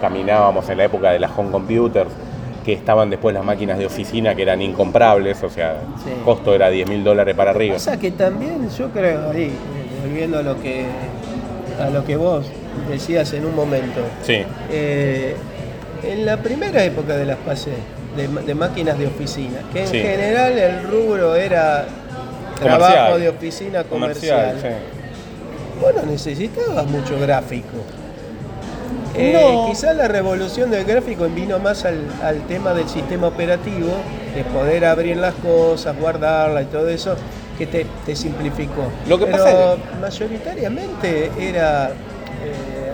caminábamos 0.00 0.68
en 0.68 0.78
la 0.78 0.84
época 0.84 1.12
de 1.12 1.20
las 1.20 1.30
home 1.36 1.50
computers, 1.50 2.10
que 2.64 2.72
estaban 2.72 3.08
después 3.08 3.32
las 3.34 3.44
máquinas 3.44 3.78
de 3.78 3.86
oficina 3.86 4.34
que 4.34 4.42
eran 4.42 4.60
incomprables, 4.60 5.42
o 5.44 5.48
sea, 5.48 5.80
Sí. 6.04 6.10
el 6.10 6.24
costo 6.24 6.54
era 6.54 6.68
10 6.68 6.88
mil 6.88 7.04
dólares 7.04 7.34
para 7.36 7.52
arriba. 7.52 7.74
Pasa 7.74 7.98
que 7.98 8.10
también 8.10 8.68
yo 8.76 8.88
creo 8.90 9.30
ahí, 9.30 9.52
volviendo 10.04 10.38
a 10.38 10.42
lo 10.42 10.60
que 10.60 10.84
a 11.80 11.90
lo 11.90 12.04
que 12.04 12.16
vos 12.16 12.44
decías 12.90 13.32
en 13.34 13.46
un 13.46 13.54
momento, 13.54 14.00
Sí, 14.22 14.42
eh, 14.70 15.36
en 16.02 16.26
la 16.26 16.36
primera 16.38 16.82
época 16.84 17.16
de 17.16 17.24
las 17.26 17.36
PASE, 17.38 17.72
de, 18.16 18.54
máquinas 18.54 18.98
de 18.98 19.06
oficina, 19.06 19.58
que 19.72 19.82
en 19.82 19.88
Sí. 19.88 20.00
general 20.00 20.58
el 20.58 20.82
rubro 20.84 21.34
era 21.36 21.86
Comercial. 22.58 22.78
trabajo 22.78 23.18
de 23.18 23.28
oficina 23.28 23.84
comercial, 23.84 24.46
comercial, 24.48 24.74
vos 25.80 25.94
no 25.94 26.10
necesitabas 26.10 26.86
mucho 26.86 27.18
gráfico. 27.20 27.76
Eh, 29.14 29.32
No. 29.32 29.66
Quizás 29.70 29.96
la 29.96 30.08
revolución 30.08 30.70
del 30.70 30.84
gráfico 30.84 31.26
vino 31.28 31.58
más 31.58 31.84
al, 31.84 32.00
al 32.22 32.40
tema 32.46 32.72
del 32.74 32.88
sistema 32.88 33.26
operativo, 33.28 33.88
de 34.34 34.44
poder 34.44 34.84
abrir 34.84 35.16
las 35.16 35.34
cosas, 35.34 35.96
guardarlas 35.98 36.64
y 36.64 36.66
todo 36.66 36.88
eso, 36.88 37.14
que 37.56 37.66
te, 37.66 37.86
te 38.06 38.14
simplificó. 38.14 38.84
Lo 39.08 39.18
que 39.18 39.26
Pero 39.26 39.38
pasa 39.38 39.74
es 39.74 40.00
mayoritariamente 40.00 41.30
era 41.40 41.90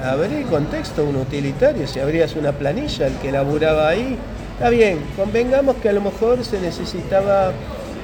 eh, 0.04 0.08
abrir 0.08 0.46
con 0.46 0.66
texto 0.66 1.04
un 1.04 1.16
utilitario, 1.16 1.86
si 1.86 2.00
abrías 2.00 2.36
una 2.36 2.52
planilla, 2.52 3.06
el 3.06 3.14
que 3.14 3.32
laburaba 3.32 3.88
ahí, 3.88 4.16
está 4.54 4.68
bien, 4.70 4.98
convengamos 5.16 5.76
que 5.76 5.88
a 5.88 5.92
lo 5.92 6.00
mejor 6.00 6.44
se 6.44 6.60
necesitaba 6.60 7.52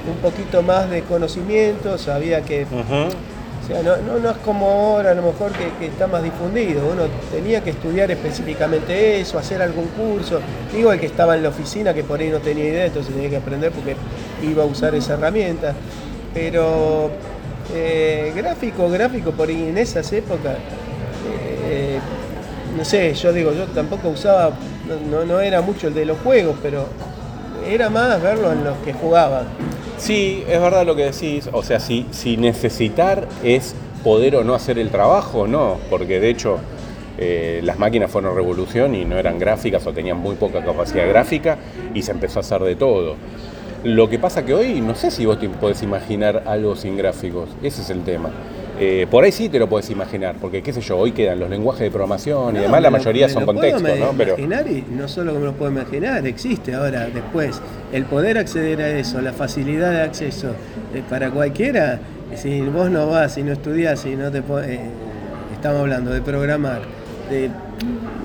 un 0.09 0.17
poquito 0.21 0.61
más 0.63 0.89
de 0.89 1.03
conocimientos, 1.03 2.07
había 2.07 2.41
que 2.41 2.65
o 3.61 3.67
sea, 3.67 3.83
no, 3.83 3.95
no, 3.97 4.17
no 4.17 4.31
es 4.31 4.37
como 4.37 4.65
ahora, 4.67 5.11
a 5.11 5.13
lo 5.13 5.21
mejor 5.21 5.51
que, 5.51 5.69
que 5.79 5.85
está 5.85 6.07
más 6.07 6.23
difundido. 6.23 6.81
Uno 6.91 7.03
tenía 7.31 7.63
que 7.63 7.69
estudiar 7.69 8.09
específicamente 8.09 9.21
eso, 9.21 9.37
hacer 9.37 9.61
algún 9.61 9.85
curso. 9.89 10.39
Digo, 10.73 10.91
el 10.91 10.99
que 10.99 11.05
estaba 11.05 11.35
en 11.35 11.43
la 11.43 11.49
oficina, 11.49 11.93
que 11.93 12.03
por 12.03 12.19
ahí 12.19 12.29
no 12.29 12.39
tenía 12.39 12.65
idea, 12.65 12.85
entonces 12.87 13.13
tenía 13.13 13.29
que 13.29 13.37
aprender 13.37 13.71
porque 13.71 13.95
iba 14.41 14.63
a 14.63 14.65
usar 14.65 14.95
esa 14.95 15.13
herramienta. 15.13 15.75
Pero 16.33 17.11
eh, 17.75 18.33
gráfico, 18.35 18.89
gráfico, 18.89 19.31
por 19.31 19.49
ahí 19.49 19.67
en 19.69 19.77
esas 19.77 20.11
épocas, 20.11 20.55
eh, 21.71 21.99
no 22.77 22.85
sé, 22.85 23.13
yo 23.13 23.33
digo, 23.33 23.51
yo 23.53 23.65
tampoco 23.67 24.09
usaba, 24.09 24.51
no, 25.09 25.25
no- 25.25 25.39
era 25.39 25.61
mucho 25.61 25.87
el 25.87 25.93
de 25.93 26.05
los 26.05 26.17
juegos, 26.19 26.55
pero 26.61 26.85
era 27.67 27.89
más 27.89 28.21
verlo 28.21 28.51
en 28.51 28.63
los 28.63 28.77
que 28.79 28.93
jugaban. 28.93 29.45
Sí, 29.97 30.43
es 30.47 30.59
verdad 30.59 30.85
lo 30.85 30.95
que 30.95 31.05
decís. 31.05 31.49
O 31.53 31.63
sea, 31.63 31.79
si, 31.79 32.07
si 32.11 32.35
necesitar 32.37 33.27
es 33.43 33.75
poder 34.03 34.35
o 34.35 34.43
no 34.43 34.55
hacer 34.55 34.79
el 34.79 34.89
trabajo, 34.89 35.47
no. 35.47 35.77
Porque 35.91 36.19
de 36.19 36.29
hecho 36.29 36.57
eh, 37.19 37.61
las 37.63 37.77
máquinas 37.77 38.09
fueron 38.09 38.35
revolución 38.35 38.95
y 38.95 39.05
no 39.05 39.17
eran 39.17 39.37
gráficas 39.37 39.85
o 39.85 39.93
tenían 39.93 40.17
muy 40.17 40.35
poca 40.35 40.63
capacidad 40.65 41.07
gráfica 41.07 41.57
y 41.93 42.01
se 42.01 42.11
empezó 42.11 42.39
a 42.39 42.41
hacer 42.41 42.61
de 42.63 42.75
todo. 42.75 43.15
Lo 43.83 44.09
que 44.09 44.17
pasa 44.17 44.43
que 44.43 44.53
hoy 44.55 44.81
no 44.81 44.95
sé 44.95 45.11
si 45.11 45.25
vos 45.25 45.37
podés 45.59 45.83
imaginar 45.83 46.43
algo 46.47 46.75
sin 46.75 46.97
gráficos. 46.97 47.49
Ese 47.61 47.81
es 47.83 47.89
el 47.91 48.03
tema. 48.03 48.31
Eh, 48.83 49.05
por 49.11 49.23
ahí 49.23 49.31
sí 49.31 49.47
te 49.47 49.59
lo 49.59 49.69
podés 49.69 49.91
imaginar, 49.91 50.37
porque 50.41 50.63
qué 50.63 50.73
sé 50.73 50.81
yo, 50.81 50.97
hoy 50.97 51.11
quedan 51.11 51.39
los 51.39 51.51
lenguajes 51.51 51.81
de 51.83 51.91
programación 51.91 52.55
y 52.55 52.59
demás, 52.61 52.81
la 52.81 52.89
lo- 52.89 52.97
mayoría 52.97 53.29
son 53.29 53.41
lo 53.41 53.45
con 53.45 53.55
puedo 53.57 53.69
texto, 53.77 53.83
me- 53.93 53.99
¿no? 53.99 54.11
Pero 54.17 54.31
imaginar 54.39 54.67
y 54.71 54.83
no 54.89 55.07
solo 55.07 55.33
que 55.33 55.39
me 55.39 55.45
lo 55.45 55.53
puedo 55.53 55.71
imaginar, 55.71 56.25
existe 56.25 56.73
ahora 56.73 57.07
después. 57.13 57.61
El 57.93 58.05
poder 58.05 58.39
acceder 58.39 58.81
a 58.81 58.89
eso, 58.89 59.21
la 59.21 59.33
facilidad 59.33 59.91
de 59.91 60.01
acceso 60.01 60.47
eh, 60.95 61.03
para 61.07 61.29
cualquiera, 61.29 61.99
si 62.35 62.61
vos 62.61 62.89
no 62.89 63.05
vas, 63.05 63.35
si 63.35 63.43
no 63.43 63.51
estudias, 63.53 63.99
si 63.99 64.15
no 64.15 64.31
te 64.31 64.39
eh, 64.39 64.79
estamos 65.53 65.81
hablando 65.81 66.09
de 66.11 66.21
programar, 66.21 66.81
de- 67.29 67.51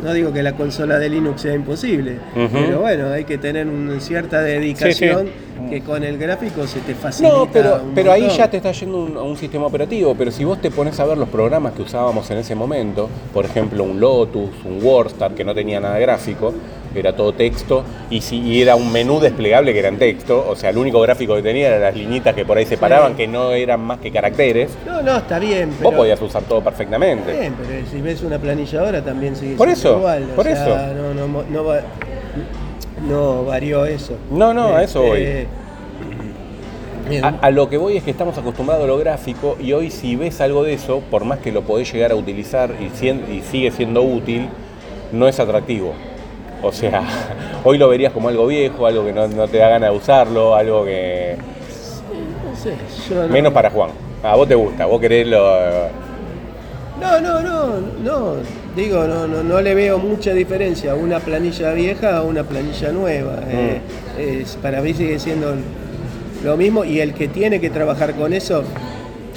no 0.03 0.13
digo 0.13 0.33
que 0.33 0.43
la 0.43 0.53
consola 0.53 0.99
de 0.99 1.09
Linux 1.09 1.43
sea 1.43 1.55
imposible, 1.55 2.19
pero 2.53 2.81
bueno, 2.81 3.09
hay 3.11 3.25
que 3.25 3.39
tener 3.39 3.67
una 3.67 3.99
cierta 4.01 4.41
dedicación 4.41 5.27
Sí, 5.27 5.71
que 5.71 5.81
con 5.81 6.05
el 6.05 6.17
gráfico 6.19 6.67
se 6.67 6.81
te 6.81 6.95
facilita. 6.95 7.35
No, 7.35 7.49
pero, 7.51 7.81
un 7.83 7.95
pero 7.95 8.13
ahí 8.13 8.29
ya 8.29 8.49
te 8.49 8.59
está 8.59 8.71
yendo 8.73 8.99
un- 8.99 9.17
a 9.17 9.23
un 9.23 9.37
sistema 9.37 9.67
operativo, 9.67 10.15
pero 10.17 10.31
si 10.31 10.45
vos 10.45 10.61
te 10.61 10.71
pones 10.71 11.01
a 11.01 11.05
ver 11.07 11.17
los 11.19 11.29
programas 11.29 11.73
que 11.73 11.83
usábamos 11.83 12.31
en 12.31 12.39
ese 12.39 12.55
momento, 12.55 13.09
por 13.33 13.47
ejemplo 13.47 13.83
un 13.83 13.99
Lotus, 13.99 14.51
un 14.65 14.79
WordStar 14.85 15.33
que 15.35 15.43
no 15.45 15.55
tenía 15.55 15.81
nada 15.81 15.99
gráfico, 15.99 16.53
era 17.01 17.15
todo 17.15 17.33
texto, 17.33 17.85
y, 18.11 18.21
si, 18.21 18.41
y 18.41 18.63
era 18.63 18.77
un 18.77 18.91
menú 18.93 19.21
desplegable 19.21 19.73
que 19.73 19.79
era 19.79 19.89
en 19.89 19.99
texto, 19.99 20.45
o 20.49 20.57
sea, 20.57 20.71
el 20.71 20.79
único 20.79 21.01
gráfico 21.01 21.35
que 21.37 21.43
tenía 21.43 21.69
eran 21.69 21.81
las 21.83 21.97
liñitas 21.97 22.35
que 22.35 22.45
por 22.45 22.57
ahí 22.59 22.67
se 22.67 22.77
paraban, 22.79 23.15
que 23.17 23.27
no 23.27 23.53
eran 23.53 23.81
más 23.81 23.99
que 24.01 24.11
caracteres, 24.11 24.71
No, 24.87 25.03
no, 25.03 25.17
está 25.19 25.39
bien. 25.39 25.71
Pero... 25.79 25.91
vos 25.91 25.95
podías 25.99 26.21
usar 26.23 26.43
todo 26.45 26.61
perfectamente. 26.63 27.33
Bien, 27.33 27.55
pero 27.55 27.87
si 27.91 28.01
ves 28.01 28.23
una 28.23 28.39
planilla 28.39 28.81
ahora 28.81 29.03
también 29.03 29.37
sigue 29.37 29.57
Por 29.57 29.69
siendo 29.69 29.89
eso, 29.91 29.99
igual. 29.99 30.29
o 30.33 30.35
por 30.37 30.45
sea, 30.45 30.53
eso. 30.65 30.95
No, 30.95 31.15
no, 31.15 31.45
no, 31.51 31.65
va- 31.65 31.81
no 33.09 33.45
varió 33.45 33.85
eso. 33.85 34.15
No, 34.31 34.55
no, 34.55 34.75
a 34.77 34.83
eso 34.83 35.03
voy. 35.03 35.19
Eh, 35.23 35.47
bien. 37.09 37.25
A, 37.25 37.29
a 37.41 37.51
lo 37.51 37.69
que 37.69 37.77
voy 37.77 37.97
es 37.97 38.03
que 38.03 38.11
estamos 38.11 38.37
acostumbrados 38.39 38.85
a 38.85 38.87
lo 38.87 38.99
gráfico 38.99 39.57
y 39.61 39.73
hoy 39.73 39.91
si 39.91 40.17
ves 40.17 40.41
algo 40.41 40.65
de 40.65 40.73
eso, 40.75 41.01
por 41.11 41.25
más 41.25 41.39
que 41.41 41.53
lo 41.53 41.63
podés 41.63 41.93
llegar 41.93 42.11
a 42.13 42.17
utilizar 42.17 42.71
y, 42.81 42.89
sien- 42.97 43.23
y 43.33 43.43
sigue 43.43 43.71
siendo 43.71 44.03
útil, 44.03 44.49
no 45.13 45.29
es 45.29 45.39
atractivo. 45.39 45.93
O 46.67 46.73
sea, 46.73 47.03
hoy 47.65 47.79
lo 47.79 47.89
verías 47.89 48.13
como 48.13 48.29
algo 48.29 48.47
viejo, 48.47 48.87
algo 48.87 49.05
que 49.05 49.13
no, 49.13 49.27
no 49.29 49.49
te 49.49 49.59
da 49.59 49.69
ganas 49.69 49.91
de 49.91 49.97
usarlo, 49.97 50.55
algo 50.55 50.85
que... 50.85 51.37
no 52.51 52.57
sé, 52.57 52.75
yo 53.09 53.23
no- 53.23 53.29
Menos 53.29 53.53
para 53.53 53.71
Juan. 53.71 53.91
A 54.23 54.35
vos 54.37 54.49
te 54.49 54.55
gusta, 54.55 54.87
vos 54.87 55.01
querés 55.01 55.27
lo... 55.27 55.39
No, 57.01 57.21
no, 57.21 57.41
no, 57.43 57.67
no. 58.03 58.33
Digo, 58.75 59.05
no, 59.05 59.27
no, 59.27 59.43
no 59.43 59.61
le 59.61 59.75
veo 59.75 59.99
mucha 59.99 60.33
diferencia 60.33 60.95
una 60.95 61.21
planilla 61.21 61.73
vieja 61.73 62.17
a 62.17 62.23
una 62.23 62.43
planilla 62.43 62.91
nueva. 62.93 63.35
Eh, 63.49 63.81
Mm. 64.17 64.21
es- 64.43 64.57
para 64.57 64.81
mí 64.81 64.95
sigue 64.95 65.19
siendo 65.19 65.55
lo 66.43 66.57
mismo 66.57 66.85
y 66.85 67.01
el 67.01 67.13
que 67.15 67.29
tiene 67.29 67.61
que 67.61 67.69
trabajar 67.71 68.15
con 68.15 68.33
eso, 68.33 68.63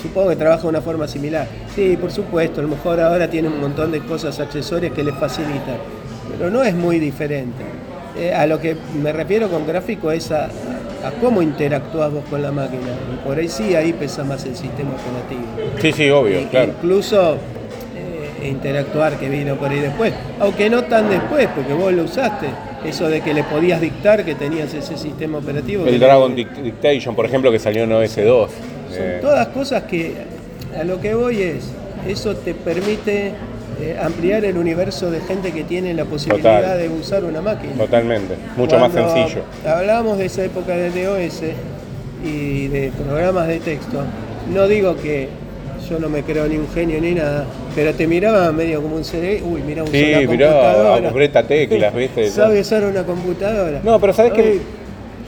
supongo 0.02 0.30
que 0.30 0.36
trabaja 0.38 0.64
de 0.64 0.68
una 0.70 0.82
forma 0.82 1.08
similar. 1.08 1.48
Sí, 1.76 1.98
por 2.00 2.12
supuesto, 2.12 2.62
a 2.62 2.64
lo 2.64 2.70
mejor 2.70 3.00
ahora 3.02 3.30
tiene 3.30 3.50
un 3.50 3.60
montón 3.60 3.92
de 3.92 4.00
cosas 4.00 4.40
accesorias 4.40 4.94
que 4.94 5.04
les 5.04 5.16
facilitan, 5.16 5.76
pero 6.38 6.50
no 6.50 6.64
es 6.64 6.74
muy 6.74 7.00
diferente. 7.00 7.64
Eh, 8.18 8.34
a 8.34 8.46
lo 8.48 8.60
que 8.60 8.76
me 9.02 9.12
refiero 9.14 9.50
con 9.50 9.66
gráfico 9.68 10.12
es 10.12 10.32
a, 10.32 10.46
a 10.46 11.12
cómo 11.22 11.42
interactúas 11.42 12.12
vos 12.12 12.24
con 12.30 12.42
la 12.42 12.52
máquina. 12.52 12.82
Y 13.14 13.26
por 13.28 13.38
ahí 13.38 13.48
sí, 13.48 13.76
ahí 13.76 13.94
pesa 13.94 14.24
más 14.24 14.46
el 14.46 14.56
sistema 14.56 14.92
operativo. 14.92 15.80
Sí, 15.82 15.92
sí, 15.94 16.10
obvio, 16.10 16.42
Y- 16.42 16.46
claro. 16.46 16.74
Incluso 16.78 17.36
eh, 17.96 18.48
interactuar 18.48 19.18
que 19.18 19.30
vino 19.30 19.56
por 19.56 19.70
ahí 19.70 19.80
después, 19.80 20.14
aunque 20.40 20.70
no 20.70 20.84
tan 20.86 21.10
después, 21.10 21.48
porque 21.56 21.74
vos 21.74 21.94
lo 21.94 22.04
usaste, 22.04 22.48
eso 22.86 23.08
de 23.10 23.22
que 23.22 23.34
le 23.34 23.44
podías 23.44 23.80
dictar 23.80 24.26
que 24.26 24.36
tenías 24.36 24.74
ese 24.74 24.98
sistema 24.98 25.38
operativo. 25.38 25.86
El 25.86 26.00
Dragon 26.00 26.36
Dic- 26.36 26.62
Dictation, 26.62 27.16
por 27.16 27.26
ejemplo, 27.26 27.52
que 27.52 27.60
salió 27.60 27.84
en 27.84 27.92
OS2. 27.92 28.16
Son 28.16 28.50
eh, 28.98 29.20
todas 29.22 29.48
cosas 29.50 29.84
que 29.84 30.14
a 30.78 30.84
lo 30.84 31.00
que 31.00 31.14
voy 31.14 31.42
es, 31.42 31.72
eso 32.08 32.36
te 32.36 32.54
permite 32.54 33.34
eh, 33.82 33.98
ampliar 34.02 34.44
el 34.46 34.58
universo 34.58 35.10
de 35.10 35.22
gente 35.22 35.52
que 35.52 35.64
tiene 35.64 35.94
la 35.94 36.06
posibilidad 36.06 36.62
Total. 36.62 36.78
de 36.80 36.90
usar 36.90 37.24
una 37.24 37.42
máquina. 37.42 37.74
Totalmente, 37.78 38.36
mucho 38.58 38.78
más 38.78 38.92
sencillo. 38.92 39.42
Hablábamos 39.66 40.18
de 40.18 40.26
esa 40.26 40.44
época 40.44 40.76
de 40.76 40.90
DOS 41.06 41.42
y 42.24 42.68
de 42.68 42.92
programas 42.92 43.48
de 43.48 43.60
texto. 43.60 44.04
No 44.54 44.68
digo 44.68 44.96
que 44.98 45.30
yo 45.90 46.00
no 46.00 46.10
me 46.10 46.24
creo 46.24 46.48
ni 46.48 46.58
un 46.58 46.68
genio 46.70 47.00
ni 47.02 47.14
nada, 47.14 47.46
pero 47.76 47.94
te 47.94 48.06
miraba 48.06 48.52
medio 48.52 48.82
como 48.82 48.96
un 48.96 49.04
cerebro. 49.04 49.48
Uy, 49.48 49.62
mira, 49.62 49.84
usa 49.84 49.92
Sí, 49.94 50.04
una 50.14 50.32
mirá, 50.32 50.48
computadora. 50.48 51.44
teclas, 51.48 51.96
¿viste? 51.96 52.30
Sabe 52.32 52.60
usar 52.62 52.84
una 52.84 53.04
computadora. 53.04 53.82
No, 53.84 54.00
pero 54.00 54.14
¿sabés 54.14 54.34
qué? 54.34 54.60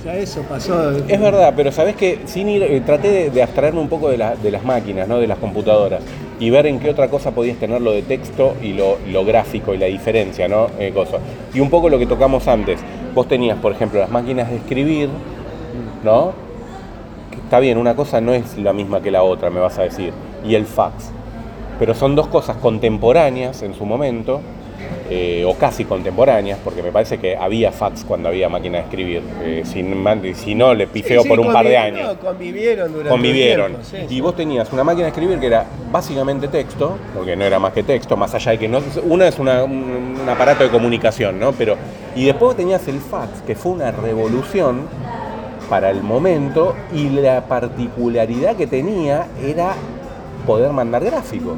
Ya 0.03 0.15
eso 0.15 0.41
pasó. 0.43 0.91
Es 1.07 1.19
verdad, 1.21 1.53
pero 1.55 1.71
sabes 1.71 1.95
que 1.95 2.19
sin 2.25 2.49
ir, 2.49 2.63
eh, 2.63 2.81
traté 2.81 3.09
de, 3.09 3.29
de 3.29 3.43
abstraerme 3.43 3.79
un 3.81 3.87
poco 3.89 4.09
de, 4.09 4.17
la- 4.17 4.35
de 4.35 4.49
las 4.49 4.63
máquinas, 4.63 5.07
¿no? 5.07 5.19
de 5.19 5.27
las 5.27 5.37
computadoras, 5.37 6.01
y 6.39 6.49
ver 6.49 6.65
en 6.65 6.79
qué 6.79 6.89
otra 6.89 7.07
cosa 7.09 7.31
podías 7.31 7.57
tener 7.57 7.81
lo 7.81 7.91
de 7.91 8.01
texto 8.01 8.55
y 8.63 8.73
lo, 8.73 8.97
lo 9.11 9.23
gráfico 9.25 9.73
y 9.75 9.77
la 9.77 9.85
diferencia, 9.85 10.47
¿no? 10.47 10.67
Eh. 10.79 10.91
Y 11.53 11.59
un 11.59 11.69
poco 11.69 11.87
lo 11.89 11.99
que 11.99 12.07
tocamos 12.07 12.47
antes. 12.47 12.79
Vos 13.13 13.27
tenías, 13.27 13.57
por 13.59 13.73
ejemplo, 13.73 13.99
las 13.99 14.09
máquinas 14.09 14.49
de 14.49 14.55
escribir, 14.57 15.09
¿no? 16.03 16.31
Está 17.43 17.59
bien, 17.59 17.77
una 17.77 17.95
cosa 17.95 18.21
no 18.21 18.33
es 18.33 18.57
la 18.57 18.73
misma 18.73 19.01
que 19.01 19.11
la 19.11 19.21
otra, 19.23 19.49
me 19.51 19.59
vas 19.59 19.77
a 19.77 19.83
decir, 19.83 20.13
y 20.43 20.55
el 20.55 20.65
fax. 20.65 21.11
Pero 21.77 21.93
son 21.93 22.15
dos 22.15 22.27
cosas 22.27 22.57
contemporáneas 22.57 23.61
en 23.61 23.73
su 23.75 23.85
momento 23.85 24.41
eh, 25.09 25.43
o 25.45 25.55
casi 25.55 25.85
contemporáneas, 25.85 26.59
porque 26.63 26.81
me 26.83 26.91
parece 26.91 27.17
que 27.17 27.35
había 27.35 27.71
fax 27.71 28.03
cuando 28.03 28.29
había 28.29 28.47
máquina 28.49 28.77
de 28.79 28.83
escribir. 28.85 29.21
Eh, 29.43 29.61
si, 29.65 29.83
si 30.35 30.55
no, 30.55 30.73
le 30.73 30.87
pifeo 30.87 31.21
Sí, 31.21 31.23
sí, 31.23 31.29
por 31.29 31.39
un 31.39 31.51
par 31.51 31.65
de 31.67 31.77
años. 31.77 32.17
convivieron 32.23 32.91
durante 32.91 33.09
Convivieron. 33.09 33.71
tiempo, 33.73 33.87
sí, 34.09 34.15
y 34.15 34.21
vos 34.21 34.35
tenías 34.35 34.71
una 34.71 34.83
máquina 34.83 35.03
de 35.03 35.09
escribir 35.09 35.39
que 35.39 35.47
era 35.47 35.65
básicamente 35.91 36.47
texto, 36.47 36.97
porque 37.13 37.35
no 37.35 37.43
era 37.43 37.59
más 37.59 37.73
que 37.73 37.83
texto, 37.83 38.15
más 38.15 38.33
allá 38.33 38.51
de 38.51 38.57
que 38.59 38.67
no. 38.67 38.79
Una 39.03 39.27
es 39.27 39.37
una- 39.39 39.63
un, 39.63 40.17
un 40.21 40.29
aparato 40.29 40.63
de 40.63 40.69
comunicación, 40.69 41.39
¿no? 41.39 41.51
Pero. 41.53 41.75
Y 42.15 42.25
después 42.25 42.55
tenías 42.57 42.87
el 42.87 42.99
fax, 42.99 43.41
que 43.47 43.55
fue 43.55 43.71
una 43.73 43.91
revolución 43.91 44.81
para 45.69 45.89
el 45.89 46.01
momento, 46.03 46.75
y 46.93 47.09
la 47.09 47.45
particularidad 47.45 48.55
que 48.57 48.67
tenía 48.67 49.27
era 49.41 49.73
poder 50.45 50.71
mandar 50.71 51.03
gráfico. 51.05 51.55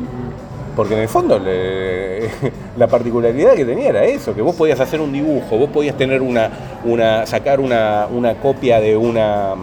Porque 0.76 0.96
en 0.96 1.02
el 1.02 1.08
fondo 1.10 1.38
le- 1.40 2.30
la 2.78 2.88
particularidad 2.88 3.54
que 3.54 3.66
tenía 3.66 3.90
era 3.90 4.04
eso, 4.06 4.34
que 4.34 4.42
vos 4.42 4.56
podías 4.56 4.80
hacer 4.80 5.00
un 5.02 5.12
dibujo, 5.14 5.58
vos 5.58 5.70
podías 5.70 5.96
tener 5.96 6.22
una, 6.22 6.50
una 6.84 7.26
sacar 7.26 7.60
una, 7.60 8.08
una 8.12 8.36
copia 8.36 8.80
de 8.80 8.98
una, 8.98 9.54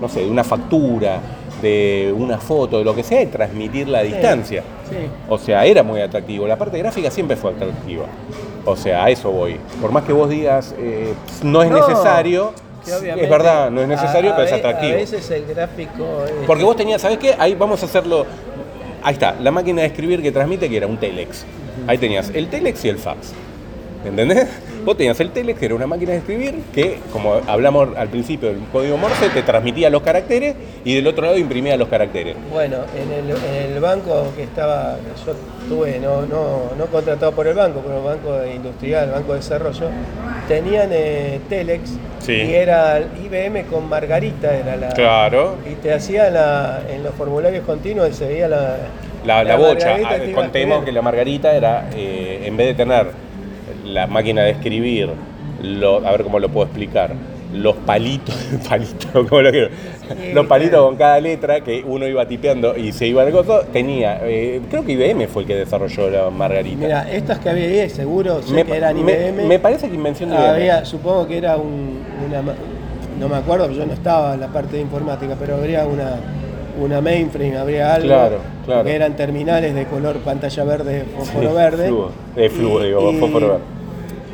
no 0.00 0.08
sé, 0.08 0.20
de 0.20 0.30
una 0.30 0.44
factura, 0.44 1.20
de 1.60 2.14
una 2.16 2.38
foto, 2.38 2.78
de 2.78 2.84
lo 2.84 2.94
que 2.94 3.02
sea, 3.02 3.20
y 3.22 3.26
transmitirla 3.26 3.98
a 3.98 4.02
distancia. 4.02 4.62
Sí. 4.88 4.96
O 5.28 5.36
sea, 5.38 5.64
era 5.66 5.82
muy 5.82 6.00
atractivo. 6.00 6.46
La 6.46 6.56
parte 6.56 6.78
gráfica 6.78 7.10
siempre 7.10 7.36
fue 7.36 7.50
atractiva. 7.50 8.06
O 8.64 8.76
sea, 8.76 9.04
a 9.04 9.10
eso 9.10 9.30
voy. 9.30 9.56
Por 9.80 9.90
más 9.92 10.04
que 10.04 10.12
vos 10.12 10.28
digas, 10.30 10.74
eh, 10.78 11.12
no 11.42 11.62
es 11.62 11.70
No, 11.70 11.76
necesario, 11.88 12.52
es 12.86 13.28
verdad, 13.28 13.70
no 13.70 13.82
es 13.82 13.88
necesario, 13.88 14.30
a- 14.30 14.32
a 14.34 14.36
pero 14.36 14.48
es 14.48 14.52
atractivo. 14.54 14.92
A 14.92 14.96
veces 14.96 15.30
el 15.30 15.46
gráfico. 15.46 16.24
es- 16.26 16.46
Porque 16.46 16.64
vos 16.64 16.76
tenías, 16.76 17.02
¿sabés 17.02 17.18
qué? 17.18 17.34
Ahí 17.38 17.54
vamos 17.54 17.82
a 17.82 17.86
hacerlo. 17.86 18.24
Ahí 19.02 19.14
está, 19.14 19.36
la 19.40 19.50
máquina 19.50 19.82
de 19.82 19.88
escribir 19.88 20.22
que 20.22 20.32
transmite, 20.32 20.68
que 20.68 20.76
era 20.76 20.86
un 20.86 20.96
telex. 20.96 21.44
Ahí 21.86 21.98
tenías 21.98 22.30
el 22.34 22.48
telex 22.48 22.84
y 22.84 22.88
el 22.88 22.98
fax. 22.98 23.32
¿Entendés? 24.04 24.48
Vos 24.88 24.96
tenías 24.96 25.20
el 25.20 25.32
telex, 25.32 25.58
que 25.58 25.66
era 25.66 25.74
una 25.74 25.86
máquina 25.86 26.12
de 26.12 26.16
escribir, 26.16 26.62
que, 26.72 26.98
como 27.12 27.42
hablamos 27.46 27.94
al 27.94 28.08
principio 28.08 28.48
del 28.48 28.60
código 28.72 28.96
Morse, 28.96 29.28
te 29.28 29.42
transmitía 29.42 29.90
los 29.90 30.00
caracteres 30.00 30.54
y 30.82 30.94
del 30.94 31.06
otro 31.06 31.26
lado 31.26 31.36
imprimía 31.36 31.76
los 31.76 31.88
caracteres. 31.88 32.34
Bueno, 32.50 32.78
en 32.96 33.12
el, 33.12 33.30
en 33.36 33.72
el 33.74 33.80
banco 33.80 34.32
que 34.34 34.44
estaba, 34.44 34.96
yo 35.26 35.34
tuve, 35.68 35.98
no, 35.98 36.22
no, 36.22 36.70
no 36.78 36.86
contratado 36.86 37.32
por 37.32 37.46
el 37.46 37.54
banco, 37.54 37.82
pero 37.84 37.98
el 37.98 38.02
banco 38.02 38.46
industrial, 38.46 39.08
el 39.08 39.10
banco 39.10 39.32
de 39.34 39.40
desarrollo, 39.40 39.90
tenían 40.48 40.88
eh, 40.90 41.38
Telex 41.50 41.90
Sí. 42.20 42.32
y 42.32 42.54
era 42.54 42.98
IBM 42.98 43.64
con 43.66 43.90
Margarita, 43.90 44.56
era 44.56 44.74
la. 44.76 44.88
Claro. 44.94 45.56
Y 45.70 45.74
te 45.74 45.92
hacía 45.92 46.30
la, 46.30 46.80
en 46.88 47.02
los 47.02 47.12
formularios 47.14 47.66
continuos, 47.66 48.16
se 48.16 48.26
veía 48.26 48.48
la. 48.48 48.76
La, 49.26 49.44
la 49.44 49.56
bocha, 49.56 49.96
Ah, 50.02 50.16
contemos 50.34 50.82
que 50.82 50.92
la 50.92 51.02
margarita 51.02 51.54
era, 51.54 51.90
eh, 51.94 52.44
en 52.46 52.56
vez 52.56 52.68
de 52.68 52.74
tener 52.74 53.27
la 53.92 54.06
máquina 54.06 54.42
de 54.42 54.50
escribir, 54.50 55.10
lo- 55.62 56.06
a 56.06 56.12
ver 56.12 56.22
cómo 56.22 56.38
lo 56.38 56.48
puedo 56.48 56.66
explicar, 56.66 57.12
los 57.52 57.74
palitos, 57.76 58.34
palitos, 58.68 59.26
¿cómo 59.28 59.40
lo 59.42 59.50
quiero? 59.50 59.68
Sí, 59.68 60.32
los 60.34 60.46
palitos 60.46 60.72
claro. 60.72 60.86
con 60.88 60.96
cada 60.96 61.20
letra 61.20 61.62
que 61.62 61.82
uno 61.86 62.06
iba 62.06 62.26
tipeando 62.28 62.76
y 62.76 62.92
se 62.92 63.06
iba 63.06 63.22
al 63.22 63.32
gozo, 63.32 63.60
tenía, 63.72 64.20
eh, 64.22 64.60
creo 64.70 64.84
que 64.84 64.92
IBM 64.92 65.26
fue 65.28 65.42
el 65.42 65.48
que 65.48 65.56
desarrolló 65.56 66.10
la 66.10 66.30
margarita. 66.30 66.76
Mira, 66.78 67.10
estas 67.10 67.38
que 67.38 67.48
había 67.48 67.82
ahí, 67.82 67.88
seguro, 67.90 68.42
sé 68.42 68.52
me, 68.52 68.64
que 68.64 68.76
eran 68.76 68.96
IBM. 68.98 69.46
me 69.46 69.58
parece 69.58 69.88
que 69.88 69.94
invención 69.94 70.28
de 70.30 70.36
IBM. 70.36 70.48
Había, 70.50 70.84
supongo 70.84 71.26
que 71.26 71.38
era 71.38 71.56
un, 71.56 72.00
una, 72.28 72.42
no 73.18 73.28
me 73.28 73.36
acuerdo, 73.36 73.70
yo 73.70 73.84
no 73.86 73.92
estaba 73.94 74.34
en 74.34 74.40
la 74.40 74.48
parte 74.48 74.76
de 74.76 74.82
informática, 74.82 75.34
pero 75.40 75.56
habría 75.56 75.86
una, 75.86 76.16
una 76.80 77.00
mainframe, 77.00 77.56
habría 77.56 77.94
algo. 77.94 78.08
Claro, 78.08 78.38
claro. 78.66 78.84
Que 78.84 78.94
eran 78.94 79.16
terminales 79.16 79.74
de 79.74 79.86
color 79.86 80.16
pantalla 80.18 80.64
verde, 80.64 81.04
fósforo 81.16 81.48
Sí, 81.50 81.54
verde. 81.56 81.86
fluo, 81.88 82.10
eh, 82.36 82.50
fluo, 82.50 82.80
Y- 82.82 82.86
digo, 82.88 83.10
y- 83.10 83.16
fósforo 83.16 83.48
verde. 83.48 83.62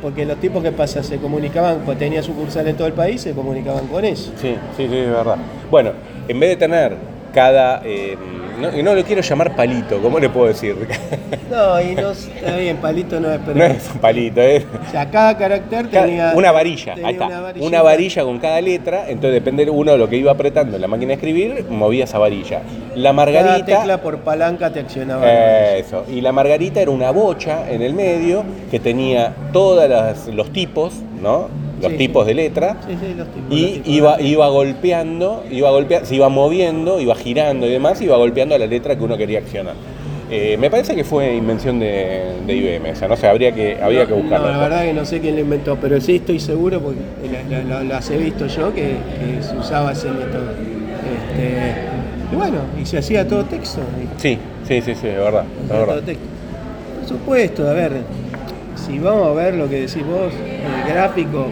Porque 0.05 0.26
los 0.26 0.36
tipos 0.36 0.62
que 0.62 0.70
pasa, 0.70 1.02
se 1.02 1.16
comunicaban, 1.16 1.78
pues 1.86 1.98
tenía 1.98 2.22
sucursal 2.22 2.68
en 2.68 2.76
todo 2.76 2.86
el 2.86 2.92
país, 2.92 3.22
se 3.22 3.32
comunicaban 3.32 3.86
con 3.86 4.05
eso. 4.05 4.32
Sí, 4.36 4.55
sí, 4.76 4.86
sí, 4.86 4.96
es 4.98 5.11
verdad. 5.11 5.38
Bueno, 5.70 5.92
en 6.28 6.38
vez 6.38 6.50
de 6.50 6.57
tener 6.57 6.94
cada... 7.35 7.82
eh, 7.85 8.16
no, 8.61 8.70
no 8.70 8.95
lo 8.95 9.03
quiero 9.03 9.20
llamar 9.20 9.57
palito, 9.57 10.01
¿cómo 10.01 10.20
le 10.20 10.28
puedo 10.30 10.47
decir? 10.47 10.76
No, 11.51 11.80
y 11.80 11.95
no, 11.95 12.11
está 12.11 12.57
bien, 12.57 12.78
palito 12.78 13.20
no 13.20 13.30
es, 13.30 13.39
pero. 13.45 13.57
no 13.59 13.64
es 13.64 13.89
un 13.93 13.99
palito, 14.01 14.41
es... 14.41 14.64
O 14.64 14.91
sea, 14.91 15.09
cada 15.09 15.37
carácter 15.37 15.89
Cada- 15.89 16.07
tenía. 16.07 16.32
una 16.35 16.51
varilla, 16.51 16.95
tenía 16.95 17.09
ahí 17.09 17.14
está. 17.14 17.61
una 17.64 17.82
varilla 17.82 18.24
con 18.24 18.39
cada 18.41 18.61
letra, 18.61 19.05
entonces 19.09 19.35
depende 19.35 19.64
de 19.64 19.70
uno 19.70 19.93
de 19.93 19.99
lo 19.99 20.09
que 20.09 20.16
iba 20.16 20.32
apretando 20.32 20.74
en 20.76 20.82
la 20.82 20.89
máquina 20.89 21.09
de 21.09 21.14
escribir, 21.14 21.64
movía 21.68 22.05
esa 22.05 22.18
varilla. 22.18 22.62
La 22.97 23.11
Cada 23.11 23.12
margarita. 23.12 23.66
tecla 23.78 24.01
por 24.01 24.18
palanca 24.18 24.72
te 24.72 24.80
accionaba. 24.80 25.22
eh, 25.26 25.78
eso. 25.80 26.05
Y 26.09 26.20
la 26.22 26.32
margarita 26.32 26.80
era 26.80 26.91
una 26.91 27.11
bocha 27.11 27.70
en 27.70 27.82
el 27.82 27.93
medio 27.95 28.43
que 28.70 28.80
tenía 28.80 29.32
todos 29.53 30.26
los 30.32 30.53
tipos, 30.53 30.95
¿no? 31.22 31.49
Los 31.85 31.93
Sí, 31.93 31.99
tipos 31.99 32.24
sí. 32.24 32.28
de 32.28 32.35
letra. 32.35 32.76
Sí, 32.87 32.97
sí, 33.01 33.14
los 33.16 33.28
tipos, 33.28 33.51
los 33.51 33.59
Y 33.61 33.66
tipos. 33.74 33.89
iba, 33.89 34.20
iba 34.20 34.49
golpeando, 34.49 35.45
iba 35.51 35.70
golpea- 35.70 36.05
se 36.05 36.14
iba 36.16 36.28
moviendo, 36.28 37.01
iba 37.01 37.14
girando 37.14 37.66
y 37.66 37.70
demás, 37.70 38.01
iba 38.01 38.16
golpeando 38.16 38.55
a 38.55 38.59
la 38.59 38.66
letra 38.66 38.97
que 38.97 39.05
uno 39.05 39.16
quería 39.16 39.39
accionar. 39.41 39.74
Eh, 40.30 40.57
me 40.59 40.70
parece 40.70 40.97
que 40.97 41.05
fue 41.05 41.35
invención 41.35 41.78
de, 41.78 42.32
de 42.47 42.55
IBM, 42.57 42.91
o 42.93 42.97
sea, 42.97 43.07
no 43.09 43.16
sé, 43.16 43.26
habría 43.28 43.53
que, 43.53 43.76
habría 43.80 44.07
que 44.07 44.12
No, 44.14 44.20
buscarlo. 44.22 44.47
No, 44.47 44.53
la 44.53 44.59
verdad 44.59 44.82
que 44.85 44.93
no 44.95 45.05
sé 45.05 45.20
quién 45.20 45.35
lo 45.35 45.43
inventó, 45.43 45.76
pero 45.80 46.01
sí 46.01 46.16
estoy 46.16 46.41
seguro 46.41 46.80
porque 46.80 46.99
la- 47.51 47.59
la- 47.59 47.64
la- 47.64 47.85
las 47.85 48.11
he 48.11 48.16
visto 48.16 48.47
yo 48.47 48.72
que, 48.74 48.82
que 49.20 49.43
se 49.43 49.55
usaba 49.57 49.93
ese 49.93 50.09
método. 50.11 50.51
Este, 50.51 52.32
y 52.32 52.37
bueno, 52.37 52.59
y 52.80 52.87
se 52.87 52.99
hacía 52.99 53.28
todo 53.28 53.45
texto. 53.45 53.80
Sí, 54.16 54.39
sí, 54.66 54.80
sí, 54.80 54.95
sí, 54.95 55.07
es 55.09 55.18
verdad, 55.18 55.45
se 55.68 55.74
todo 55.74 56.01
texto. 56.01 56.24
Por 57.01 57.09
supuesto, 57.09 57.68
a 57.68 57.72
ver, 57.74 57.93
si 58.76 58.99
vamos 58.99 59.28
a 59.28 59.32
ver 59.32 59.55
lo 59.55 59.68
que 59.68 59.80
decís 59.82 60.05
vos, 60.07 60.32
el 60.32 60.93
gráfico, 60.93 61.49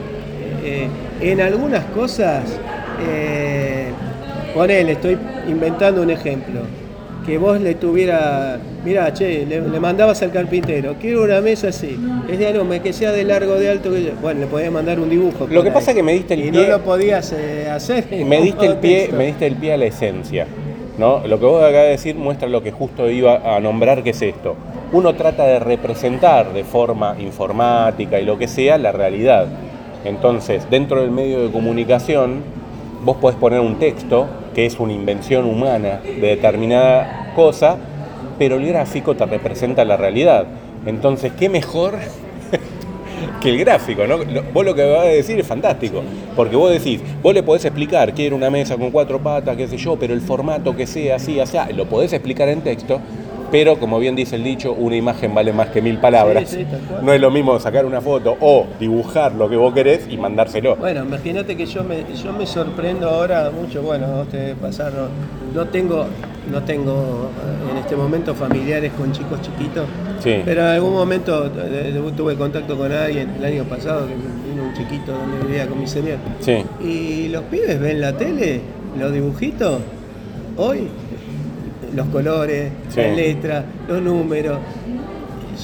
eh, 0.64 0.86
en 1.20 1.40
algunas 1.40 1.84
cosas, 1.86 2.42
eh, 3.08 3.86
ponele, 4.54 4.92
estoy 4.92 5.18
inventando 5.48 6.02
un 6.02 6.10
ejemplo. 6.10 6.60
Que 7.26 7.38
vos 7.38 7.60
le 7.60 7.76
tuviera, 7.76 8.58
mira, 8.84 9.12
che, 9.12 9.46
le, 9.46 9.60
le 9.60 9.78
mandabas 9.80 10.20
al 10.22 10.32
carpintero, 10.32 10.96
quiero 11.00 11.22
una 11.22 11.40
mesa 11.40 11.68
así, 11.68 11.96
es 12.28 12.36
de 12.36 12.48
aroma, 12.48 12.80
que 12.80 12.92
sea 12.92 13.12
de 13.12 13.22
largo, 13.22 13.54
de 13.54 13.70
alto, 13.70 13.92
que 13.92 14.02
yo- 14.02 14.10
bueno, 14.20 14.40
le 14.40 14.46
podías 14.46 14.72
mandar 14.72 14.98
un 14.98 15.08
dibujo. 15.08 15.46
Lo 15.48 15.62
que 15.62 15.68
ahí. 15.68 15.74
pasa 15.74 15.92
es 15.92 15.96
que 15.98 16.02
me 16.02 16.14
diste 16.14 16.34
el 16.34 16.40
y 16.40 16.50
pie- 16.50 16.66
no 16.66 16.78
lo 16.78 16.80
podías 16.82 17.32
eh, 17.32 17.70
hacer. 17.70 18.06
Me 18.10 18.36
con 18.38 18.44
diste 18.44 18.66
el 18.66 18.74
pie, 18.78 18.98
texto. 19.02 19.16
me 19.16 19.26
diste 19.26 19.46
el 19.46 19.54
pie 19.54 19.72
a 19.72 19.76
la 19.76 19.84
esencia. 19.84 20.46
¿no? 20.98 21.26
Lo 21.26 21.38
que 21.38 21.46
vos 21.46 21.62
acabas 21.62 21.84
de 21.84 21.90
decir 21.90 22.16
muestra 22.16 22.48
lo 22.48 22.62
que 22.62 22.70
justo 22.72 23.08
iba 23.08 23.56
a 23.56 23.60
nombrar, 23.60 24.02
que 24.02 24.10
es 24.10 24.20
esto. 24.20 24.56
Uno 24.92 25.14
trata 25.14 25.44
de 25.46 25.58
representar 25.58 26.52
de 26.52 26.64
forma 26.64 27.16
informática 27.18 28.20
y 28.20 28.24
lo 28.26 28.36
que 28.36 28.46
sea 28.48 28.76
la 28.78 28.90
realidad. 28.92 29.46
Entonces, 30.05 30.68
dentro 30.70 31.00
del 31.00 31.11
medio 31.11 31.40
de 31.40 31.50
comunicación, 31.50 32.42
vos 33.05 33.16
podés 33.16 33.38
poner 33.38 33.61
un 33.61 33.78
texto 33.78 34.26
que 34.55 34.66
es 34.66 34.78
una 34.78 34.92
invención 34.92 35.44
humana 35.44 36.00
de 36.05 36.28
determinada 36.28 37.32
cosa, 37.34 37.76
pero 38.38 38.57
el 38.57 38.66
gráfico 38.66 39.14
te 39.14 39.26
representa 39.26 39.84
la 39.84 39.96
realidad. 39.96 40.46
Entonces, 40.86 41.32
¿qué 41.38 41.48
mejor 41.48 41.94
que 43.40 43.50
el 43.50 43.59
gráfico, 43.59 44.07
¿no? 44.07 44.18
Vos 44.53 44.64
lo 44.64 44.74
que 44.74 44.84
vas 44.84 45.03
a 45.03 45.09
decir 45.09 45.38
es 45.38 45.46
fantástico, 45.46 46.03
porque 46.36 46.57
vos 46.57 46.70
decís, 46.72 47.00
vos 47.22 47.34
le 47.34 47.42
podés 47.42 47.64
explicar, 47.64 48.12
quiero 48.14 48.36
una 48.36 48.50
mesa 48.50 48.76
con 48.76 48.90
cuatro 48.90 49.20
patas, 49.20 49.57
qué 49.57 49.68
sé 49.68 49.76
yo, 49.76 49.96
pero 49.96 50.14
el 50.14 50.20
formato 50.20 50.76
que 50.76 50.86
sea 50.86 51.16
así, 51.16 51.38
así, 51.40 51.57
lo 51.74 51.86
podés 51.86 52.12
explicar 52.12 52.48
en 52.48 52.61
texto, 52.61 53.00
pero 53.53 53.78
como 53.78 53.98
bien 54.00 54.16
dice 54.16 54.34
el 54.36 54.42
dicho, 54.42 54.72
una 54.72 54.96
imagen 54.96 55.34
vale 55.34 55.53
más 55.53 55.68
que 55.68 55.80
mil 55.82 55.98
palabras. 55.98 56.48
Sí, 56.48 56.57
sí, 56.61 56.66
no 57.03 57.12
es 57.12 57.20
lo 57.20 57.30
mismo 57.30 57.61
sacar 57.61 57.84
una 57.86 58.00
foto 58.00 58.34
o 58.40 58.66
dibujar 58.80 59.34
lo 59.34 59.48
que 59.48 59.57
vos 59.57 59.72
querés 59.74 60.07
y 60.11 60.16
mandárselo. 60.16 60.74
Bueno, 60.76 61.05
imagínate 61.05 61.55
que 61.55 61.66
yo 61.66 61.84
me, 61.84 61.98
yo 62.16 62.32
me 62.32 62.46
sorprendo 62.46 63.11
ahora 63.11 63.50
mucho, 63.50 63.82
bueno, 63.82 64.07
a 64.07 64.14
vos 64.16 64.28
te 64.28 64.38
debe 64.38 64.55
pasar, 64.55 64.90
no, 64.94 65.09
no 65.55 65.68
tengo, 65.68 66.07
no 66.50 66.62
tengo 66.62 67.30
eh, 67.46 67.70
en 67.72 67.76
este 67.76 67.94
momento 67.94 68.34
familiares 68.34 68.90
con 68.98 69.12
chicos 69.12 69.40
chiquitos, 69.42 69.84
Sí. 70.20 70.40
pero 70.44 70.62
en 70.62 70.68
algún 70.68 70.94
momento 70.94 71.46
eh, 71.55 72.00
tuve 72.16 72.36
contacto 72.36 72.76
con 72.78 72.90
alguien 72.90 73.30
el 73.38 73.44
año 73.44 73.64
pasado, 73.64 74.07
que 74.09 74.14
vino 74.14 74.62
un 74.66 74.72
chiquito 74.74 75.12
donde 75.12 75.46
vivía 75.46 75.66
con 75.66 75.78
mi 75.78 75.86
señor, 75.86 76.16
Sí. 76.40 76.64
y 76.82 77.28
los 77.28 77.42
pibes 77.44 77.78
ven 77.78 78.00
la 78.00 78.16
tele, 78.16 78.62
los 78.98 79.12
dibujitos, 79.12 79.80
hoy, 80.57 80.88
los 81.95 82.07
colores, 82.09 82.70
Sí. 82.88 83.01
la 83.01 83.09
letra, 83.09 83.64
los 83.88 84.01
números, 84.03 84.59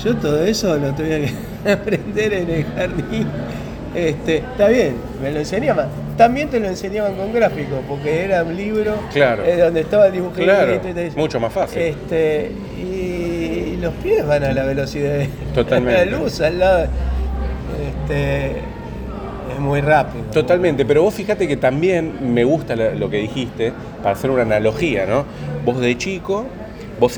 yo 0.05 0.17
todo 0.17 0.45
eso 0.45 0.77
lo 0.77 0.93
tuve 0.95 1.31
que 1.65 1.73
aprender 1.73 2.33
en 2.35 2.51
el 2.51 2.65
jardín. 2.65 3.27
Este, 3.95 4.37
está 4.39 4.69
bien, 4.69 4.95
me 5.23 5.31
lo 5.33 5.39
enseñaban. 5.41 5.89
También 6.17 6.49
te 6.51 6.61
lo 6.61 6.69
enseñaban 6.69 7.15
con 7.15 7.33
gráficos, 7.33 7.79
porque 7.89 8.25
era 8.25 8.43
un 8.45 8.55
libro 8.57 8.95
Claro. 9.13 9.43
eh, 9.45 9.57
donde 9.57 9.81
estaba 9.81 10.07
el 10.07 10.13
dibujito. 10.13 10.43
Claro, 10.45 10.75
y 10.75 10.79
te- 10.79 11.11
mucho 11.17 11.41
más 11.41 11.53
fácil. 11.53 11.81
Este, 11.83 12.53
y 12.79 13.79
los 13.81 13.95
pies 13.95 14.27
van 14.27 14.45
a 14.45 14.53
la 14.53 14.65
velocidad 14.65 15.15
de 15.15 15.29
Totalmente. 15.55 16.07
la 16.11 16.19
luz 16.19 16.41
al 16.41 16.59
lado. 16.59 16.87
Este, 17.89 18.47
es 18.47 18.55
muy 19.59 19.81
rápido. 19.81 20.25
Totalmente, 20.33 20.85
pero 20.85 21.03
vos 21.03 21.15
fíjate 21.15 21.47
que 21.49 21.57
también 21.57 22.35
me 22.35 22.45
gusta 22.45 22.77
lo 22.77 23.11
que 23.11 23.19
dijiste, 23.19 23.73
para 24.03 24.13
hacer 24.13 24.31
una 24.31 24.43
analogía, 24.43 25.07
¿no? 25.07 25.25
Vos 25.65 25.81
de 25.81 25.97
chico 25.97 26.47
vos 26.99 27.17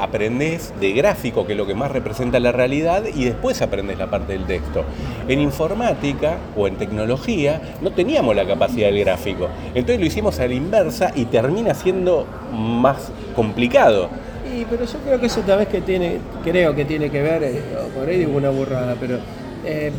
aprendés 0.00 0.72
de 0.80 0.92
gráfico, 0.92 1.46
que 1.46 1.52
es 1.52 1.58
lo 1.58 1.66
que 1.66 1.74
más 1.74 1.90
representa 1.90 2.40
la 2.40 2.52
realidad, 2.52 3.04
y 3.14 3.24
después 3.24 3.62
aprendés 3.62 3.98
la 3.98 4.10
parte 4.10 4.32
del 4.32 4.44
texto. 4.44 4.84
En 5.28 5.40
informática 5.40 6.38
o 6.56 6.66
en 6.66 6.76
tecnología 6.76 7.60
no 7.80 7.92
teníamos 7.92 8.34
la 8.34 8.46
capacidad 8.46 8.88
del 8.88 9.00
gráfico. 9.00 9.48
Entonces 9.68 10.00
lo 10.00 10.06
hicimos 10.06 10.38
a 10.40 10.46
la 10.46 10.54
inversa 10.54 11.12
y 11.14 11.26
termina 11.26 11.74
siendo 11.74 12.26
más 12.52 13.12
complicado. 13.36 14.08
Y, 14.52 14.64
pero 14.64 14.84
yo 14.84 14.98
creo 14.98 15.20
que 15.20 15.26
eso 15.26 15.40
tal 15.40 15.58
vez 15.58 15.68
que 15.68 15.80
tiene, 15.80 16.18
creo 16.42 16.74
que 16.74 16.84
tiene 16.84 17.10
que 17.10 17.22
ver, 17.22 17.42
eh, 17.42 17.62
por 17.94 18.08
ahí 18.08 18.18
digo 18.18 18.36
una 18.36 18.50
burrada, 18.50 18.96
pero 19.00 19.18
eh, 19.64 19.90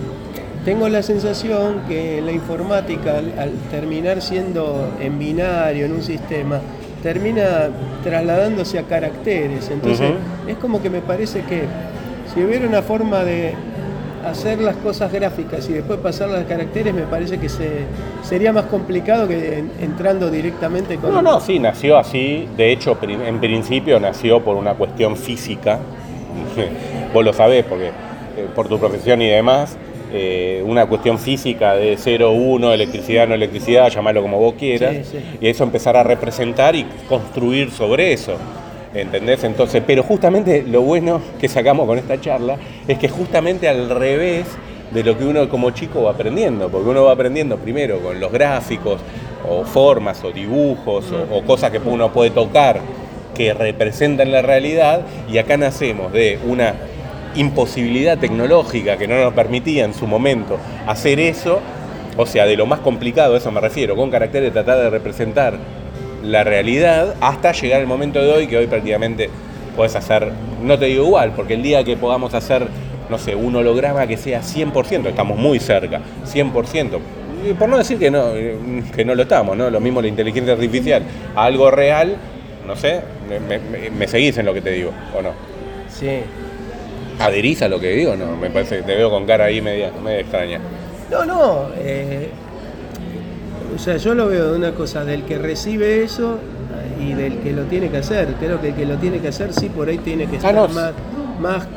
tengo 0.65 0.89
la 0.89 1.03
sensación 1.03 1.81
que 1.87 2.21
la 2.21 2.31
informática 2.31 3.19
al, 3.19 3.37
al 3.39 3.51
terminar 3.71 4.21
siendo 4.21 4.89
en 4.99 5.17
binario, 5.19 5.85
en 5.85 5.93
un 5.93 6.01
sistema, 6.01 6.59
termina 7.03 7.69
trasladándose 8.03 8.79
a 8.79 8.83
caracteres. 8.83 9.69
Entonces 9.71 10.09
es 10.47 10.57
como 10.57 10.81
que 10.81 10.89
me 10.89 11.01
parece 11.01 11.41
que 11.41 11.63
si 12.33 12.43
hubiera 12.43 12.67
una 12.67 12.81
forma 12.81 13.23
de 13.23 13.53
hacer 14.27 14.59
las 14.59 14.75
cosas 14.77 15.13
gráficas 15.13 15.69
y 15.69 15.73
después 15.73 15.99
pasarlas 15.99 16.41
a 16.41 16.45
caracteres, 16.45 16.95
me 16.95 17.03
parece 17.03 17.37
que 17.37 17.47
se, 17.47 17.69
sería 18.23 18.51
más 18.51 18.65
complicado 18.65 19.27
que 19.27 19.59
en- 19.59 19.71
entrando 19.79 20.31
directamente 20.31 20.97
con... 20.97 21.11
No, 21.13 21.21
no, 21.21 21.39
sí, 21.39 21.59
nació 21.59 21.95
así. 21.99 22.47
De 22.57 22.71
hecho, 22.71 22.97
en 23.03 23.39
principio 23.39 23.99
nació 23.99 24.43
por 24.43 24.55
una 24.55 24.73
cuestión 24.73 25.15
física. 25.15 25.77
Vos 27.13 27.23
lo 27.23 27.33
sabés, 27.33 27.65
porque 27.65 27.89
eh, 27.89 28.47
por 28.55 28.67
tu 28.67 28.79
profesión 28.79 29.21
y 29.21 29.29
demás, 29.29 29.77
eh, 30.17 30.63
una 30.65 30.85
cuestión 30.85 31.19
física 31.19 31.75
de 31.75 31.97
0, 31.97 32.31
1, 32.31 32.71
electricidad, 32.71 33.27
no 33.27 33.35
electricidad, 33.35 33.89
llamarlo 33.89 34.21
como 34.21 34.39
vos 34.39 34.53
quieras. 34.57 34.95
Sí, 34.95 35.17
sí. 35.17 35.37
Y 35.41 35.47
eso 35.49 35.65
empezar 35.65 35.97
a 35.97 36.03
representar 36.03 36.73
y 36.73 36.85
construir 37.09 37.69
sobre 37.69 38.13
eso. 38.13 38.37
¿Entendés? 38.93 39.43
Entonces, 39.43 39.83
pero 39.85 40.03
justamente 40.03 40.63
lo 40.65 40.81
bueno 40.83 41.21
que 41.41 41.49
sacamos 41.49 41.85
con 41.85 41.97
esta 41.99 42.21
charla 42.21 42.55
es 42.87 42.97
que 42.97 43.09
justamente 43.09 43.67
al 43.67 43.89
revés 43.89 44.45
de 44.91 45.03
lo 45.03 45.17
que 45.17 45.25
uno 45.25 45.49
como 45.49 45.71
chico 45.71 46.03
va 46.03 46.11
aprendiendo, 46.11 46.69
porque 46.69 46.87
uno 46.89 47.03
va 47.03 47.11
aprendiendo 47.11 47.57
primero 47.57 47.99
con 47.99 48.17
los 48.17 48.31
gráficos 48.31 49.01
o 49.45 49.65
formas 49.65 50.23
o 50.23 50.31
dibujos 50.31 51.11
o, 51.11 51.35
o 51.35 51.41
cosas 51.43 51.71
que 51.71 51.79
uno 51.79 52.09
puede 52.13 52.29
tocar 52.29 52.79
que 53.35 53.53
representan 53.53 54.31
la 54.31 54.41
realidad 54.41 55.01
y 55.29 55.39
acá 55.39 55.57
nacemos 55.57 56.13
de 56.13 56.39
una 56.47 56.75
imposibilidad 57.35 58.17
tecnológica 58.17 58.97
que 58.97 59.07
no 59.07 59.21
nos 59.21 59.33
permitía 59.33 59.85
en 59.85 59.93
su 59.93 60.07
momento 60.07 60.57
hacer 60.87 61.19
eso, 61.19 61.59
o 62.17 62.25
sea, 62.25 62.45
de 62.45 62.55
lo 62.55 62.65
más 62.65 62.79
complicado, 62.79 63.35
a 63.35 63.37
eso 63.37 63.51
me 63.51 63.61
refiero, 63.61 63.95
con 63.95 64.09
carácter 64.09 64.43
de 64.43 64.51
tratar 64.51 64.77
de 64.77 64.89
representar 64.89 65.57
la 66.23 66.43
realidad 66.43 67.15
hasta 67.21 67.51
llegar 67.51 67.81
el 67.81 67.87
momento 67.87 68.21
de 68.21 68.31
hoy 68.31 68.47
que 68.47 68.57
hoy 68.57 68.67
prácticamente 68.67 69.29
puedes 69.75 69.95
hacer, 69.95 70.31
no 70.63 70.79
te 70.79 70.85
digo 70.85 71.05
igual, 71.05 71.33
porque 71.35 71.53
el 71.53 71.63
día 71.63 71.83
que 71.83 71.97
podamos 71.97 72.33
hacer, 72.33 72.67
no 73.09 73.17
sé, 73.17 73.35
un 73.35 73.55
holograma 73.55 74.07
que 74.07 74.17
sea 74.17 74.41
100%, 74.41 75.07
estamos 75.07 75.37
muy 75.37 75.59
cerca, 75.59 76.01
100%, 76.25 76.99
y 77.47 77.53
por 77.53 77.69
no 77.69 77.77
decir 77.77 77.99
que 77.99 78.09
no, 78.09 78.29
eh, 78.33 78.57
que 78.95 79.05
no 79.05 79.13
lo 79.13 79.23
estamos, 79.23 79.55
¿no? 79.55 79.69
Lo 79.69 79.79
mismo 79.79 80.01
la 80.01 80.07
inteligencia 80.07 80.53
artificial, 80.53 81.03
algo 81.35 81.69
real, 81.69 82.15
no 82.65 82.75
sé, 82.75 83.01
me 83.95 84.07
seguís 84.07 84.37
en 84.37 84.45
lo 84.45 84.53
que 84.53 84.61
te 84.61 84.71
digo, 84.71 84.91
¿o 85.15 85.21
no? 85.21 85.31
Sí. 85.89 86.21
¿Adherís 87.19 87.61
a 87.61 87.67
lo 87.69 87.79
que 87.79 87.91
digo? 87.91 88.15
No, 88.15 88.35
me 88.35 88.49
parece 88.49 88.77
que 88.77 88.83
te 88.83 88.95
veo 88.95 89.09
con 89.09 89.25
cara 89.25 89.45
ahí 89.45 89.61
media, 89.61 89.91
media 90.03 90.19
extraña. 90.21 90.59
No, 91.11 91.25
no. 91.25 91.69
eh, 91.77 92.29
o 93.75 93.79
sea, 93.79 93.97
yo 93.97 94.13
lo 94.15 94.27
veo 94.27 94.51
de 94.51 94.57
una 94.57 94.71
cosa 94.71 95.03
del 95.05 95.23
que 95.23 95.37
recibe 95.37 96.03
eso 96.03 96.39
y 96.99 97.13
del 97.13 97.39
que 97.39 97.51
lo 97.51 97.63
tiene 97.63 97.89
que 97.89 97.97
hacer. 97.97 98.27
Creo 98.39 98.61
que 98.61 98.69
el 98.69 98.75
que 98.75 98.85
lo 98.85 98.95
tiene 98.97 99.19
que 99.19 99.27
hacer 99.29 99.53
sí 99.53 99.69
por 99.69 99.87
ahí 99.89 99.97
tiene 99.97 100.25
que 100.27 100.35
Ah, 100.35 100.37
estar 100.37 100.55
no. 100.55 100.67
más, 100.69 100.91
más, 101.39 101.67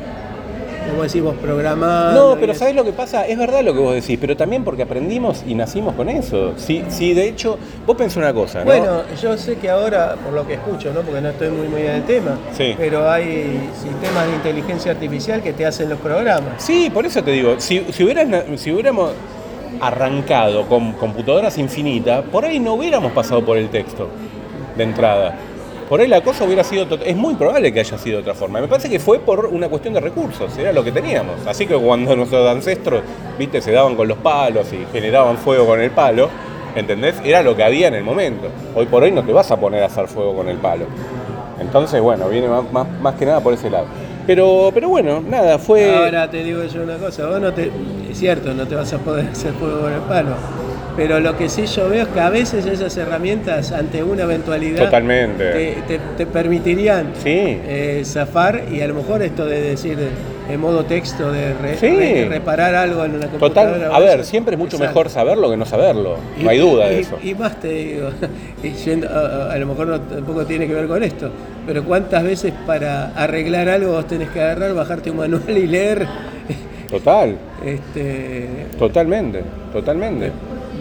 como 0.89 1.03
decimos, 1.03 1.35
programado. 1.37 2.35
No, 2.35 2.41
pero 2.41 2.53
y 2.53 2.57
¿sabes 2.57 2.75
lo 2.75 2.85
que 2.85 2.93
pasa? 2.93 3.27
Es 3.27 3.39
verdad 3.39 3.63
lo 3.63 3.73
que 3.75 3.81
vos 3.81 3.95
decís, 3.95 4.19
pero 4.21 4.37
también 4.37 4.65
porque 4.65 4.83
aprendimos 4.83 5.45
y 5.47 5.55
nacimos 5.55 5.95
con 5.95 6.09
eso. 6.09 6.55
Sí, 6.57 6.85
sí 6.89 7.15
de 7.15 7.29
hecho, 7.29 7.59
vos 7.87 7.97
pensás 7.97 8.17
una 8.19 8.33
cosa, 8.33 8.61
¿no? 8.61 8.67
Bueno, 8.67 9.03
yo 9.21 9.37
sé 9.37 9.57
que 9.57 9.71
ahora, 9.71 10.17
por 10.23 10.33
lo 10.33 10.47
que 10.47 10.55
escucho, 10.55 10.93
¿no? 10.93 11.01
porque 11.03 11.21
no 11.21 11.29
estoy 11.31 11.49
muy 11.51 11.69
muy 11.69 11.83
en 11.83 11.93
el 11.93 12.03
tema, 12.05 12.39
Sí. 12.57 12.75
pero 12.77 13.09
hay 13.11 13.71
sistemas 13.75 14.27
de 14.27 14.35
inteligencia 14.35 14.93
artificial 14.93 15.43
que 15.43 15.53
te 15.53 15.67
hacen 15.67 15.89
los 15.89 15.99
programas. 15.99 16.55
Sí, 16.59 16.91
por 16.93 17.07
eso 17.07 17.23
te 17.23 17.31
digo, 17.33 17.57
si, 17.59 17.85
si, 17.93 18.05
hubieras 18.05 18.27
si 18.57 18.73
hubiéramos 18.73 19.13
arrancado 19.81 20.67
con 20.67 20.93
computadoras 20.93 21.59
infinitas, 21.59 22.25
por 22.33 22.45
ahí 22.45 22.59
no 22.59 22.75
hubiéramos 22.75 23.13
pasado 23.13 23.45
por 23.45 23.57
el 23.59 23.69
texto 23.69 24.09
de 24.77 24.85
entrada. 24.85 25.35
Por 25.89 26.01
ahí 26.01 26.07
la 26.09 26.21
cosa 26.21 26.45
hubiera 26.45 26.63
sido... 26.65 26.87
Es 27.05 27.17
muy 27.17 27.35
probable 27.35 27.73
que 27.73 27.81
haya 27.81 27.97
sido 27.97 28.17
de 28.19 28.23
otra 28.23 28.35
forma. 28.35 28.61
Me 28.61 28.69
parece 28.69 28.91
que 28.91 28.99
fue 28.99 29.19
por 29.21 29.47
una 29.47 29.69
cuestión 29.69 29.95
de 29.95 30.01
recursos, 30.01 30.57
era 30.59 30.73
lo 30.73 30.85
que 30.85 30.93
teníamos. 30.93 31.47
Así 31.47 31.67
que 31.67 31.75
cuando 31.77 32.15
nuestros 32.17 32.47
ancestros, 32.49 33.03
viste, 33.39 33.61
se 33.63 33.73
daban 33.73 33.97
con 33.97 34.07
los 34.07 34.19
palos 34.19 34.67
y 34.73 34.85
generaban 34.93 35.39
fuego 35.39 35.67
con 35.67 35.81
el 35.81 35.91
palo, 35.91 36.29
¿entendés? 36.77 37.15
Era 37.25 37.43
lo 37.43 37.57
que 37.57 37.65
había 37.65 37.89
en 37.89 37.95
el 37.95 38.05
momento. 38.05 38.49
Hoy 38.75 38.85
por 38.87 39.03
hoy 39.03 39.13
no 39.13 39.23
te 39.25 39.33
vas 39.33 39.51
a 39.51 39.57
poner 39.59 39.83
a 39.83 39.87
hacer 39.87 40.09
fuego 40.09 40.35
con 40.37 40.49
el 40.49 40.59
palo. 40.59 40.85
Entonces, 41.61 42.01
bueno, 42.03 42.29
viene 42.29 42.49
más, 42.49 42.71
más- 42.71 42.89
más 43.01 43.15
que 43.15 43.25
nada 43.27 43.41
por 43.41 43.55
ese 43.55 43.71
lado. 43.71 43.87
Pero, 44.27 44.71
pero 44.75 44.91
bueno, 44.91 45.23
nada, 45.27 45.59
fue... 45.59 45.91
Ahora 45.97 46.31
te 46.31 46.45
digo 46.45 46.63
yo 46.65 46.83
una 46.83 46.99
cosa, 46.99 47.27
vos 47.27 47.41
no 47.41 47.51
te, 47.55 47.73
es 48.11 48.19
cierto, 48.19 48.53
no 48.53 48.67
te 48.69 48.75
vas 48.75 48.93
a 48.93 48.99
poder 48.99 49.27
hacer 49.33 49.53
fuego 49.55 49.81
con 49.81 49.93
el 49.95 50.01
palo, 50.03 50.33
pero 50.99 51.21
lo 51.21 51.39
que 51.39 51.49
sí 51.49 51.65
yo 51.67 51.89
veo 51.89 52.03
es 52.03 52.09
que 52.09 52.19
a 52.21 52.29
veces 52.29 52.67
esas 52.67 52.95
herramientas 52.97 53.71
ante 53.71 54.03
una 54.03 54.25
eventualidad 54.25 54.85
Totalmente. 54.87 55.45
te, 55.53 55.77
te- 55.87 56.01
te 56.17 56.27
permitirían 56.27 57.13
Sí. 57.23 57.31
eh, 57.31 58.03
zafar 58.05 58.65
y 58.71 58.81
a 58.81 58.89
lo 58.89 58.95
mejor 58.95 59.23
esto 59.23 59.47
de 59.47 59.61
decir 59.63 59.97
en 60.51 60.61
modo 60.61 60.85
texto 60.85 61.31
de 61.31 61.55
re- 61.55 61.77
Sí. 61.77 61.87
re- 61.97 62.25
reparar 62.29 62.75
algo 62.75 63.05
en 63.05 63.13
una 63.15 63.29
computadora. 63.29 63.75
Total, 63.75 63.93
a 63.95 63.99
ver, 64.01 64.25
siempre 64.25 64.55
es 64.55 64.59
mucho 64.59 64.77
exacto. 64.77 64.93
mejor 64.99 65.11
saberlo 65.11 65.49
que 65.51 65.57
no 65.57 65.65
saberlo. 65.67 66.17
Y- 66.37 66.43
No 66.43 66.51
hay 66.51 66.59
duda 66.59 66.91
y- 66.91 66.95
de 66.97 67.01
eso. 67.01 67.19
Y 67.23 67.35
más 67.35 67.61
te 67.61 67.69
digo, 67.69 68.09
y 68.65 68.71
yendo- 68.73 69.09
a, 69.09 69.51
a- 69.51 69.53
a 69.53 69.57
lo 69.59 69.67
mejor 69.67 69.87
no, 69.87 70.01
tampoco 70.01 70.45
tiene 70.47 70.67
que 70.67 70.75
ver 70.75 70.89
con 70.89 71.01
esto, 71.05 71.31
pero 71.65 71.85
cuántas 71.85 72.25
veces 72.25 72.53
para 72.67 73.09
arreglar 73.15 73.69
algo 73.69 73.93
vos 73.93 74.07
tenés 74.09 74.31
que 74.31 74.41
agarrar, 74.41 74.75
bajarte 74.75 75.13
un 75.13 75.19
manual 75.19 75.57
y 75.57 75.67
leer. 75.69 76.07
Total, 76.91 77.37
Este, 77.65 78.49
totalmente, 78.79 79.43
totalmente. 79.73 80.33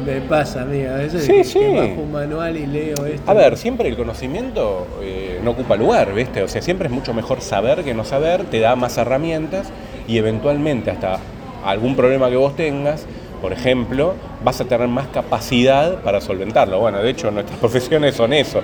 Me 0.08 0.22
pasa 0.22 0.62
a 0.62 0.66
mí, 0.66 0.84
a 0.86 0.93
veces 0.93 1.26
Sí, 1.26 1.43
sí. 1.43 1.60
bajo 1.60 2.01
un 2.01 2.12
manual 2.12 2.55
y 2.55 2.66
leo 2.66 3.05
esto. 3.05 3.30
A 3.30 3.34
ver, 3.34 3.58
siempre 3.58 3.89
el 3.89 3.97
conocimiento 3.97 4.88
eh, 5.01 5.39
no 5.43 5.51
ocupa 5.51 5.76
lugar, 5.76 6.14
¿viste? 6.14 6.41
O 6.41 6.47
sea, 6.47 6.62
siempre 6.62 6.88
es 6.88 6.93
mucho 6.93 7.14
mejor 7.14 7.41
saber 7.41 7.84
que 7.84 7.93
no 7.93 8.05
saber, 8.05 8.45
te 8.45 8.60
da 8.60 8.76
más 8.76 8.97
herramientas 8.97 9.68
y 10.08 10.18
eventualmente 10.18 10.91
hasta 10.91 11.20
algún 11.66 11.95
problema 11.95 12.30
que 12.30 12.38
vos 12.38 12.55
tengas, 12.55 13.05
por 13.41 13.51
ejemplo, 13.51 14.14
vas 14.43 14.62
a 14.62 14.66
tener 14.66 14.88
más 14.88 15.08
capacidad 15.08 16.01
para 16.01 16.22
solventarlo. 16.22 16.80
Bueno, 16.80 16.99
de 16.99 17.10
hecho, 17.10 17.30
nuestras 17.30 17.60
profesiones 17.60 18.16
son 18.16 18.32
eso. 18.34 18.62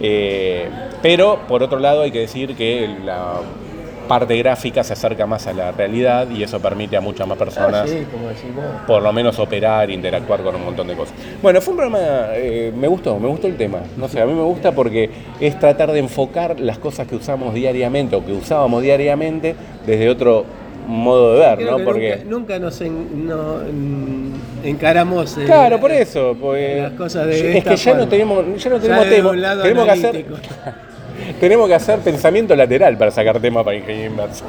Eh, 0.00 0.68
pero, 1.02 1.40
por 1.48 1.62
otro 1.62 1.78
lado, 1.78 2.02
hay 2.02 2.10
que 2.10 2.20
decir 2.20 2.54
que 2.54 2.88
la 3.04 3.34
parte 4.04 4.36
gráfica 4.38 4.84
se 4.84 4.92
acerca 4.92 5.26
más 5.26 5.46
a 5.46 5.52
la 5.52 5.72
realidad 5.72 6.28
y 6.30 6.42
eso 6.42 6.60
permite 6.60 6.96
a 6.96 7.00
muchas 7.00 7.26
más 7.26 7.36
Ah, 7.36 7.44
personas 7.44 7.90
sí, 7.90 8.06
como 8.12 8.28
decís 8.28 8.54
vos. 8.54 8.64
por 8.86 9.02
lo 9.02 9.12
menos 9.12 9.38
operar, 9.38 9.90
interactuar 9.90 10.42
con 10.42 10.54
un 10.54 10.64
montón 10.64 10.86
de 10.86 10.94
cosas. 10.94 11.14
Bueno, 11.42 11.60
fue 11.60 11.72
un 11.72 11.78
programa, 11.78 12.06
eh, 12.34 12.72
me 12.76 12.86
gustó, 12.88 13.18
me 13.18 13.28
gustó 13.28 13.46
el 13.46 13.56
tema. 13.56 13.80
No 13.96 14.08
sé, 14.08 14.20
a 14.20 14.26
mí 14.26 14.32
me 14.32 14.42
gusta 14.42 14.72
porque 14.72 15.10
es 15.40 15.58
tratar 15.58 15.92
de 15.92 15.98
enfocar 15.98 16.60
las 16.60 16.78
cosas 16.78 17.06
que 17.06 17.16
usamos 17.16 17.54
diariamente 17.54 18.14
o 18.16 18.24
que 18.24 18.32
usábamos 18.32 18.82
diariamente 18.82 19.54
desde 19.86 20.08
otro 20.08 20.44
modo 20.86 21.32
de 21.34 21.40
ver, 21.40 21.56
Creo 21.56 21.70
¿no? 21.70 21.76
que 21.78 21.84
Porque... 21.84 22.16
nunca, 22.26 22.30
nunca 22.30 22.58
nos 22.58 22.80
en- 22.82 23.26
no, 23.26 23.56
mm, 23.72 24.66
encaramos 24.66 25.36
eh, 25.38 25.44
Claro, 25.46 25.80
por 25.80 25.90
eso. 25.90 26.36
Pues, 26.38 26.82
las 26.82 26.92
cosas 26.92 27.26
de 27.26 27.50
es 27.50 27.56
esta 27.56 27.70
que 27.70 27.76
ya 27.76 27.94
no 27.94 28.06
tenemos, 28.08 28.62
ya 28.62 28.70
no 28.70 28.78
tenemos 28.78 29.08
tema. 29.08 29.62
Tenemos 29.62 29.84
que, 29.86 29.90
hacer. 29.90 30.24
tenemos 31.40 31.68
que 31.68 31.74
hacer 31.74 31.98
pensamiento 32.00 32.54
lateral 32.56 32.96
para 32.98 33.10
sacar 33.10 33.40
tema 33.40 33.64
para 33.64 33.76
ingeniería 33.76 34.06
inversa. 34.06 34.44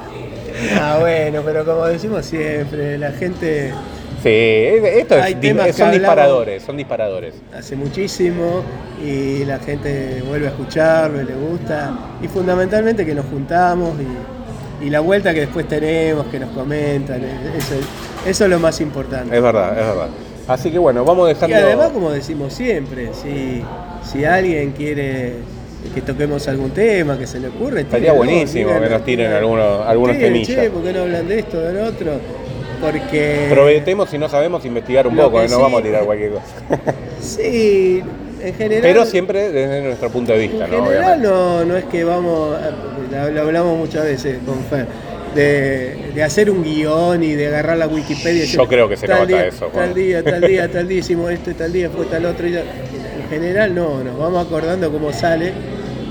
Ah, 0.80 0.98
bueno, 1.00 1.42
pero 1.44 1.66
como 1.66 1.86
decimos 1.86 2.26
siempre, 2.26 2.98
la 2.98 3.12
gente 3.12 3.74
Sí, 4.24 4.30
esto 4.32 5.18
es, 5.20 5.40
temas 5.40 5.68
que 5.68 5.74
son 5.74 5.92
disparadores, 5.92 6.64
son 6.64 6.78
disparadores. 6.78 7.36
hace 7.56 7.76
muchísimo 7.76 8.64
y 9.04 9.46
la 9.46 9.60
gente 9.60 10.24
vuelve 10.28 10.48
a 10.48 10.50
escucharlo 10.50 11.22
y 11.22 11.26
le 11.26 11.36
gusta. 11.36 11.94
Y 12.24 12.28
fundamentalmente 12.28 13.06
que 13.06 13.14
nos 13.14 13.26
juntamos 13.28 13.94
y, 14.82 14.86
y 14.88 14.90
la 14.90 15.02
vuelta 15.02 15.32
que 15.32 15.42
después 15.42 15.68
tenemos, 15.68 16.26
que 16.28 16.40
nos 16.40 16.50
comentan, 16.52 17.24
eso, 17.24 17.76
eso 18.26 18.44
es 18.46 18.50
lo 18.50 18.58
más 18.60 18.82
importante. 18.82 19.36
Es 19.36 19.44
verdad, 19.44 19.78
es 19.80 19.86
verdad. 19.86 20.08
Así 20.48 20.72
que 20.72 20.80
bueno, 20.80 21.06
vamos 21.06 21.30
Y 21.30 21.34
dejando... 21.34 21.58
además, 21.58 21.90
como 21.92 22.10
decimos 22.12 22.52
siempre, 22.54 23.12
si, 23.14 23.62
si 24.04 24.26
alguien 24.26 24.72
quiere 24.72 25.34
que 25.94 26.02
toquemos 26.02 26.48
algún 26.48 26.72
tema 26.72 27.18
que 27.18 27.28
se 27.28 27.40
le 27.40 27.48
ocurre, 27.50 27.82
Estaría 27.82 28.12
buenísimo 28.14 28.80
que 28.80 28.90
nos 28.90 29.06
tiren 29.06 29.32
algunos, 29.32 29.86
algunos 29.88 30.16
Tiren, 30.16 30.34
temillas. 30.34 30.56
che, 30.64 30.70
¿por 30.70 30.84
qué 30.84 30.94
no 30.94 31.02
hablan 31.02 31.28
de 31.28 31.40
esto, 31.40 31.60
del 31.62 31.78
otro? 31.78 32.12
Porque... 32.82 33.48
Prometemos, 33.50 34.10
si 34.10 34.18
no 34.18 34.28
sabemos, 34.30 34.66
investigar 34.66 35.08
un 35.08 35.16
poco, 35.16 35.40
que 35.40 35.46
¿eh? 35.46 35.50
no 35.50 35.56
sí- 35.56 35.62
vamos 35.62 35.80
a 35.80 35.84
tirar 35.84 36.04
cualquier 36.06 36.32
cosa. 36.32 36.46
Sí, 37.22 38.04
en 38.42 38.54
general. 38.54 38.82
Pero 38.84 39.06
siempre 39.06 39.52
desde 39.52 39.82
nuestro 39.82 40.10
punto 40.12 40.32
de 40.34 40.40
vista, 40.40 40.66
En 40.66 40.72
¿no? 40.72 40.84
general 40.86 41.04
Obviamente. 41.20 41.28
no, 41.28 41.66
no 41.66 41.78
es 41.78 41.86
que 41.86 42.04
vamos, 42.04 42.56
a- 42.56 43.30
lo 43.30 43.42
hablamos 43.42 43.78
muchas 43.78 44.04
veces 44.04 44.38
con 44.46 44.60
Fer, 44.66 44.86
de, 45.34 46.12
de 46.14 46.24
hacer 46.24 46.50
un 46.52 46.64
guion 46.64 47.24
y 47.24 47.34
de 47.34 47.48
agarrar 47.48 47.78
la 47.78 47.88
Wikipedia 47.88 48.38
y 48.38 48.40
decir, 48.42 48.60
Yo 48.60 48.68
creo 48.68 48.88
que 48.88 48.98
se 48.98 49.08
nota 49.08 49.26
día, 49.26 49.48
eso, 49.48 49.70
Juan. 49.74 49.86
Tal 49.86 49.94
día, 49.96 50.24
tal 50.24 50.42
día, 50.42 50.70
tal 50.72 50.88
día 50.88 51.00
hicimos 51.00 51.32
esto, 51.32 51.52
tal 51.56 51.74
día 51.74 51.90
fue 51.90 52.06
tal 52.06 52.26
otro. 52.26 52.48
y 52.48 52.56
En 52.56 53.30
general 53.30 53.74
no, 53.74 54.04
nos 54.04 54.18
vamos 54.20 54.46
acordando 54.46 54.92
cómo 54.92 55.12
sale, 55.12 55.52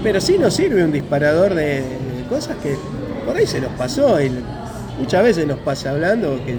pero 0.05 0.21
sí 0.21 0.39
nos 0.39 0.55
sirve 0.55 0.85
un 0.85 0.93
disparador 0.93 1.55
de, 1.55 1.81
de 1.81 2.25
cosas 2.29 2.57
que 2.63 2.77
por 3.27 3.37
ahí 3.37 3.47
se 3.47 3.61
nos 3.61 3.71
pasó 3.71 4.21
y 4.21 4.31
muchas 4.99 5.25
veces 5.25 5.47
nos 5.47 5.59
pasa 5.61 5.91
hablando 5.91 6.39
que 6.45 6.55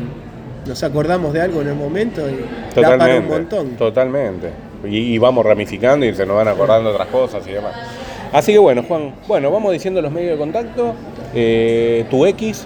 nos 0.68 0.84
acordamos 0.84 1.32
de 1.32 1.42
algo 1.42 1.62
en 1.62 1.68
el 1.68 1.76
momento 1.76 2.22
y 2.28 2.82
da 2.82 2.98
para 2.98 3.20
un 3.20 3.28
montón. 3.28 3.70
Totalmente. 3.78 4.50
Y, 4.84 5.14
y 5.14 5.18
vamos 5.20 5.46
ramificando 5.46 6.06
y 6.06 6.14
se 6.14 6.26
nos 6.26 6.36
van 6.36 6.48
acordando 6.48 6.90
otras 6.90 7.08
cosas 7.08 7.48
y 7.48 7.52
demás. 7.52 7.74
Así 8.34 8.52
que 8.52 8.58
bueno, 8.58 8.84
Juan, 8.84 9.14
bueno, 9.28 9.52
vamos 9.52 9.72
diciendo 9.72 10.02
los 10.02 10.12
medios 10.12 10.32
de 10.32 10.38
contacto. 10.38 10.94
Eh, 11.34 12.06
tu 12.10 12.26
X. 12.26 12.66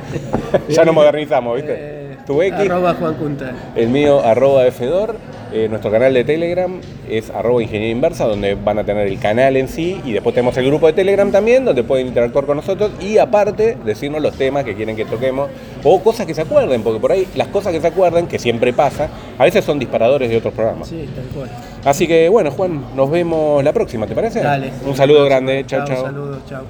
ya 0.68 0.84
nos 0.84 0.94
modernizamos, 0.94 1.56
¿viste? 1.56 1.74
Eh, 1.76 2.16
tu 2.26 2.40
X. 2.42 2.60
Arroba 2.60 2.94
Juan 2.94 3.14
Cuntal. 3.14 3.54
El 3.74 3.88
mío, 3.88 4.20
arroba 4.20 4.70
Fedor. 4.70 5.16
Eh, 5.52 5.68
nuestro 5.68 5.90
canal 5.90 6.14
de 6.14 6.24
Telegram 6.24 6.80
es 7.08 7.28
arroba 7.30 7.62
ingeniería 7.62 7.92
inversa, 7.92 8.24
donde 8.24 8.54
van 8.54 8.78
a 8.78 8.84
tener 8.84 9.06
el 9.06 9.18
canal 9.18 9.56
en 9.56 9.68
sí. 9.68 10.00
Y 10.04 10.12
después 10.12 10.34
tenemos 10.34 10.56
el 10.56 10.66
grupo 10.66 10.86
de 10.86 10.94
Telegram 10.94 11.30
también, 11.30 11.64
donde 11.64 11.82
pueden 11.84 12.06
interactuar 12.06 12.46
con 12.46 12.56
nosotros. 12.56 12.90
Y 13.00 13.18
aparte, 13.18 13.76
decirnos 13.84 14.22
los 14.22 14.34
temas 14.36 14.64
que 14.64 14.74
quieren 14.74 14.96
que 14.96 15.04
toquemos. 15.04 15.50
O 15.84 16.00
cosas 16.02 16.26
que 16.26 16.34
se 16.34 16.42
acuerden, 16.42 16.82
porque 16.82 17.00
por 17.00 17.12
ahí 17.12 17.28
las 17.34 17.48
cosas 17.48 17.72
que 17.72 17.80
se 17.80 17.86
acuerdan, 17.86 18.26
que 18.26 18.38
siempre 18.38 18.72
pasa, 18.72 19.08
a 19.38 19.44
veces 19.44 19.64
son 19.64 19.78
disparadores 19.78 20.30
de 20.30 20.36
otros 20.36 20.54
programas. 20.54 20.88
Sí, 20.88 21.08
tal 21.14 21.24
cual. 21.26 21.50
Así 21.84 22.06
que 22.06 22.28
bueno, 22.28 22.50
Juan, 22.50 22.84
nos 22.96 23.10
vemos 23.10 23.62
la 23.62 23.72
próxima, 23.72 24.06
¿te 24.06 24.14
parece? 24.14 24.40
Dale. 24.40 24.70
Un 24.86 24.96
saludo 24.96 25.24
grande. 25.24 25.64
Chao, 25.66 25.86
chao. 25.86 26.02
Saludos, 26.02 26.38
chao. 26.48 26.62